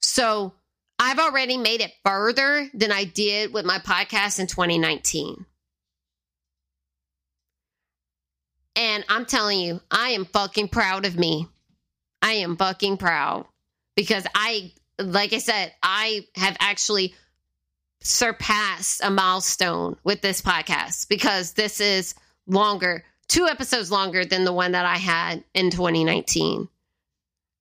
So 0.00 0.54
I've 0.98 1.18
already 1.18 1.56
made 1.56 1.80
it 1.80 1.92
further 2.04 2.68
than 2.74 2.92
I 2.92 3.04
did 3.04 3.52
with 3.52 3.64
my 3.64 3.78
podcast 3.78 4.38
in 4.38 4.46
2019. 4.46 5.46
And 8.76 9.04
I'm 9.08 9.24
telling 9.24 9.60
you, 9.60 9.80
I 9.90 10.10
am 10.10 10.24
fucking 10.24 10.68
proud 10.68 11.06
of 11.06 11.16
me. 11.16 11.48
I 12.20 12.32
am 12.34 12.56
fucking 12.56 12.96
proud 12.96 13.46
because 13.96 14.26
I, 14.34 14.72
like 14.98 15.32
I 15.32 15.38
said, 15.38 15.72
I 15.82 16.26
have 16.36 16.56
actually 16.58 17.14
surpassed 18.02 19.00
a 19.02 19.10
milestone 19.10 19.96
with 20.04 20.20
this 20.20 20.42
podcast 20.42 21.08
because 21.08 21.52
this 21.52 21.80
is 21.80 22.14
longer, 22.46 23.04
two 23.28 23.46
episodes 23.46 23.90
longer 23.90 24.24
than 24.24 24.44
the 24.44 24.52
one 24.52 24.72
that 24.72 24.86
I 24.86 24.96
had 24.96 25.44
in 25.54 25.70
2019. 25.70 26.68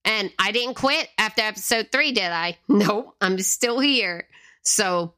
And 0.05 0.31
I 0.37 0.51
didn't 0.51 0.75
quit 0.75 1.07
after 1.17 1.41
episode 1.41 1.89
three, 1.91 2.11
did 2.11 2.31
I? 2.31 2.57
Nope, 2.67 3.15
I'm 3.21 3.39
still 3.39 3.79
here. 3.79 4.27
So, 4.63 5.13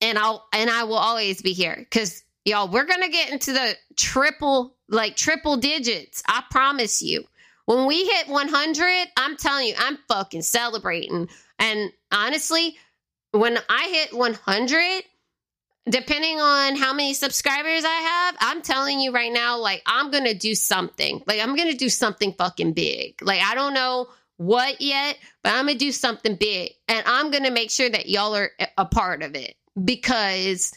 and 0.00 0.18
I'll, 0.18 0.46
and 0.52 0.70
I 0.70 0.84
will 0.84 0.96
always 0.96 1.42
be 1.42 1.52
here 1.52 1.76
because 1.76 2.22
y'all, 2.44 2.68
we're 2.68 2.86
to 2.86 3.08
get 3.08 3.30
into 3.30 3.52
the 3.52 3.76
triple, 3.96 4.76
like 4.88 5.16
triple 5.16 5.56
digits. 5.56 6.22
I 6.26 6.44
promise 6.50 7.02
you. 7.02 7.24
When 7.66 7.86
we 7.86 8.04
hit 8.04 8.28
100, 8.28 9.08
I'm 9.16 9.36
telling 9.36 9.68
you, 9.68 9.74
I'm 9.78 9.98
fucking 10.08 10.42
celebrating. 10.42 11.28
And 11.58 11.92
honestly, 12.10 12.76
when 13.30 13.56
I 13.68 13.88
hit 13.88 14.12
100, 14.16 15.04
depending 15.88 16.40
on 16.40 16.76
how 16.76 16.92
many 16.92 17.14
subscribers 17.14 17.84
I 17.84 17.88
have, 17.88 18.36
I'm 18.40 18.62
telling 18.62 19.00
you 19.00 19.12
right 19.12 19.32
now, 19.32 19.58
like, 19.58 19.82
I'm 19.86 20.10
going 20.10 20.24
to 20.24 20.34
do 20.34 20.54
something. 20.54 21.22
Like, 21.26 21.40
I'm 21.40 21.56
going 21.56 21.70
to 21.70 21.76
do 21.76 21.88
something 21.88 22.32
fucking 22.34 22.72
big. 22.72 23.20
Like, 23.22 23.40
I 23.40 23.54
don't 23.54 23.74
know 23.74 24.08
what 24.36 24.80
yet, 24.80 25.18
but 25.42 25.52
I'm 25.52 25.66
going 25.66 25.78
to 25.78 25.84
do 25.84 25.92
something 25.92 26.36
big. 26.36 26.72
And 26.88 27.02
I'm 27.06 27.30
going 27.30 27.44
to 27.44 27.50
make 27.50 27.70
sure 27.70 27.88
that 27.88 28.08
y'all 28.08 28.36
are 28.36 28.50
a 28.76 28.86
part 28.86 29.22
of 29.22 29.34
it 29.34 29.54
because 29.82 30.72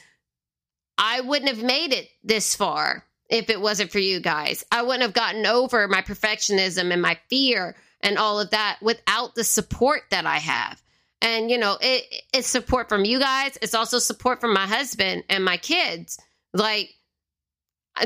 I 0.97 1.21
wouldn't 1.21 1.49
have 1.49 1.63
made 1.63 1.93
it 1.93 2.07
this 2.23 2.55
far 2.55 3.03
if 3.29 3.49
it 3.49 3.61
wasn't 3.61 3.91
for 3.91 3.99
you 3.99 4.19
guys. 4.19 4.63
I 4.71 4.83
wouldn't 4.83 5.03
have 5.03 5.13
gotten 5.13 5.45
over 5.45 5.87
my 5.87 6.01
perfectionism 6.01 6.91
and 6.91 7.01
my 7.01 7.19
fear 7.29 7.75
and 8.01 8.17
all 8.17 8.39
of 8.39 8.51
that 8.51 8.79
without 8.81 9.35
the 9.35 9.43
support 9.43 10.01
that 10.11 10.25
I 10.25 10.37
have. 10.37 10.81
And 11.25 11.49
you 11.49 11.57
know, 11.57 11.75
it 11.81 12.05
it's 12.33 12.47
support 12.47 12.87
from 12.87 13.03
you 13.03 13.19
guys. 13.19 13.57
It's 13.63 13.73
also 13.73 13.97
support 13.97 14.39
from 14.39 14.53
my 14.53 14.67
husband 14.67 15.23
and 15.27 15.43
my 15.43 15.57
kids. 15.57 16.19
Like 16.53 16.93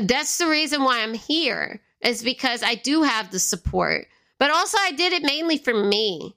that's 0.02 0.38
the 0.38 0.46
reason 0.48 0.82
why 0.82 1.02
I'm 1.02 1.12
here 1.12 1.82
is 2.00 2.22
because 2.22 2.62
I 2.62 2.76
do 2.76 3.02
have 3.02 3.30
the 3.30 3.38
support. 3.38 4.06
But 4.38 4.50
also 4.50 4.78
I 4.80 4.92
did 4.92 5.12
it 5.12 5.22
mainly 5.22 5.58
for 5.58 5.74
me. 5.74 6.34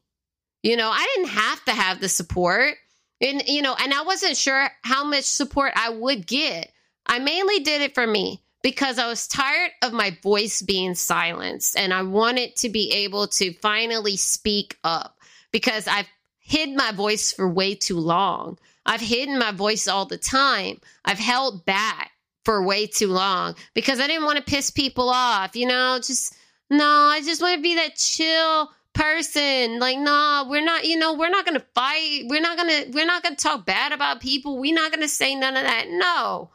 You 0.62 0.76
know, 0.76 0.90
I 0.90 1.08
didn't 1.16 1.30
have 1.30 1.64
to 1.66 1.72
have 1.72 2.02
the 2.02 2.10
support. 2.10 2.76
And 3.22 3.44
you 3.48 3.62
know, 3.62 3.76
and 3.80 3.94
I 3.94 4.02
wasn't 4.02 4.36
sure 4.36 4.68
how 4.84 5.06
much 5.06 5.24
support 5.24 5.72
I 5.78 5.90
would 5.90 6.28
get. 6.28 6.70
I 7.06 7.20
mainly 7.20 7.60
did 7.60 7.82
it 7.82 7.96
for 7.96 8.06
me 8.06 8.44
because 8.62 9.00
I 9.00 9.08
was 9.08 9.26
tired 9.30 9.72
of 9.82 9.94
my 9.94 10.18
voice 10.22 10.62
being 10.62 10.96
silenced 10.96 11.78
and 11.78 11.94
I 11.94 12.02
wanted 12.02 12.58
to 12.58 12.70
be 12.70 12.92
able 12.92 13.28
to 13.28 13.54
finally 13.62 14.18
speak 14.18 14.78
up 14.84 15.18
because 15.54 15.88
I've 15.88 16.08
hid 16.54 16.70
my 16.76 16.92
voice 16.92 17.32
for 17.32 17.50
way 17.50 17.74
too 17.74 17.98
long. 17.98 18.60
I've 18.86 19.02
hidden 19.02 19.40
my 19.40 19.52
voice 19.52 19.88
all 19.88 20.06
the 20.06 20.20
time. 20.20 20.80
I've 21.04 21.18
held 21.18 21.66
back 21.66 22.12
for 22.46 22.64
way 22.64 22.86
too 22.86 23.08
long 23.08 23.56
because 23.74 24.00
I 24.00 24.06
didn't 24.06 24.26
want 24.26 24.38
to 24.38 24.44
piss 24.44 24.70
people 24.70 25.10
off, 25.10 25.56
you 25.56 25.66
know, 25.66 25.98
just 25.98 26.36
no, 26.70 26.86
I 26.86 27.22
just 27.22 27.42
want 27.42 27.56
to 27.56 27.62
be 27.62 27.76
that 27.76 27.96
chill 27.96 28.70
person. 28.94 29.80
Like, 29.80 29.98
no, 29.98 30.46
we're 30.48 30.64
not, 30.64 30.86
you 30.86 30.98
know, 30.98 31.16
we're 31.16 31.30
not 31.30 31.46
going 31.46 31.60
to 31.60 31.66
fight. 31.74 32.26
We're 32.28 32.42
not 32.42 32.58
going 32.58 32.70
to, 32.70 32.92
we're 32.92 33.06
not 33.06 33.24
going 33.24 33.36
to 33.36 33.44
talk 33.44 33.66
bad 33.66 33.92
about 33.92 34.22
people. 34.22 34.60
We're 34.60 34.76
not 34.76 34.92
going 34.92 35.02
to 35.02 35.10
say 35.10 35.34
none 35.34 35.58
of 35.58 35.64
that. 35.64 35.88
No. 35.90 36.52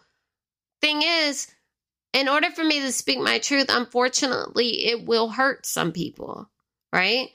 Thing 0.81 1.03
is, 1.03 1.49
in 2.13 2.29
order 2.29 2.51
for 2.51 2.63
me 2.63 2.81
to 2.81 2.93
speak 2.93 3.19
my 3.19 3.41
truth, 3.41 3.67
unfortunately, 3.69 4.87
it 4.87 5.07
will 5.07 5.29
hurt 5.29 5.67
some 5.67 5.91
people, 5.91 6.49
right? 6.93 7.31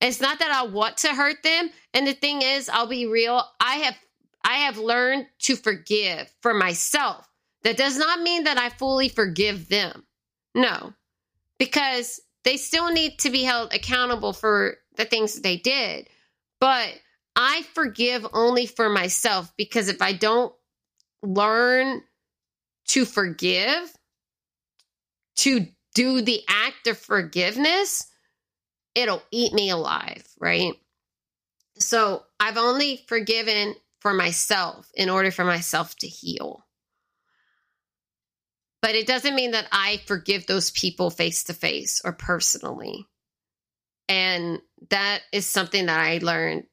It's 0.00 0.20
not 0.20 0.38
that 0.38 0.50
I 0.50 0.66
want 0.66 0.98
to 0.98 1.14
hurt 1.14 1.42
them. 1.42 1.70
And 1.94 2.06
the 2.06 2.12
thing 2.12 2.42
is, 2.42 2.68
I'll 2.68 2.86
be 2.86 3.06
real, 3.06 3.42
I 3.60 3.76
have 3.76 3.96
I 4.44 4.58
have 4.58 4.78
learned 4.78 5.26
to 5.40 5.56
forgive 5.56 6.32
for 6.40 6.54
myself. 6.54 7.28
That 7.64 7.76
does 7.76 7.98
not 7.98 8.20
mean 8.20 8.44
that 8.44 8.58
I 8.58 8.68
fully 8.68 9.08
forgive 9.08 9.68
them. 9.68 10.04
No. 10.54 10.92
Because 11.58 12.20
they 12.44 12.56
still 12.56 12.92
need 12.92 13.18
to 13.20 13.30
be 13.30 13.42
held 13.42 13.74
accountable 13.74 14.32
for 14.32 14.76
the 14.94 15.04
things 15.04 15.34
that 15.34 15.42
they 15.42 15.56
did. 15.56 16.08
But 16.60 16.94
I 17.34 17.62
forgive 17.74 18.24
only 18.32 18.66
for 18.66 18.88
myself 18.88 19.52
because 19.56 19.88
if 19.88 20.00
I 20.00 20.12
don't 20.12 20.54
learn 21.24 22.02
to 22.88 23.04
forgive, 23.04 23.92
to 25.38 25.66
do 25.94 26.22
the 26.22 26.42
act 26.48 26.86
of 26.86 26.98
forgiveness, 26.98 28.06
it'll 28.96 29.22
eat 29.30 29.52
me 29.52 29.70
alive, 29.70 30.26
right? 30.40 30.72
So 31.78 32.24
I've 32.40 32.56
only 32.56 33.04
forgiven 33.06 33.74
for 34.00 34.14
myself 34.14 34.90
in 34.94 35.10
order 35.10 35.30
for 35.30 35.44
myself 35.44 35.94
to 35.96 36.08
heal. 36.08 36.66
But 38.80 38.94
it 38.94 39.06
doesn't 39.06 39.34
mean 39.34 39.50
that 39.50 39.68
I 39.70 40.00
forgive 40.06 40.46
those 40.46 40.70
people 40.70 41.10
face 41.10 41.44
to 41.44 41.54
face 41.54 42.00
or 42.04 42.12
personally. 42.12 43.06
And 44.08 44.60
that 44.90 45.22
is 45.32 45.46
something 45.46 45.86
that 45.86 46.00
I 46.00 46.18
learned 46.22 46.64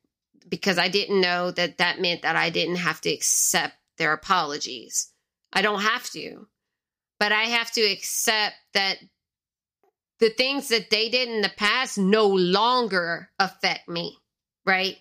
because 0.47 0.77
I 0.77 0.87
didn't 0.87 1.19
know 1.19 1.51
that 1.51 1.79
that 1.79 1.99
meant 1.99 2.21
that 2.21 2.35
I 2.35 2.49
didn't 2.51 2.75
have 2.77 3.01
to 3.01 3.11
accept 3.11 3.75
their 3.97 4.13
apologies. 4.13 5.11
I 5.51 5.61
don't 5.61 5.81
have 5.81 6.09
to, 6.11 6.47
but 7.19 7.31
I 7.31 7.43
have 7.43 7.71
to 7.71 7.81
accept 7.81 8.55
that 8.73 8.97
the 10.23 10.29
things 10.29 10.69
that 10.69 10.89
they 10.89 11.09
did 11.09 11.27
in 11.27 11.41
the 11.41 11.51
past 11.57 11.97
no 11.97 12.27
longer 12.27 13.29
affect 13.39 13.89
me, 13.89 14.17
right? 14.65 14.97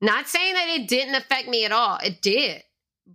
Not 0.00 0.28
saying 0.28 0.54
that 0.54 0.68
it 0.80 0.88
didn't 0.88 1.16
affect 1.16 1.48
me 1.48 1.64
at 1.64 1.72
all. 1.72 1.98
It 2.02 2.22
did 2.22 2.62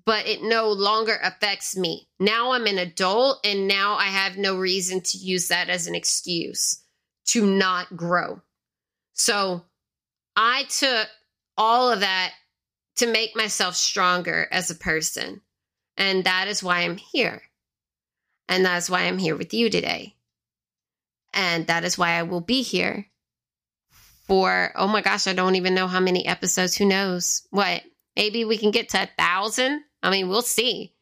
but 0.06 0.28
it 0.28 0.44
no 0.44 0.70
longer 0.70 1.18
affects 1.24 1.76
me. 1.76 2.08
Now 2.20 2.52
I'm 2.52 2.66
an 2.66 2.78
adult 2.78 3.40
and 3.46 3.68
now 3.68 3.96
I 3.96 4.06
have 4.06 4.38
no 4.38 4.58
reason 4.58 5.02
to 5.02 5.18
use 5.18 5.48
that 5.48 5.70
as 5.70 5.88
an 5.88 5.96
excuse 5.96 6.84
to 7.28 7.46
not 7.46 7.96
grow. 7.96 8.42
So 9.14 9.64
I 10.36 10.64
took 10.64 11.08
all 11.58 11.92
of 11.92 12.02
that 12.02 12.34
to 12.98 13.08
make 13.08 13.36
myself 13.36 13.76
stronger 13.76 14.48
as 14.52 14.70
a 14.70 14.76
person. 14.76 15.42
And 15.96 16.26
that 16.26 16.48
is 16.48 16.62
why 16.62 16.82
I'm 16.82 16.98
here. 16.98 17.42
And 18.50 18.66
that's 18.66 18.90
why 18.90 19.04
I'm 19.04 19.18
here 19.18 19.36
with 19.36 19.54
you 19.54 19.70
today. 19.70 20.17
And 21.34 21.68
that 21.68 21.84
is 21.84 21.98
why 21.98 22.12
I 22.12 22.24
will 22.24 22.42
be 22.42 22.62
here 22.62 23.08
for, 24.28 24.72
oh 24.76 24.88
my 24.88 25.02
gosh, 25.02 25.28
I 25.28 25.34
don't 25.34 25.56
even 25.56 25.76
know 25.76 25.88
how 25.88 26.00
many 26.00 26.26
episodes. 26.26 26.76
Who 26.76 26.86
knows? 26.86 27.48
What? 27.52 27.84
Maybe 28.16 28.46
we 28.46 28.58
can 28.58 28.72
get 28.72 28.90
to 28.90 29.04
a 29.04 29.10
thousand. 29.18 29.82
I 30.02 30.10
mean, 30.10 30.30
we'll 30.30 30.42
see. 30.42 30.96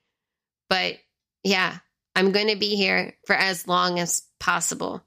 But 0.69 0.97
yeah, 1.43 1.77
I'm 2.15 2.31
going 2.31 2.47
to 2.47 2.55
be 2.55 2.75
here 2.75 3.13
for 3.25 3.35
as 3.35 3.67
long 3.67 3.99
as 3.99 4.23
possible. 4.39 5.03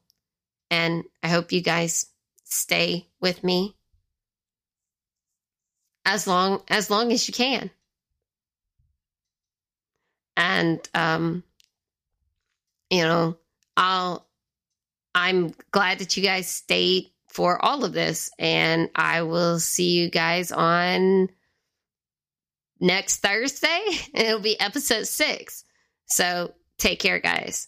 And 0.71 1.05
I 1.23 1.29
hope 1.29 1.53
you 1.53 1.61
guys 1.61 2.07
stay 2.45 3.07
with 3.21 3.45
me 3.45 3.77
as 6.05 6.27
long 6.27 6.62
as 6.69 6.91
long 6.91 7.12
as 7.12 7.29
you 7.29 7.35
can. 7.35 7.71
And 10.37 10.81
um 10.95 11.43
you 12.91 13.03
know, 13.03 13.37
I'll 13.77 14.27
I'm 15.19 15.53
glad 15.73 15.99
that 15.99 16.16
you 16.16 16.23
guys 16.23 16.49
stayed 16.49 17.11
for 17.27 17.62
all 17.64 17.85
of 17.85 17.93
this 17.93 18.31
and 18.39 18.89
I 18.95 19.23
will 19.23 19.59
see 19.59 19.91
you 19.91 20.11
guys 20.11 20.53
on 20.53 21.29
next 22.81 23.16
Thursday, 23.16 23.81
it'll 24.14 24.39
be 24.39 24.59
episode 24.61 25.09
six. 25.09 25.64
So 26.07 26.55
take 26.79 27.01
care, 27.01 27.19
guys. 27.19 27.66